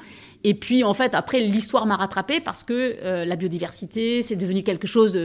Et 0.45 0.55
puis, 0.55 0.85
en 0.85 0.95
fait, 0.95 1.15
après, 1.15 1.41
l'histoire 1.41 1.87
m'a 1.87 1.97
rattrapée 1.97 2.41
parce 2.41 2.65
que 2.65 2.97
euh, 3.03 3.25
la 3.25 3.37
biodiversité, 3.37 4.23
c'est 4.23 4.37
devenu 4.37 4.63
quelque 4.63 4.87
chose 4.87 5.19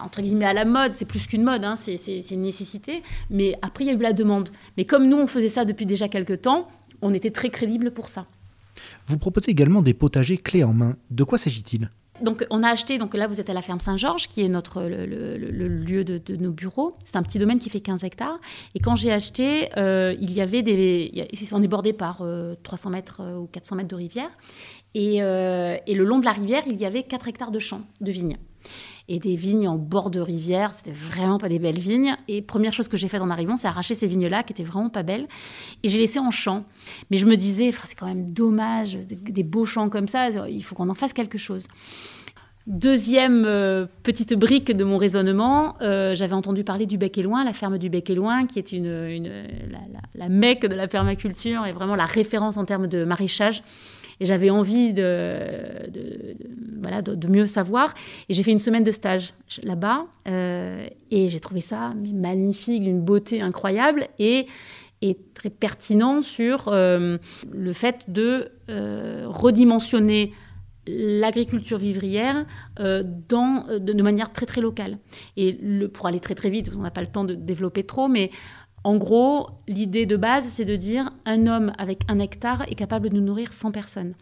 entre 0.00 0.22
guillemets 0.22 0.44
à 0.44 0.52
la 0.52 0.64
mode, 0.64 0.92
c'est 0.92 1.06
plus 1.06 1.26
qu'une 1.26 1.42
mode, 1.42 1.64
hein, 1.64 1.74
c'est, 1.74 1.96
une 2.30 2.42
nécessité. 2.42 3.02
Mais 3.30 3.58
après, 3.62 3.84
il 3.84 3.88
y 3.88 3.90
a 3.90 3.94
eu 3.94 3.98
la 3.98 4.12
demande. 4.12 4.50
Mais 4.76 4.84
comme 4.84 5.08
nous, 5.08 5.16
on 5.16 5.26
faisait 5.26 5.48
ça 5.48 5.64
depuis 5.64 5.86
déjà 5.86 6.08
quelques 6.08 6.42
temps, 6.42 6.68
on 7.02 7.12
était 7.12 7.32
très 7.32 7.50
crédible 7.50 7.90
pour 7.90 8.08
ça. 8.08 8.26
Vous 9.06 9.18
proposez 9.18 9.50
également 9.50 9.82
des 9.82 9.94
potagers 9.94 10.38
clés 10.38 10.64
en 10.64 10.72
main. 10.72 10.94
De 11.10 11.24
quoi 11.24 11.38
s'agit-il? 11.38 11.90
Donc 12.22 12.44
on 12.50 12.62
a 12.62 12.68
acheté, 12.68 12.98
donc 12.98 13.14
là 13.14 13.26
vous 13.26 13.40
êtes 13.40 13.50
à 13.50 13.54
la 13.54 13.62
ferme 13.62 13.80
Saint-Georges, 13.80 14.28
qui 14.28 14.42
est 14.42 14.48
notre 14.48 14.82
le, 14.82 15.68
lieu 15.68 16.04
de, 16.04 16.36
nos 16.36 16.50
bureaux. 16.50 16.92
C'est 17.04 17.16
un 17.16 17.22
petit 17.22 17.38
domaine 17.38 17.58
qui 17.58 17.70
fait 17.70 17.80
15 17.80 18.04
hectares. 18.04 18.38
Et 18.74 18.80
quand 18.80 18.96
j'ai 18.96 19.12
acheté, 19.12 19.68
euh, 19.76 20.14
il 20.20 20.32
y 20.32 20.40
avait 20.40 20.62
des, 20.62 21.28
on 21.52 21.62
est 21.62 21.68
bordé 21.68 21.92
par 21.92 22.24
300 22.62 22.88
euh, 22.88 22.92
mètres 22.92 23.20
euh, 23.20 23.38
ou 23.38 23.46
400 23.46 23.76
mètres 23.76 23.88
de 23.88 23.96
rivière. 23.96 24.30
Et, 24.94 25.18
et, 25.18 25.94
le 25.94 26.04
long 26.04 26.18
de 26.18 26.24
la 26.24 26.32
rivière, 26.32 26.62
il 26.66 26.76
y 26.76 26.86
avait 26.86 27.02
4 27.02 27.28
hectares 27.28 27.50
de 27.50 27.58
champs, 27.58 27.82
de 28.00 28.10
vignes 28.10 28.38
et 29.08 29.18
des 29.18 29.36
vignes 29.36 29.68
en 29.68 29.76
bord 29.76 30.10
de 30.10 30.20
rivière. 30.20 30.74
C'était 30.74 30.92
vraiment 30.92 31.38
pas 31.38 31.48
des 31.48 31.58
belles 31.58 31.78
vignes. 31.78 32.14
Et 32.28 32.42
première 32.42 32.72
chose 32.72 32.88
que 32.88 32.96
j'ai 32.96 33.08
faite 33.08 33.22
en 33.22 33.30
arrivant, 33.30 33.56
c'est 33.56 33.66
arracher 33.66 33.94
ces 33.94 34.06
vignes-là 34.06 34.42
qui 34.42 34.52
étaient 34.52 34.62
vraiment 34.62 34.90
pas 34.90 35.02
belles. 35.02 35.26
Et 35.82 35.88
j'ai 35.88 35.98
laissé 35.98 36.18
en 36.18 36.30
champ. 36.30 36.64
Mais 37.10 37.16
je 37.16 37.26
me 37.26 37.36
disais, 37.36 37.72
c'est 37.84 37.94
quand 37.94 38.06
même 38.06 38.32
dommage, 38.32 38.98
des, 39.06 39.42
beaux 39.42 39.64
champs 39.64 39.88
comme 39.88 40.08
ça, 40.08 40.28
il 40.48 40.62
faut 40.62 40.74
qu'on 40.74 40.88
en 40.90 40.94
fasse 40.94 41.12
quelque 41.12 41.38
chose. 41.38 41.66
Deuxième 42.66 43.46
euh, 43.46 43.86
petite 44.02 44.34
brique 44.34 44.76
de 44.76 44.84
mon 44.84 44.98
raisonnement, 44.98 45.76
euh, 45.80 46.14
j'avais 46.14 46.34
entendu 46.34 46.64
parler 46.64 46.84
du 46.84 46.98
Bec 46.98 47.16
et 47.16 47.22
Loin, 47.22 47.42
la 47.42 47.54
ferme 47.54 47.78
du 47.78 47.88
Bec 47.88 48.10
et 48.10 48.14
Loin, 48.14 48.46
qui 48.46 48.58
est 48.58 48.72
une, 48.72 49.24
la, 49.70 49.78
la, 50.14 50.28
mecque 50.28 50.66
de 50.66 50.74
la 50.74 50.86
permaculture 50.86 51.64
et 51.64 51.72
vraiment 51.72 51.96
la 51.96 52.04
référence 52.04 52.58
en 52.58 52.66
termes 52.66 52.86
de 52.86 53.04
maraîchage. 53.04 53.62
J'avais 54.20 54.50
envie 54.50 54.92
de, 54.92 55.86
voilà, 56.82 57.02
de, 57.02 57.28
mieux 57.28 57.46
savoir. 57.46 57.94
Et 58.28 58.34
j'ai 58.34 58.42
fait 58.42 58.50
une 58.50 58.58
semaine 58.58 58.84
de 58.84 58.90
stage 58.90 59.34
là-bas. 59.62 60.06
Euh, 60.26 60.86
et 61.10 61.28
j'ai 61.28 61.40
trouvé 61.40 61.60
ça 61.60 61.94
magnifique, 61.94 62.82
d'une 62.82 63.00
beauté 63.00 63.40
incroyable. 63.40 64.06
Et, 64.18 64.46
et 65.00 65.16
très 65.34 65.50
pertinent 65.50 66.22
sur 66.22 66.68
euh, 66.68 67.18
le 67.52 67.72
fait 67.72 68.00
de 68.08 68.50
euh, 68.68 69.26
redimensionner 69.28 70.32
l'agriculture 70.90 71.76
vivrière 71.76 72.46
dans, 72.78 73.66
de, 73.78 74.02
manière 74.02 74.32
très 74.32 74.46
très 74.46 74.62
locale. 74.62 74.96
Et 75.36 75.52
pour 75.92 76.06
aller 76.06 76.18
très 76.18 76.34
très 76.34 76.48
vite, 76.48 76.70
on 76.74 76.80
n'a 76.80 76.90
pas 76.90 77.02
le 77.02 77.08
temps 77.08 77.24
de 77.24 77.34
développer 77.34 77.84
trop, 77.84 78.08
mais 78.08 78.30
en 78.84 78.96
gros, 78.96 79.50
l'idée 79.66 80.06
de 80.06 80.16
base, 80.16 80.46
c'est 80.48 80.64
de 80.64 80.76
dire 80.76 81.10
un 81.24 81.46
homme 81.46 81.72
avec 81.78 82.00
un 82.08 82.18
hectare 82.18 82.62
est 82.70 82.74
capable 82.74 83.10
de 83.10 83.20
nourrir 83.20 83.52
100 83.52 83.72
personnes. 83.72 84.14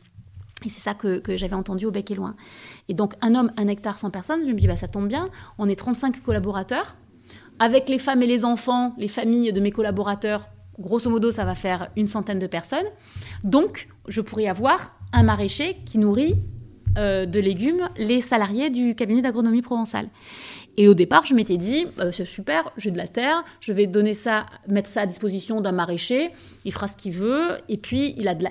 Et 0.64 0.71
c'est 0.71 0.81
ça 0.81 0.95
que, 0.95 1.23
j'avais 1.37 1.55
entendu 1.55 1.85
au 1.85 1.90
bec 1.90 2.11
et 2.11 2.14
loin. 2.14 2.35
Et 2.88 2.95
donc, 2.95 3.14
un 3.21 3.35
homme, 3.35 3.53
un 3.57 3.69
hectare, 3.69 3.99
100 3.99 4.11
personnes, 4.11 4.40
je 4.47 4.53
me 4.53 4.59
dis, 4.59 4.66
bah, 4.66 4.77
ça 4.77 4.88
tombe 4.88 5.09
bien, 5.09 5.29
on 5.59 5.69
est 5.69 5.77
35 5.77 6.23
collaborateurs. 6.23 6.97
Avec 7.59 7.88
les 7.88 7.99
femmes 7.99 8.23
et 8.23 8.27
les 8.27 8.45
enfants, 8.45 8.95
les 8.99 9.09
familles 9.09 9.53
de 9.53 9.61
mes 9.61 9.71
collaborateurs, 9.71 10.49
grosso 10.79 11.11
modo, 11.11 11.31
ça 11.31 11.45
va 11.45 11.55
faire 11.55 11.88
une 11.97 12.07
centaine 12.07 12.38
de 12.38 12.47
personnes. 12.47 12.87
Donc, 13.45 13.88
je 14.09 14.21
pourrais 14.21 14.47
avoir 14.47 14.99
un 15.12 15.23
maraîcher 15.23 15.77
qui 15.85 15.99
nourrit 15.99 16.37
euh, 16.99 17.27
de 17.27 17.40
légumes 17.40 17.88
les 17.99 18.23
salariés 18.23 18.71
du 18.71 18.95
cabinet 18.95 19.21
d'agronomie 19.21 19.62
provençale. 19.62 20.09
Et 20.78 20.88
au 20.88 20.94
départ, 20.94 21.24
je 21.24 21.34
m'étais 21.34 21.56
dit, 21.56 21.86
euh, 21.98 22.12
c'est 22.12 22.26
super, 22.26 22.70
j'ai 22.76 22.90
de 22.90 22.98
la 22.98 23.08
terre, 23.08 23.44
je 23.60 23.72
vais 23.72 23.86
donner 23.86 24.12
ça, 24.12 24.44
mettre 24.68 24.88
ça 24.88 25.02
à 25.02 25.06
disposition 25.06 25.60
d'un 25.60 25.72
maraîcher, 25.72 26.30
il 26.64 26.72
fera 26.72 26.86
ce 26.86 26.96
qu'il 26.96 27.12
veut, 27.12 27.58
et 27.68 27.78
puis 27.78 28.14
il 28.18 28.28
a 28.28 28.34
de 28.34 28.44
la, 28.44 28.50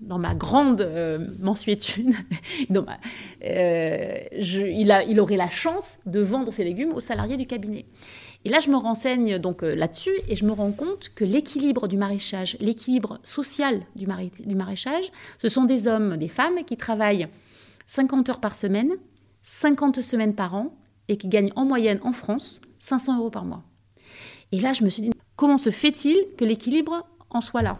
dans 0.00 0.18
ma 0.18 0.34
grande 0.34 0.80
euh, 0.80 1.18
mensuétude, 1.40 2.14
euh, 3.44 4.18
il, 4.32 4.92
a, 4.92 5.02
il 5.02 5.20
aurait 5.20 5.36
la 5.36 5.50
chance 5.50 5.98
de 6.06 6.20
vendre 6.20 6.52
ses 6.52 6.62
légumes 6.62 6.92
aux 6.92 7.00
salariés 7.00 7.36
du 7.36 7.46
cabinet. 7.46 7.84
Et 8.44 8.50
là, 8.50 8.60
je 8.60 8.68
me 8.68 8.76
renseigne 8.76 9.38
donc 9.38 9.62
là-dessus 9.62 10.14
et 10.28 10.36
je 10.36 10.44
me 10.44 10.52
rends 10.52 10.70
compte 10.70 11.10
que 11.14 11.24
l'équilibre 11.24 11.88
du 11.88 11.96
maraîchage, 11.96 12.58
l'équilibre 12.60 13.18
social 13.22 13.80
du 13.96 14.06
maraîchage, 14.54 15.10
ce 15.38 15.48
sont 15.48 15.64
des 15.64 15.88
hommes, 15.88 16.18
des 16.18 16.28
femmes 16.28 16.62
qui 16.66 16.76
travaillent 16.76 17.26
50 17.86 18.28
heures 18.28 18.40
par 18.40 18.54
semaine, 18.54 18.90
50 19.44 20.02
semaines 20.02 20.34
par 20.34 20.54
an, 20.54 20.74
et 21.08 21.16
qui 21.16 21.28
gagne 21.28 21.50
en 21.56 21.64
moyenne 21.64 22.00
en 22.02 22.12
France 22.12 22.60
500 22.78 23.18
euros 23.18 23.30
par 23.30 23.44
mois. 23.44 23.64
Et 24.52 24.60
là, 24.60 24.72
je 24.72 24.84
me 24.84 24.88
suis 24.88 25.02
dit, 25.02 25.10
comment 25.36 25.58
se 25.58 25.70
fait-il 25.70 26.16
que 26.36 26.44
l'équilibre 26.44 27.06
en 27.30 27.40
soit 27.40 27.62
là? 27.62 27.78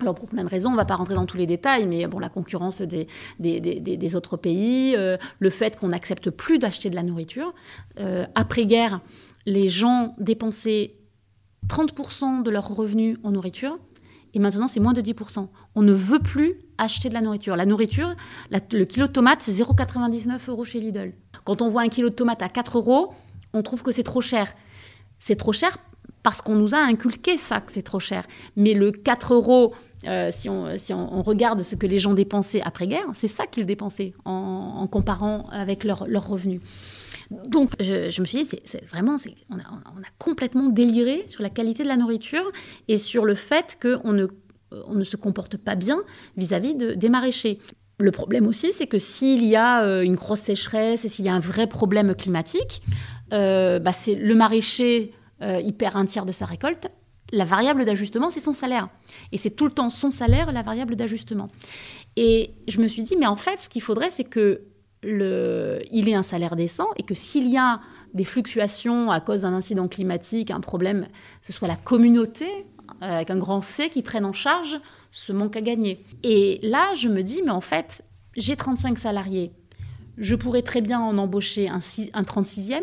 Alors 0.00 0.14
pour 0.14 0.28
plein 0.28 0.44
de 0.44 0.48
raisons, 0.48 0.68
on 0.68 0.72
ne 0.72 0.76
va 0.76 0.84
pas 0.84 0.96
rentrer 0.96 1.14
dans 1.14 1.24
tous 1.24 1.38
les 1.38 1.46
détails, 1.46 1.86
mais 1.86 2.06
bon, 2.06 2.18
la 2.18 2.28
concurrence 2.28 2.82
des, 2.82 3.06
des, 3.38 4.16
autres 4.16 4.36
pays, 4.36 4.94
euh, 4.94 5.16
le 5.38 5.50
fait 5.50 5.78
qu'on 5.78 5.88
n'accepte 5.88 6.28
plus 6.30 6.58
d'acheter 6.58 6.90
de 6.90 6.94
la 6.94 7.02
nourriture. 7.02 7.54
Euh, 7.98 8.26
Après-guerre, 8.34 9.00
les 9.46 9.68
gens 9.68 10.14
dépensaient 10.18 10.90
30% 11.68 12.42
de 12.42 12.50
leurs 12.50 12.68
revenus 12.68 13.18
en 13.24 13.32
nourriture, 13.32 13.78
et 14.36 14.38
maintenant 14.38 14.68
c'est 14.68 14.80
moins 14.80 14.92
de 14.92 15.00
10%. 15.00 15.48
On 15.74 15.82
ne 15.82 15.94
veut 15.94 16.18
plus 16.18 16.56
acheter 16.76 17.08
de 17.08 17.14
la 17.14 17.22
nourriture. 17.22 17.56
La 17.56 17.64
nourriture, 17.64 18.14
le 18.50 18.84
kilo 18.84 19.06
de 19.06 19.12
tomates, 19.12 19.40
c'est 19.40 19.52
0,99 19.52 20.50
euros 20.50 20.66
chez 20.66 20.78
Lidl. 20.78 21.14
Quand 21.44 21.62
on 21.62 21.68
voit 21.68 21.80
un 21.80 21.88
kilo 21.88 22.10
de 22.10 22.14
tomates 22.14 22.42
à 22.42 22.50
4 22.50 22.76
euros, 22.76 23.14
on 23.54 23.62
trouve 23.62 23.82
que 23.82 23.90
c'est 23.90 24.02
trop 24.02 24.20
cher. 24.20 24.52
C'est 25.18 25.36
trop 25.36 25.54
cher 25.54 25.78
parce 26.22 26.42
qu'on 26.42 26.54
nous 26.54 26.74
a 26.74 26.78
inculqué 26.78 27.38
ça, 27.38 27.62
que 27.62 27.72
c'est 27.72 27.80
trop 27.80 27.98
cher. 27.98 28.26
Mais 28.56 28.74
le 28.74 28.92
4 28.92 29.32
euros, 29.32 29.74
euh, 30.06 30.28
si, 30.30 30.50
on, 30.50 30.76
si 30.76 30.92
on, 30.92 31.22
regarde 31.22 31.62
ce 31.62 31.74
que 31.74 31.86
les 31.86 31.98
gens 31.98 32.12
dépensaient 32.12 32.60
après-guerre, 32.60 33.06
c'est 33.14 33.28
ça 33.28 33.46
qu'ils 33.46 33.64
dépensaient 33.64 34.12
en, 34.26 34.86
comparant 34.86 35.48
avec 35.50 35.82
leurs 35.82 36.06
leur 36.06 36.28
revenus. 36.28 36.60
Donc, 37.30 37.70
je, 37.80 38.20
me 38.20 38.26
suis 38.26 38.44
dit, 38.44 38.58
c'est 38.64 38.84
vraiment, 38.86 39.16
on 39.50 39.58
a, 39.58 40.10
complètement 40.18 40.68
déliré 40.68 41.24
sur 41.26 41.42
la 41.42 41.50
qualité 41.50 41.82
de 41.82 41.88
la 41.88 41.96
nourriture 41.96 42.50
et 42.88 42.98
sur 42.98 43.24
le 43.24 43.34
fait 43.34 43.78
qu'on 43.80 44.12
ne, 44.12 44.26
on 44.70 44.94
ne 44.94 45.04
se 45.04 45.16
comporte 45.16 45.56
pas 45.56 45.74
bien 45.74 46.02
vis-à-vis 46.36 46.74
-vis 46.74 46.76
de, 46.76 46.94
des 46.94 47.08
maraîchers. 47.08 47.58
Le 47.98 48.10
problème 48.10 48.46
aussi, 48.46 48.72
c'est 48.72 48.86
que 48.86 48.98
s'il 48.98 49.44
y 49.44 49.56
a 49.56 49.84
euh, 49.84 50.02
une 50.02 50.16
grosse 50.16 50.40
sécheresse 50.40 51.04
et 51.04 51.08
s'il 51.08 51.24
y 51.24 51.30
a 51.30 51.34
un 51.34 51.40
vrai 51.40 51.66
problème 51.66 52.14
climatique, 52.14 52.82
euh, 53.32 53.78
bah, 53.78 53.92
c'est 53.92 54.14
le 54.14 54.34
maraîcher, 54.34 55.12
euh, 55.42 55.60
il 55.64 55.74
perd 55.74 55.96
un 55.96 56.04
tiers 56.04 56.26
de 56.26 56.32
sa 56.32 56.44
récolte. 56.44 56.88
La 57.32 57.44
variable 57.44 57.84
d'ajustement, 57.86 58.30
c'est 58.30 58.40
son 58.40 58.52
salaire. 58.52 58.88
Et 59.32 59.38
c'est 59.38 59.50
tout 59.50 59.64
le 59.64 59.72
temps 59.72 59.88
son 59.88 60.10
salaire, 60.10 60.52
la 60.52 60.62
variable 60.62 60.94
d'ajustement. 60.94 61.48
Et 62.16 62.50
je 62.68 62.80
me 62.80 62.86
suis 62.86 63.02
dit, 63.02 63.16
mais 63.16 63.26
en 63.26 63.36
fait, 63.36 63.58
ce 63.60 63.68
qu'il 63.68 63.82
faudrait, 63.82 64.10
c'est 64.10 64.24
que 64.24 64.62
il 65.06 66.08
ait 66.08 66.14
un 66.14 66.22
salaire 66.22 66.56
décent 66.56 66.88
et 66.96 67.02
que 67.02 67.14
s'il 67.14 67.48
y 67.48 67.56
a 67.56 67.80
des 68.14 68.24
fluctuations 68.24 69.10
à 69.10 69.20
cause 69.20 69.42
d'un 69.42 69.54
incident 69.54 69.88
climatique, 69.88 70.50
un 70.50 70.60
problème, 70.60 71.06
ce 71.42 71.52
soit 71.52 71.68
la 71.68 71.76
communauté, 71.76 72.46
avec 73.00 73.30
un 73.30 73.36
grand 73.36 73.62
C, 73.62 73.88
qui 73.88 74.02
prenne 74.02 74.24
en 74.24 74.32
charge 74.32 74.80
ce 75.10 75.32
manque 75.32 75.56
à 75.56 75.60
gagner. 75.60 76.04
Et 76.22 76.60
là, 76.62 76.94
je 76.94 77.08
me 77.08 77.22
dis, 77.22 77.42
mais 77.44 77.50
en 77.50 77.60
fait, 77.60 78.04
j'ai 78.36 78.56
35 78.56 78.98
salariés. 78.98 79.52
Je 80.18 80.34
pourrais 80.34 80.62
très 80.62 80.80
bien 80.80 81.00
en 81.00 81.18
embaucher 81.18 81.68
un, 81.68 81.80
un 82.14 82.22
36e. 82.22 82.82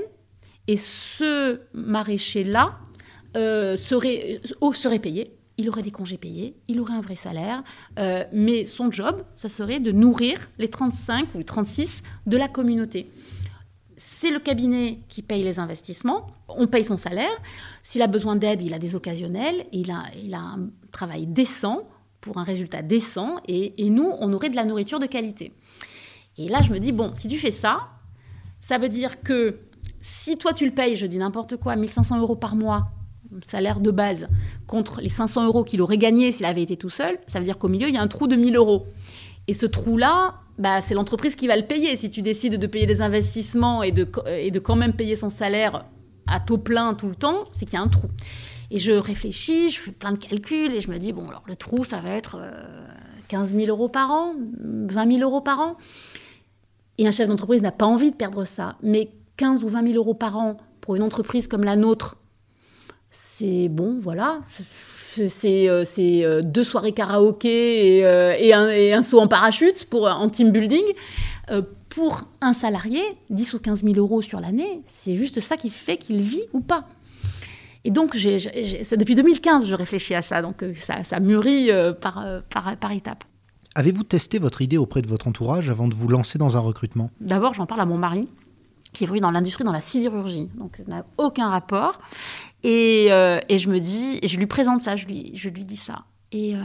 Et 0.68 0.78
ce 0.78 1.62
maraîcher-là 1.74 2.78
euh, 3.36 3.76
serait, 3.76 4.40
oh, 4.62 4.74
serait 4.74 5.00
payé. 5.00 5.36
Il 5.58 5.70
aurait 5.70 5.84
des 5.84 5.92
congés 5.92 6.18
payés, 6.18 6.56
il 6.68 6.80
aurait 6.80 6.94
un 6.94 7.02
vrai 7.02 7.16
salaire, 7.16 7.64
euh, 8.00 8.24
mais 8.34 8.66
son 8.66 8.92
job, 8.92 9.24
ça 9.36 9.50
serait 9.50 9.80
de 9.80 9.92
nourrir 9.92 10.50
les 10.58 10.68
35 10.68 11.36
ou 11.36 11.38
les 11.38 11.44
36 11.44 12.02
de 12.26 12.38
la 12.38 12.48
communauté. 12.48 13.10
C'est 13.96 14.32
le 14.32 14.40
cabinet 14.40 15.00
qui 15.08 15.22
paye 15.22 15.44
les 15.44 15.60
investissements, 15.60 16.26
on 16.48 16.66
paye 16.66 16.84
son 16.84 16.98
salaire. 16.98 17.30
S'il 17.84 18.02
a 18.02 18.08
besoin 18.08 18.36
d'aide, 18.36 18.64
il 18.64 18.74
a 18.74 18.80
des 18.80 18.96
occasionnels, 18.96 19.68
il 19.72 19.92
a, 19.92 20.04
il 20.22 20.34
a 20.34 20.40
un 20.40 20.70
travail 20.92 21.28
décent 21.28 21.84
pour 22.24 22.38
un 22.38 22.44
résultat 22.44 22.82
décent 22.82 23.36
et, 23.48 23.74
nous, 23.90 24.12
on 24.20 24.34
aurait 24.34 24.50
de 24.50 24.56
la 24.56 24.66
nourriture 24.66 25.00
de 25.00 25.06
qualité. 25.06 25.54
Et 26.38 26.48
là, 26.48 26.62
je 26.62 26.72
me 26.72 26.80
dis, 26.80 26.92
bon, 26.92 27.12
si 27.14 27.28
tu 27.28 27.38
fais 27.38 27.52
ça, 27.52 27.90
ça 28.60 28.78
veut 28.78 28.90
dire 28.90 29.22
que 29.22 29.60
si 30.00 30.38
toi 30.38 30.54
tu 30.54 30.66
le 30.66 30.72
payes, 30.72 30.96
je 30.96 31.06
dis 31.06 31.18
n'importe 31.18 31.58
quoi, 31.58 31.76
1500 31.76 32.20
euros 32.20 32.36
par 32.36 32.56
mois, 32.56 32.92
salaire 33.48 33.80
de 33.80 33.92
base, 33.92 34.28
contre 34.68 35.02
les 35.02 35.10
500 35.10 35.46
euros 35.46 35.64
qu'il 35.64 35.82
aurait 35.82 35.98
gagné 35.98 36.32
s'il 36.32 36.46
avait 36.46 36.62
été 36.62 36.78
tout 36.78 36.90
seul, 36.90 37.18
ça 37.28 37.40
veut 37.40 37.46
dire 37.46 37.58
qu'au 37.58 37.70
milieu, 37.70 37.88
il 37.88 37.96
y 37.96 37.98
a 37.98 38.02
un 38.02 38.08
trou 38.08 38.28
de 38.28 38.36
1000 38.36 38.56
euros. 38.56 38.86
Et 39.48 39.54
ce 39.54 39.66
trou-là, 39.66 40.36
bah, 40.58 40.82
c'est 40.82 40.94
l'entreprise 40.94 41.36
qui 41.36 41.48
va 41.48 41.58
le 41.58 41.66
payer. 41.66 41.96
Si 41.96 42.10
tu 42.10 42.22
décides 42.22 42.58
de 42.58 42.68
payer 42.68 42.86
des 42.86 43.02
investissements 43.02 43.84
et 43.84 43.92
de, 43.92 44.08
et 44.28 44.52
de 44.52 44.60
quand 44.60 44.76
même 44.76 44.94
payer 44.94 45.16
son 45.16 45.30
salaire 45.30 45.86
à 46.28 46.40
taux 46.40 46.58
plein 46.58 46.94
tout 46.94 47.08
le 47.08 47.16
temps, 47.16 47.46
c'est 47.52 47.66
qu'il 47.66 47.76
y 47.76 47.78
a 47.78 47.82
un 47.82 47.88
trou. 47.88 48.08
Et 48.72 48.78
je 48.78 48.92
réfléchis, 48.92 49.70
je 49.70 49.80
fais 49.80 49.92
plein 49.92 50.14
de 50.14 50.18
calculs 50.18 50.74
et 50.74 50.82
je 50.82 50.90
me 50.90 50.98
dis, 50.98 51.14
bon, 51.14 51.28
alors 51.28 51.44
le 51.46 51.56
trou, 51.56 51.84
ça 51.84 52.00
va 52.00 52.10
être 52.10 52.40
15 53.28 53.54
euh, 53.54 53.60
000 53.66 53.70
euros 53.70 53.90
par 53.90 54.12
an, 54.12 54.34
20 54.62 55.12
000 55.18 55.22
euros 55.22 55.42
par 55.42 55.60
an. 55.60 55.78
Et 56.98 57.08
un 57.08 57.12
chef 57.12 57.28
d'entreprise 57.28 57.62
n'a 57.62 57.72
pas 57.72 57.86
envie 57.86 58.12
de 58.12 58.16
perdre 58.16 58.46
ça. 58.46 58.76
Mais 58.82 59.12
15 59.38 59.64
ou 59.64 59.68
20 59.68 59.88
000 59.88 59.98
euros 59.98 60.14
par 60.14 60.38
an 60.38 60.58
pour 60.82 60.96
une 60.96 61.04
entreprise 61.04 61.48
comme 61.48 61.64
la 61.64 61.76
nôtre, 61.76 62.18
c'est 63.38 63.70
bon, 63.70 64.00
voilà. 64.02 64.42
C'est 64.58 65.70
euh, 65.70 65.84
euh, 66.00 66.42
deux 66.42 66.64
soirées 66.64 66.92
karaoké 66.92 68.00
et, 68.00 68.54
un, 68.54 69.04
saut 69.04 69.20
en 69.20 69.28
parachute 69.28 69.86
pour, 69.90 70.08
en 70.08 70.30
team 70.30 70.52
building. 70.52 70.84
pour 71.90 72.24
un 72.42 72.54
salarié, 72.54 73.02
10 73.30 73.54
ou 73.54 73.60
15 73.60 73.84
000 73.84 73.96
euros 73.98 74.22
sur 74.22 74.40
l'année, 74.40 74.82
c'est 74.86 75.16
juste 75.16 75.40
ça 75.40 75.58
qui 75.58 75.70
fait 75.70 75.98
qu'il 75.98 76.22
vit 76.22 76.46
ou 76.54 76.62
pas. 76.62 76.88
Et 77.86 77.92
donc, 77.92 78.16
depuis 78.16 79.16
2015 79.16 79.68
je 79.68 79.76
réfléchis 79.76 80.16
à 80.16 80.22
ça, 80.22 80.42
donc 80.42 80.64
euh, 80.64 80.74
ça, 80.78 81.04
ça 81.04 81.20
mûrit 81.20 81.70
euh, 81.70 81.94
par, 81.94 82.20
euh, 82.20 82.40
par, 82.50 82.78
par 82.78 82.92
étapes. 82.92 83.26
Avez-vous 83.76 84.04
testé 84.04 84.40
votre 84.40 84.62
idée 84.62 84.78
auprès 84.78 85.02
de 85.02 85.08
votre 85.08 85.28
entourage 85.28 85.70
avant 85.70 85.88
de 85.88 85.96
vous 85.96 86.08
lancer 86.08 86.38
dans 86.38 86.56
un 86.56 86.60
recrutement? 86.60 87.10
D'abord, 87.20 87.54
j'en 87.54 87.66
parle 87.66 87.82
à 87.82 87.86
mon 87.86 87.98
mari, 87.98 88.30
qui 88.94 89.04
évolue 89.04 89.20
dans 89.20 89.32
l'industrie, 89.32 89.64
dans 89.64 89.72
la 89.72 89.82
sidérurgie. 89.82 90.50
Donc, 90.56 90.78
ça 90.78 90.84
n'a 90.88 91.06
aucun 91.18 91.50
rapport. 91.50 92.00
Et, 92.64 93.08
et, 93.08 93.58
je 93.58 93.70
me 93.70 93.80
dis, 93.80 94.20
et 94.22 94.28
je 94.28 94.38
lui 94.38 94.46
présente 94.46 94.82
ça, 94.82 94.96
je 94.96 95.06
lui, 95.06 95.32
je 95.34 95.50
lui 95.50 95.66
dis 95.66 95.78
ça. 95.78 96.04
Et, 96.32 96.52
et 96.52 96.56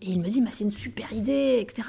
il 0.00 0.20
me 0.20 0.28
dit, 0.28 0.40
bah, 0.40 0.48
c'est 0.50 0.64
une 0.64 0.72
super 0.72 1.12
idée, 1.12 1.58
etc. 1.60 1.84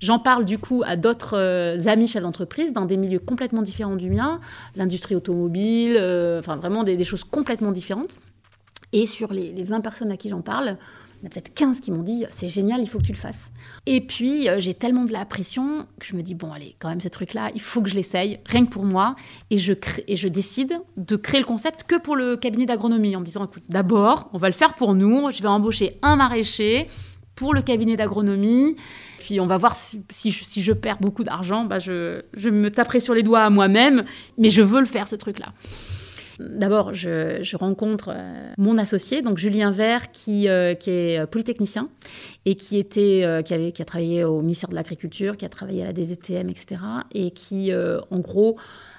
J'en 0.00 0.18
parle 0.18 0.44
du 0.44 0.58
coup 0.58 0.82
à 0.84 0.96
d'autres 0.96 1.36
euh, 1.36 1.86
amis 1.86 2.06
chefs 2.06 2.22
d'entreprise 2.22 2.72
dans 2.72 2.84
des 2.84 2.96
milieux 2.96 3.18
complètement 3.18 3.62
différents 3.62 3.96
du 3.96 4.10
mien, 4.10 4.40
l'industrie 4.74 5.14
automobile, 5.14 5.96
euh, 5.98 6.38
enfin 6.38 6.56
vraiment 6.56 6.84
des, 6.84 7.02
choses 7.04 7.24
complètement 7.24 7.72
différentes. 7.72 8.18
Et 8.92 9.06
sur 9.06 9.32
les, 9.32 9.52
20 9.62 9.80
personnes 9.80 10.10
à 10.10 10.16
qui 10.16 10.28
j'en 10.28 10.42
parle, 10.42 10.76
en 11.26 11.30
a 11.30 11.30
peut-être 11.30 11.54
15 11.54 11.80
qui 11.80 11.92
m'ont 11.92 12.02
dit 12.02 12.24
c'est 12.30 12.48
génial, 12.48 12.80
il 12.80 12.88
faut 12.88 12.98
que 12.98 13.04
tu 13.04 13.12
le 13.12 13.18
fasses. 13.18 13.50
Et 13.86 14.00
puis 14.00 14.48
euh, 14.48 14.56
j'ai 14.58 14.74
tellement 14.74 15.04
de 15.04 15.12
la 15.12 15.24
pression 15.24 15.86
que 15.98 16.06
je 16.06 16.16
me 16.16 16.22
dis 16.22 16.34
bon 16.34 16.52
allez, 16.52 16.74
quand 16.78 16.88
même 16.88 17.00
ce 17.00 17.08
truc-là, 17.08 17.50
il 17.54 17.60
faut 17.60 17.82
que 17.82 17.88
je 17.88 17.94
l'essaye, 17.94 18.38
rien 18.46 18.64
que 18.64 18.70
pour 18.70 18.84
moi. 18.84 19.16
Et 19.50 19.58
je, 19.58 19.72
et 20.08 20.16
je 20.16 20.28
décide 20.28 20.80
de 20.96 21.16
créer 21.16 21.40
le 21.40 21.46
concept 21.46 21.84
que 21.84 21.98
pour 21.98 22.16
le 22.16 22.36
cabinet 22.36 22.66
d'agronomie 22.66 23.16
en 23.16 23.20
me 23.20 23.24
disant 23.26 23.44
écoute, 23.44 23.64
d'abord, 23.68 24.30
on 24.32 24.38
va 24.38 24.48
le 24.48 24.54
faire 24.54 24.74
pour 24.74 24.94
nous, 24.94 25.30
je 25.30 25.42
vais 25.42 25.48
embaucher 25.48 25.98
un 26.02 26.16
maraîcher 26.16 26.88
pour 27.34 27.54
le 27.54 27.62
cabinet 27.62 27.96
d'agronomie 27.96 28.76
puis 29.18 29.40
on 29.40 29.46
va 29.46 29.58
voir 29.58 29.74
si, 29.74 30.04
si, 30.08 30.62
je, 30.62 30.72
perds 30.72 30.98
beaucoup 31.00 31.24
d'argent, 31.24 31.64
bah 31.64 31.80
je, 31.80 32.22
je, 32.34 32.48
me 32.48 32.70
taperai 32.70 33.00
sur 33.00 33.12
les 33.12 33.24
doigts 33.24 33.40
à 33.40 33.50
moi-même, 33.50 34.04
mais 34.38 34.50
je 34.50 34.62
veux 34.62 34.78
le 34.78 34.86
faire, 34.86 35.08
ce 35.08 35.16
truc-là. 35.16 35.52
D'abord, 36.38 36.92
je, 36.92 37.56
rencontre 37.56 38.10
euh, 38.14 38.52
mon 38.58 38.76
associé, 38.76 39.22
donc 39.22 39.38
Julien 39.38 39.70
Vert, 39.70 40.10
qui, 40.10 40.48
euh, 40.48 40.74
est 40.86 41.26
polytechnicien 41.26 41.88
et 42.44 42.54
qui, 42.56 42.78
était, 42.78 43.22
euh, 43.24 43.42
qui, 43.42 43.54
avait, 43.54 43.72
qui 43.72 43.80
a 43.80 43.84
travaillé 43.84 44.24
au 44.24 44.42
ministère 44.42 44.68
de 44.68 44.74
l'Agriculture, 44.74 45.36
qui 45.36 45.44
a 45.44 45.48
travaillé 45.48 45.82
à 45.82 45.86
la 45.86 45.92
DDTM, 45.92 46.50
etc. 46.50 46.82
Et 47.14 47.30
qui, 47.30 47.72
en 47.74 48.18
gros, 48.18 48.56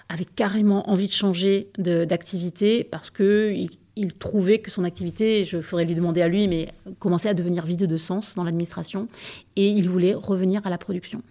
avait 0.09 0.25
carrément 0.25 0.89
envie 0.89 1.07
de 1.07 1.13
changer 1.13 1.69
d'activité 1.77 2.83
parce 2.83 3.09
qu'il 3.11 3.69
il 3.99 4.13
trouvait 4.13 4.59
que 4.59 4.69
son 4.69 4.83
activité, 4.83 5.43
je 5.43 5.59
ferais 5.59 5.83
lui 5.83 5.95
demander 5.95 6.21
à 6.21 6.27
lui, 6.27 6.47
mais 6.47 6.67
commençait 6.99 7.29
à 7.29 7.33
devenir 7.33 7.65
vide 7.65 7.85
de 7.85 7.97
sens 7.97 8.35
dans 8.35 8.43
l'administration 8.43 9.07
et 9.55 9.69
il 9.69 9.89
voulait 9.89 10.13
revenir 10.13 10.65
à 10.65 10.69
la 10.69 10.77
production. 10.77 11.23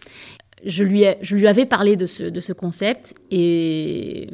Je 0.64 0.82
lui, 0.82 1.04
je 1.20 1.36
lui 1.36 1.46
avais 1.46 1.64
parlé 1.64 1.94
de 1.94 2.06
ce, 2.06 2.24
de 2.24 2.40
ce 2.40 2.52
concept 2.52 3.14
et 3.30 4.28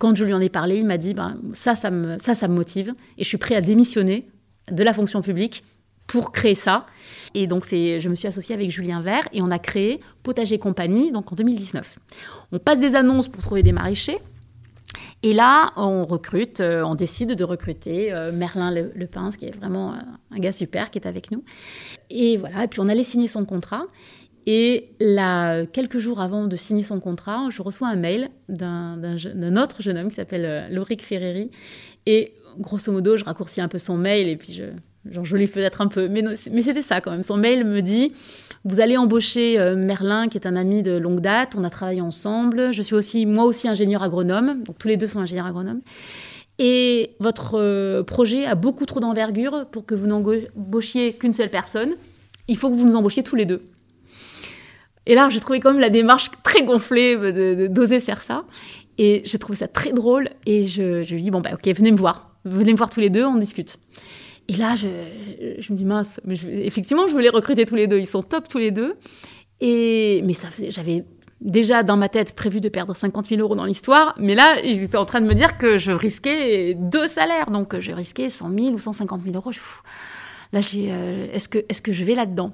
quand 0.00 0.16
je 0.16 0.24
lui 0.24 0.32
en 0.32 0.40
ai 0.40 0.48
parlé, 0.48 0.78
il 0.78 0.86
m'a 0.86 0.96
dit 0.96 1.12
ben, 1.12 1.38
ça, 1.52 1.74
ça 1.74 1.90
me, 1.90 2.18
ça, 2.18 2.34
ça 2.34 2.48
me 2.48 2.54
motive 2.54 2.94
et 3.18 3.22
je 3.22 3.28
suis 3.28 3.36
prêt 3.36 3.54
à 3.54 3.60
démissionner 3.60 4.26
de 4.72 4.82
la 4.82 4.94
fonction 4.94 5.20
publique 5.20 5.62
pour 6.06 6.32
créer 6.32 6.54
ça. 6.54 6.86
Et 7.34 7.46
donc, 7.46 7.68
je 7.68 8.08
me 8.08 8.14
suis 8.14 8.26
associée 8.26 8.54
avec 8.54 8.70
Julien 8.70 9.02
Vert 9.02 9.28
et 9.32 9.42
on 9.42 9.50
a 9.50 9.58
créé 9.58 10.00
Potager 10.22 10.58
Compagnie 10.58 11.12
donc 11.12 11.30
en 11.30 11.36
2019. 11.36 11.98
On 12.50 12.58
passe 12.58 12.80
des 12.80 12.96
annonces 12.96 13.28
pour 13.28 13.42
trouver 13.42 13.62
des 13.62 13.72
maraîchers. 13.72 14.18
Et 15.22 15.34
là, 15.34 15.70
on 15.76 16.06
recrute, 16.06 16.60
euh, 16.60 16.82
on 16.82 16.94
décide 16.94 17.34
de 17.34 17.44
recruter 17.44 18.12
euh, 18.12 18.32
Merlin 18.32 18.70
Le, 18.70 18.90
Lepince, 18.96 19.36
qui 19.36 19.44
est 19.44 19.54
vraiment 19.54 19.92
euh, 19.92 19.96
un 20.30 20.38
gars 20.38 20.52
super, 20.52 20.90
qui 20.90 20.98
est 20.98 21.06
avec 21.06 21.30
nous. 21.30 21.44
Et 22.08 22.38
voilà, 22.38 22.64
et 22.64 22.68
puis 22.68 22.80
on 22.80 22.88
allait 22.88 23.04
signer 23.04 23.28
son 23.28 23.44
contrat. 23.44 23.84
Et 24.52 24.88
là, 24.98 25.64
quelques 25.64 26.00
jours 26.00 26.20
avant 26.20 26.48
de 26.48 26.56
signer 26.56 26.82
son 26.82 26.98
contrat, 26.98 27.46
je 27.50 27.62
reçois 27.62 27.86
un 27.86 27.94
mail 27.94 28.30
d'un 28.48 28.96
autre 29.56 29.80
jeune 29.80 29.96
homme 29.96 30.08
qui 30.08 30.16
s'appelle 30.16 30.66
Lauric 30.72 31.04
Ferreri. 31.04 31.52
Et 32.06 32.34
grosso 32.58 32.90
modo, 32.90 33.16
je 33.16 33.22
raccourcis 33.22 33.60
un 33.60 33.68
peu 33.68 33.78
son 33.78 33.96
mail 33.96 34.28
et 34.28 34.34
puis 34.34 34.52
je, 34.52 34.64
genre 35.08 35.24
joli 35.24 35.46
peut-être 35.46 35.82
un 35.82 35.86
peu, 35.86 36.08
mais, 36.08 36.24
mais 36.50 36.62
c'était 36.62 36.82
ça 36.82 37.00
quand 37.00 37.12
même. 37.12 37.22
Son 37.22 37.36
mail 37.36 37.64
me 37.64 37.80
dit 37.80 38.10
Vous 38.64 38.80
allez 38.80 38.96
embaucher 38.96 39.56
euh, 39.60 39.76
Merlin, 39.76 40.26
qui 40.26 40.36
est 40.36 40.48
un 40.48 40.56
ami 40.56 40.82
de 40.82 40.96
longue 40.96 41.20
date, 41.20 41.54
on 41.56 41.62
a 41.62 41.70
travaillé 41.70 42.00
ensemble. 42.00 42.72
Je 42.72 42.82
suis 42.82 42.96
aussi, 42.96 43.26
moi 43.26 43.44
aussi, 43.44 43.68
ingénieur 43.68 44.02
agronome, 44.02 44.64
donc 44.64 44.78
tous 44.78 44.88
les 44.88 44.96
deux 44.96 45.06
sont 45.06 45.20
ingénieurs 45.20 45.46
agronomes. 45.46 45.82
Et 46.58 47.12
votre 47.20 47.56
euh, 47.56 48.02
projet 48.02 48.46
a 48.46 48.56
beaucoup 48.56 48.84
trop 48.84 48.98
d'envergure 48.98 49.66
pour 49.70 49.86
que 49.86 49.94
vous 49.94 50.08
n'embauchiez 50.08 51.12
qu'une 51.12 51.32
seule 51.32 51.50
personne. 51.50 51.90
Il 52.48 52.56
faut 52.56 52.68
que 52.68 52.74
vous 52.74 52.84
nous 52.84 52.96
embauchiez 52.96 53.22
tous 53.22 53.36
les 53.36 53.46
deux. 53.46 53.62
Et 55.06 55.14
là, 55.14 55.28
j'ai 55.30 55.40
trouvé 55.40 55.60
quand 55.60 55.72
même 55.72 55.80
la 55.80 55.90
démarche 55.90 56.30
très 56.42 56.62
gonflée 56.62 57.68
d'oser 57.68 58.00
faire 58.00 58.22
ça. 58.22 58.44
Et 58.98 59.22
j'ai 59.24 59.38
trouvé 59.38 59.56
ça 59.56 59.68
très 59.68 59.92
drôle. 59.92 60.30
Et 60.46 60.66
je, 60.68 61.02
je 61.02 61.14
lui 61.14 61.22
dis 61.22 61.30
Bon, 61.30 61.40
bah, 61.40 61.50
ok, 61.54 61.66
venez 61.74 61.90
me 61.90 61.96
voir. 61.96 62.30
Venez 62.44 62.72
me 62.72 62.76
voir 62.76 62.90
tous 62.90 63.00
les 63.00 63.10
deux, 63.10 63.24
on 63.24 63.36
discute. 63.36 63.78
Et 64.50 64.54
là, 64.54 64.74
je, 64.74 64.88
me 64.88 65.76
dis, 65.76 65.84
mince, 65.84 66.20
effectivement, 66.28 67.06
je 67.06 67.12
voulais 67.12 67.28
recruter 67.28 67.66
tous 67.66 67.76
les 67.76 67.86
deux. 67.86 68.00
Ils 68.00 68.06
sont 68.06 68.22
top 68.24 68.48
tous 68.48 68.58
les 68.58 68.72
deux. 68.72 68.96
Et, 69.60 70.22
mais 70.24 70.34
j'avais 70.70 71.04
déjà 71.40 71.84
dans 71.84 71.96
ma 71.96 72.08
tête 72.08 72.34
prévu 72.34 72.60
de 72.60 72.68
perdre 72.68 72.96
50 72.96 73.28
000 73.28 73.40
euros 73.40 73.54
dans 73.54 73.64
l'histoire. 73.64 74.12
Mais 74.18 74.34
là, 74.34 74.60
ils 74.64 74.82
étaient 74.82 74.96
en 74.96 75.04
train 75.04 75.20
de 75.20 75.26
me 75.26 75.34
dire 75.34 75.56
que 75.56 75.78
je 75.78 75.92
risquais 75.92 76.74
deux 76.74 77.06
salaires. 77.06 77.52
Donc, 77.52 77.78
j'ai 77.78 77.94
risqué 77.94 78.28
100 78.28 78.50
000 78.50 78.68
ou 78.70 78.78
150 78.78 79.22
000 79.22 79.36
euros. 79.36 79.52
là, 80.52 80.60
j'ai, 80.60 80.88
euh, 80.90 81.28
est-ce, 81.32 81.48
que, 81.48 81.58
est-ce 81.68 81.80
que 81.80 81.92
je 81.92 82.04
vais 82.04 82.16
là-dedans? 82.16 82.50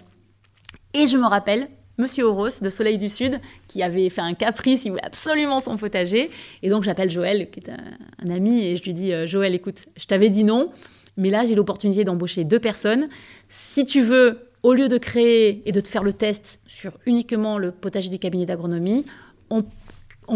Et 0.93 1.07
je 1.07 1.17
me 1.17 1.27
rappelle, 1.27 1.69
Monsieur 1.99 2.25
Horos 2.25 2.61
de 2.61 2.69
Soleil 2.69 2.99
du 2.99 3.09
Sud, 3.09 3.41
qui 3.69 3.83
avait 3.83 4.11
fait 4.11 4.21
un 4.21 4.35
caprice, 4.35 4.85
il 4.85 4.91
voulait 4.91 5.05
absolument 5.05 5.61
son 5.61 5.77
potager. 5.77 6.31
Et 6.63 6.69
donc 6.69 6.83
j'appelle 6.83 7.11
Joël, 7.11 7.51
qui 7.51 7.61
est 7.61 7.71
un, 7.71 8.31
ami, 8.31 8.63
et 8.63 8.77
je 8.77 8.83
lui 8.83 8.93
dis 8.93 9.13
euh, 9.13 9.27
Joël, 9.27 9.55
écoute, 9.55 9.87
je 9.97 10.05
t'avais 10.05 10.29
dit 10.29 10.45
non, 10.45 10.71
mais 11.17 11.31
là, 11.31 11.45
j'ai 11.45 11.55
l'opportunité 11.55 12.05
d'embaucher 12.05 12.45
deux 12.45 12.61
personnes. 12.61 13.09
Si 13.49 13.85
tu 13.85 14.03
veux, 14.03 14.51
au 14.63 14.75
lieu 14.75 14.89
de 14.89 14.99
créer 14.99 15.63
et 15.65 15.73
de 15.73 15.81
te 15.81 15.89
faire 15.89 16.03
le 16.03 16.13
test 16.13 16.61
sur 16.67 16.99
uniquement 17.07 17.59
le 17.59 17.71
potager 17.71 18.11
du 18.11 18.19
cabinet 18.19 18.45
d'agronomie, 18.47 19.07
on, 19.49 19.65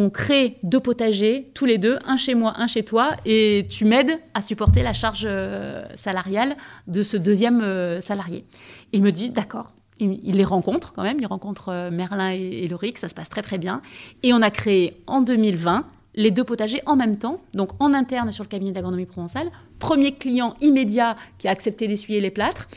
crée 0.09 0.57
deux 0.63 0.81
potagers, 0.81 1.51
tous 1.53 1.67
les 1.67 1.77
deux, 1.77 1.99
un 2.07 2.17
chez 2.17 2.35
moi, 2.35 2.55
un 2.57 2.69
chez 2.69 2.85
toi, 2.85 3.17
et 3.27 3.67
tu 3.69 3.85
m'aides 3.85 4.19
à 4.35 4.41
supporter 4.41 4.83
la 4.83 4.93
charge 4.93 5.25
euh, 5.27 5.85
salariale 5.95 6.57
de 6.87 7.03
ce 7.03 7.17
deuxième 7.17 7.61
euh, 7.61 8.01
salarié. 8.01 8.45
Il 8.93 9.03
me 9.03 9.11
dit, 9.11 9.31
d'accord. 9.31 9.73
Il, 10.01 10.37
les 10.37 10.45
rencontre 10.45 10.93
quand 10.93 11.03
même, 11.03 11.19
il 11.21 11.27
rencontre 11.27 11.69
euh, 11.69 11.91
Merlin 11.91 12.33
et, 12.33 12.65
et 12.65 12.69
Loric, 12.69 12.99
ça 12.99 13.09
se 13.09 13.15
passe 13.15 13.29
très 13.29 13.43
très 13.43 13.59
bien. 13.59 13.83
Et 14.23 14.33
on 14.33 14.43
a 14.43 14.51
créé 14.51 15.03
en 15.07 15.21
2020 15.21 15.85
les 16.15 16.31
deux 16.31 16.45
potagers 16.45 16.83
en 16.87 16.97
même 16.97 17.17
temps, 17.17 17.41
donc 17.55 17.71
en 17.79 17.95
interne 17.95 18.33
sur 18.33 18.45
le 18.45 18.49
cabinet 18.49 18.73
d'agronomie 18.73 19.07
provençale. 19.07 19.49
Premier 19.79 20.13
client 20.13 20.55
immédiat 20.61 21.17
qui 21.39 21.49
a 21.49 21.51
accepté 21.51 21.87
d'essuyer 21.89 22.21
les 22.21 22.31
plâtres, 22.31 22.69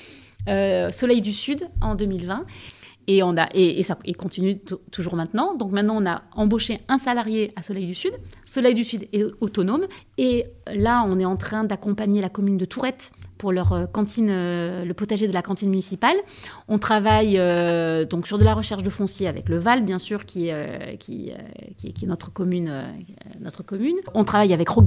euh, 0.47 0.91
Soleil 0.91 1.21
du 1.21 1.33
Sud 1.33 1.67
en 1.81 1.95
2020. 1.95 2.45
Et, 3.07 3.23
on 3.23 3.35
a, 3.37 3.47
et, 3.53 3.83
ça 3.83 3.97
continue 4.17 4.59
toujours 4.91 5.15
maintenant. 5.15 5.55
Donc 5.55 5.71
maintenant, 5.71 5.97
on 6.01 6.05
a 6.05 6.23
embauché 6.33 6.79
un 6.87 6.97
salarié 6.97 7.51
à 7.55 7.61
Soleil 7.61 7.85
du 7.85 7.95
Sud. 7.95 8.13
Soleil 8.45 8.75
du 8.75 8.83
Sud 8.83 9.07
est 9.11 9.23
autonome. 9.41 9.85
Et 10.17 10.45
là, 10.73 11.03
on 11.07 11.19
est 11.19 11.25
en 11.25 11.35
train 11.35 11.63
d'accompagner 11.63 12.21
la 12.21 12.29
commune 12.29 12.57
de 12.57 12.65
Tourette 12.65 13.11
pour 13.37 13.51
leur 13.51 13.73
euh, 13.73 13.85
cantine, 13.87 14.29
euh, 14.29 14.85
le 14.85 14.93
potager 14.93 15.27
de 15.27 15.33
la 15.33 15.41
cantine 15.41 15.69
municipale. 15.69 16.15
On 16.69 16.79
travaille 16.79 17.37
euh, 17.37 18.05
donc 18.05 18.25
sur 18.25 18.37
de 18.37 18.45
la 18.45 18.53
recherche 18.53 18.83
de 18.83 18.89
foncier 18.89 19.27
avec 19.27 19.49
le 19.49 19.57
Val, 19.57 19.83
bien 19.83 19.99
sûr, 19.99 20.25
qui, 20.25 20.49
qui, 20.99 21.31
qui, 21.77 22.05
est 22.05 22.07
notre 22.07 22.31
commune, 22.31 22.71
notre 23.41 23.63
commune. 23.63 23.97
On 24.13 24.23
travaille 24.23 24.53
avec 24.53 24.69
Roque 24.69 24.85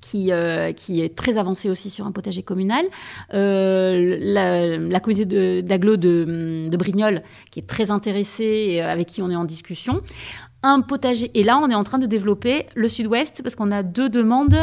Qui, 0.00 0.32
qui 0.76 1.02
est 1.02 1.14
très 1.14 1.36
avancée 1.36 1.68
aussi 1.68 1.90
sur 1.90 2.06
un 2.06 2.12
potager 2.12 2.42
communal. 2.42 2.86
la, 3.30 4.76
la, 4.76 5.00
communauté 5.00 5.62
d'agglo 5.62 5.96
de, 5.96 6.68
de, 6.70 6.76
Brignoles, 6.76 7.22
qui 7.50 7.60
est 7.60 7.66
très 7.66 7.90
intéressée 7.90 8.66
et 8.68 8.82
avec 8.82 9.08
qui 9.08 9.22
on 9.22 9.30
est 9.30 9.36
en 9.36 9.44
discussion. 9.44 10.00
Un 10.62 10.80
potager. 10.80 11.30
Et 11.34 11.44
là, 11.44 11.58
on 11.58 11.70
est 11.70 11.74
en 11.74 11.84
train 11.84 11.98
de 11.98 12.06
développer 12.06 12.66
le 12.74 12.88
sud-ouest 12.88 13.42
parce 13.42 13.56
qu'on 13.56 13.70
a 13.70 13.82
deux 13.82 14.08
demandes, 14.08 14.56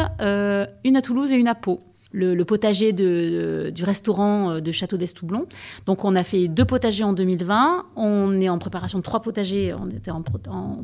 une 0.84 0.96
à 0.96 1.02
Toulouse 1.02 1.30
et 1.30 1.36
une 1.36 1.48
à 1.48 1.54
Pau 1.54 1.82
le, 2.12 2.42
potager 2.44 2.92
du 2.92 3.84
restaurant 3.84 4.52
euh, 4.52 4.60
de 4.60 4.72
Château 4.72 4.96
d'Estoublon. 4.96 5.46
Donc 5.86 6.04
on 6.04 6.14
a 6.16 6.24
fait 6.24 6.48
deux 6.48 6.64
potagers 6.64 7.04
en 7.04 7.12
2020, 7.12 7.86
on 7.96 8.40
est 8.40 8.48
en 8.48 8.58
préparation 8.58 8.98
de 8.98 9.02
trois 9.02 9.20
potagers, 9.20 9.74
on 9.74 9.88
était 9.90 10.10
en, 10.10 10.22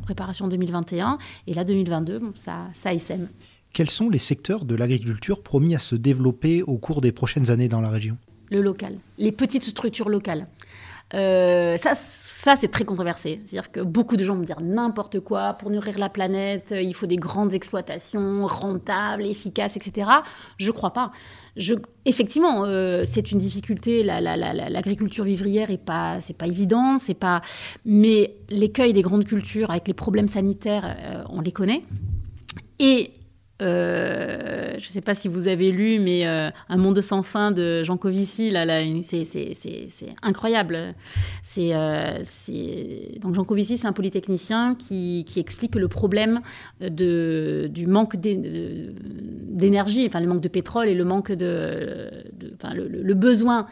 préparation 0.01 0.45
en 0.45 0.49
2021, 0.49 1.17
et 1.47 1.53
là 1.53 1.63
2022, 1.63 2.21
ça, 2.35 2.67
ça 2.73 2.97
sème. 2.99 3.27
Quels 3.75 3.89
sont 3.89 4.09
les 4.09 4.19
secteurs 4.19 4.63
de 4.63 4.73
l'agriculture 4.73 5.43
promis 5.43 5.75
à 5.75 5.79
se 5.79 5.95
développer 5.95 6.63
au 6.63 6.77
cours 6.77 7.01
des 7.01 7.11
prochaines 7.11 7.51
années 7.51 7.67
dans 7.67 7.81
la 7.81 7.89
région? 7.89 8.17
Le 8.49 8.61
local, 8.61 8.99
les 9.17 9.33
petites 9.33 9.65
structures 9.65 10.07
locales. 10.07 10.47
Euh, 11.13 11.75
ça, 11.75 11.93
ça 11.93 12.55
c'est 12.55 12.69
très 12.69 12.85
controversé. 12.85 13.41
C'est-à-dire 13.43 13.73
que 13.73 13.81
beaucoup 13.81 14.15
de 14.15 14.23
gens 14.23 14.35
me 14.35 14.45
disent 14.45 14.55
n'importe 14.61 15.19
quoi 15.19 15.55
pour 15.55 15.71
nourrir 15.71 15.99
la 15.99 16.07
planète, 16.07 16.71
euh, 16.71 16.81
il 16.81 16.93
faut 16.93 17.05
des 17.05 17.17
grandes 17.17 17.51
exploitations 17.51 18.45
rentables, 18.45 19.23
efficaces, 19.23 19.75
etc. 19.75 20.09
Je 20.55 20.71
crois 20.71 20.93
pas. 20.93 21.11
Je, 21.57 21.73
effectivement, 22.05 22.63
euh, 22.63 23.03
c'est 23.05 23.33
une 23.33 23.39
difficulté. 23.39 24.03
L'agriculture 24.03 25.25
la, 25.25 25.31
vivrière 25.31 25.69
est 25.69 25.83
pas, 25.83 26.19
pas 26.37 26.47
évident, 26.47 26.97
c'est 26.97 27.13
pas. 27.13 27.41
Mais 27.83 28.37
l'écueil 28.47 28.93
des 28.93 29.01
grandes 29.01 29.25
cultures 29.25 29.69
avec 29.69 29.85
les 29.89 29.93
problèmes 29.93 30.29
sanitaires, 30.29 31.25
on 31.29 31.41
les 31.41 31.51
connaît. 31.51 31.83
Et 32.79 33.11
euh, 33.61 34.73
je 34.77 34.85
ne 34.85 34.91
sais 34.91 35.01
pas 35.01 35.15
si 35.15 35.29
vous 35.29 35.47
avez 35.47 35.71
lu, 35.71 35.99
mais 35.99 36.27
euh, 36.27 36.49
Un 36.67 36.77
monde 36.77 36.99
sans 36.99 37.23
fin 37.23 37.51
de 37.51 37.83
Jean 37.83 37.95
Covici, 37.95 38.53
c'est 39.03 40.15
incroyable. 40.21 40.93
Euh, 41.57 42.23
donc 43.21 43.33
Jean 43.35 43.45
Covici, 43.45 43.77
c'est 43.77 43.87
un 43.87 43.93
polytechnicien 43.93 44.75
qui, 44.75 45.25
explique 45.37 45.75
le 45.75 45.87
problème 45.87 46.41
du 46.81 47.87
manque 47.87 48.17
d'énergie, 48.17 50.05
enfin 50.07 50.19
le 50.19 50.27
manque 50.27 50.41
de 50.41 50.49
pétrole 50.49 50.87
et 50.87 50.95
le 50.95 51.05
manque 51.05 51.31
de, 51.31 52.09
enfin, 52.55 52.73
le, 52.73 53.13
besoin 53.13 53.67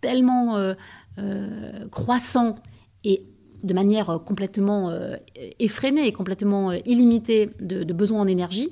tellement 0.00 0.74
croissant 1.90 2.56
et 3.02 3.26
de 3.64 3.74
manière 3.74 4.10
euh, 4.10 4.18
complètement 4.18 4.90
euh, 4.90 5.16
effrénée 5.58 6.06
et 6.06 6.12
complètement 6.12 6.70
euh, 6.70 6.78
illimitée 6.84 7.50
de, 7.60 7.92
besoins 7.92 8.20
en 8.20 8.26
énergie, 8.26 8.70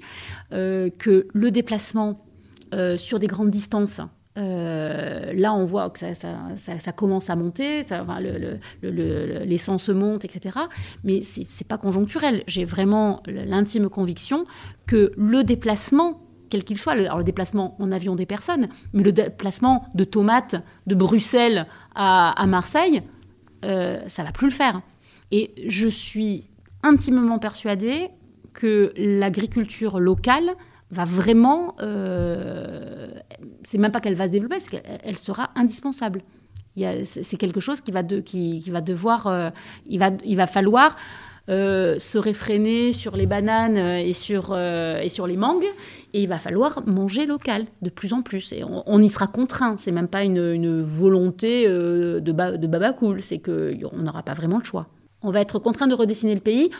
que 0.50 1.28
le 1.32 1.50
déplacement 1.50 2.26
sur 2.96 3.18
des 3.18 3.26
grandes 3.26 3.50
distances, 3.50 4.00
là, 4.36 5.54
on 5.54 5.64
voit 5.64 5.90
que 5.90 5.98
ça, 5.98 6.92
commence 6.94 7.30
à 7.30 7.36
monter, 7.36 7.82
l'essence 8.82 9.88
monte, 9.88 10.24
etc. 10.24 10.58
Mais 11.04 11.22
ce 11.22 11.40
n'est 11.40 11.46
pas 11.68 11.78
conjoncturel. 11.78 12.42
J'ai 12.46 12.64
vraiment 12.64 13.22
l'intime 13.26 13.88
conviction 13.88 14.44
que 14.86 15.12
le 15.16 15.44
déplacement, 15.44 16.20
quel 16.50 16.64
qu'il 16.64 16.78
soit, 16.78 16.96
le 16.96 17.24
déplacement 17.24 17.76
en 17.78 17.92
avion 17.92 18.16
des 18.16 18.26
personnes, 18.26 18.68
mais 18.92 19.02
le 19.02 19.12
déplacement 19.12 19.86
de 19.94 20.04
tomates 20.04 20.56
de 20.86 20.94
Bruxelles 20.94 21.66
à 21.94 22.44
Marseille, 22.46 23.02
euh, 23.64 24.00
ça 24.06 24.22
va 24.22 24.32
plus 24.32 24.46
le 24.46 24.52
faire. 24.52 24.80
Et 25.30 25.52
je 25.66 25.88
suis 25.88 26.48
intimement 26.82 27.38
persuadée 27.38 28.08
que 28.52 28.92
l'agriculture 28.96 29.98
locale 29.98 30.52
va 30.90 31.04
vraiment, 31.04 31.74
euh, 31.80 33.08
c'est 33.64 33.78
même 33.78 33.92
pas 33.92 34.00
qu'elle 34.00 34.14
va 34.14 34.26
se 34.26 34.32
développer, 34.32 34.60
c'est 34.60 34.82
qu'elle 34.82 35.16
sera 35.16 35.50
indispensable. 35.56 36.22
C'est 37.04 37.36
quelque 37.36 37.60
chose 37.60 37.80
qui 37.80 37.90
va, 37.90 38.02
de, 38.02 38.20
qui, 38.20 38.58
va 38.70 38.80
devoir, 38.80 39.26
euh, 39.26 39.50
il, 39.86 39.98
va, 39.98 40.10
il 40.24 40.36
va 40.36 40.46
falloir 40.46 40.96
euh, 41.52 41.98
se 41.98 42.18
réfréner 42.18 42.92
sur 42.92 43.14
les 43.14 43.26
bananes 43.26 43.76
et 43.76 44.12
sur, 44.12 44.56
et 44.56 45.08
sur 45.08 45.26
les 45.26 45.36
mangues 45.36 45.68
et 46.14 46.22
il 46.22 46.28
va 46.28 46.38
falloir 46.38 46.82
manger 46.86 47.26
local 47.26 47.66
de 47.80 47.90
plus 47.90 48.12
en 48.12 48.22
plus. 48.22 48.52
Et 48.52 48.62
on, 48.64 49.00
y 49.00 49.08
sera 49.08 49.26
contraint. 49.26 49.76
C'est 49.78 49.92
même 49.92 50.08
pas 50.08 50.24
une, 50.24 50.82
volonté 50.82 51.66
euh, 51.66 52.20
de, 52.20 52.32
de 52.32 52.66
baba 52.66 52.92
cool. 52.92 53.22
C'est 53.22 53.38
qu'on 53.38 53.96
n'aura 53.96 54.22
pas 54.22 54.34
vraiment 54.34 54.58
le 54.58 54.64
choix. 54.64 54.88
On 55.22 55.30
va 55.30 55.40
être 55.40 55.58
contraint 55.58 55.86
de 55.86 55.94
redessiner 55.94 56.34
le 56.34 56.40
pays. 56.40 56.70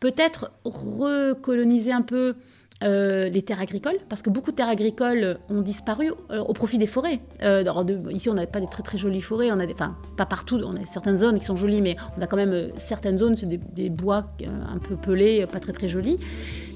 Peut-être 0.00 0.52
recoloniser 0.64 1.92
un 1.92 2.02
peu 2.02 2.36
euh, 2.84 3.28
les 3.28 3.42
terres 3.42 3.60
agricoles, 3.60 3.98
parce 4.08 4.22
que 4.22 4.30
beaucoup 4.30 4.52
de 4.52 4.56
terres 4.56 4.68
agricoles 4.68 5.38
ont 5.50 5.62
disparu 5.62 6.12
euh, 6.30 6.38
au 6.38 6.52
profit 6.52 6.78
des 6.78 6.86
forêts. 6.86 7.18
Euh, 7.42 7.64
ici, 8.10 8.30
on 8.30 8.34
n'a 8.34 8.46
pas 8.46 8.60
des 8.60 8.68
très 8.68 8.84
très 8.84 8.98
jolies 8.98 9.20
forêts, 9.20 9.50
on 9.50 9.58
enfin 9.58 9.96
pas 10.16 10.26
partout, 10.26 10.60
on 10.64 10.76
a 10.76 10.86
certaines 10.86 11.16
zones 11.16 11.40
qui 11.40 11.44
sont 11.44 11.56
jolies, 11.56 11.82
mais 11.82 11.96
on 12.16 12.22
a 12.22 12.28
quand 12.28 12.36
même 12.36 12.68
certaines 12.76 13.18
zones, 13.18 13.34
c'est 13.34 13.48
des, 13.48 13.90
bois 13.90 14.26
un 14.46 14.78
peu 14.78 14.94
pelés, 14.94 15.44
pas 15.50 15.58
très 15.58 15.72
très 15.72 15.88
jolis. 15.88 16.18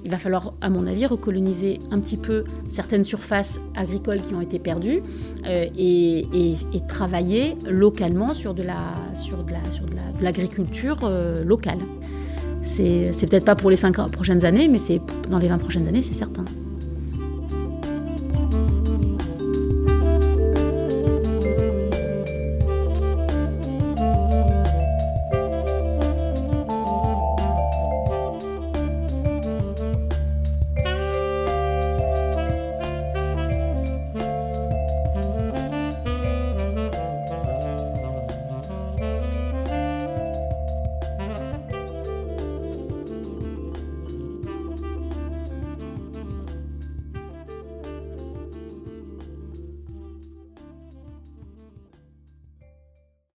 Il 0.04 0.10
va 0.10 0.18
falloir, 0.18 0.54
à 0.60 0.70
mon 0.70 0.88
avis, 0.88 1.06
recoloniser 1.06 1.78
un 1.92 2.00
petit 2.00 2.16
peu 2.16 2.42
certaines 2.68 3.04
surfaces 3.04 3.60
agricoles 3.76 4.20
qui 4.26 4.34
ont 4.34 4.40
été 4.40 4.58
perdues 4.58 5.02
et, 5.46 6.26
travailler 6.88 7.56
localement 7.70 8.34
sur 8.34 8.54
de 8.54 8.64
la 8.64 8.94
la 9.48 9.70
sur 9.70 9.86
de 9.86 9.94
l'agriculture 10.20 11.08
locale. 11.44 11.78
C'est 12.62 13.26
peut-être 13.28 13.44
pas 13.44 13.56
pour 13.56 13.70
les 13.70 13.76
5 13.76 14.10
prochaines 14.10 14.44
années, 14.44 14.68
mais 14.68 14.78
c'est 14.78 15.00
dans 15.30 15.38
les 15.38 15.48
20 15.48 15.58
prochaines 15.58 15.86
années, 15.88 16.02
c'est 16.02 16.14
certain. 16.14 16.44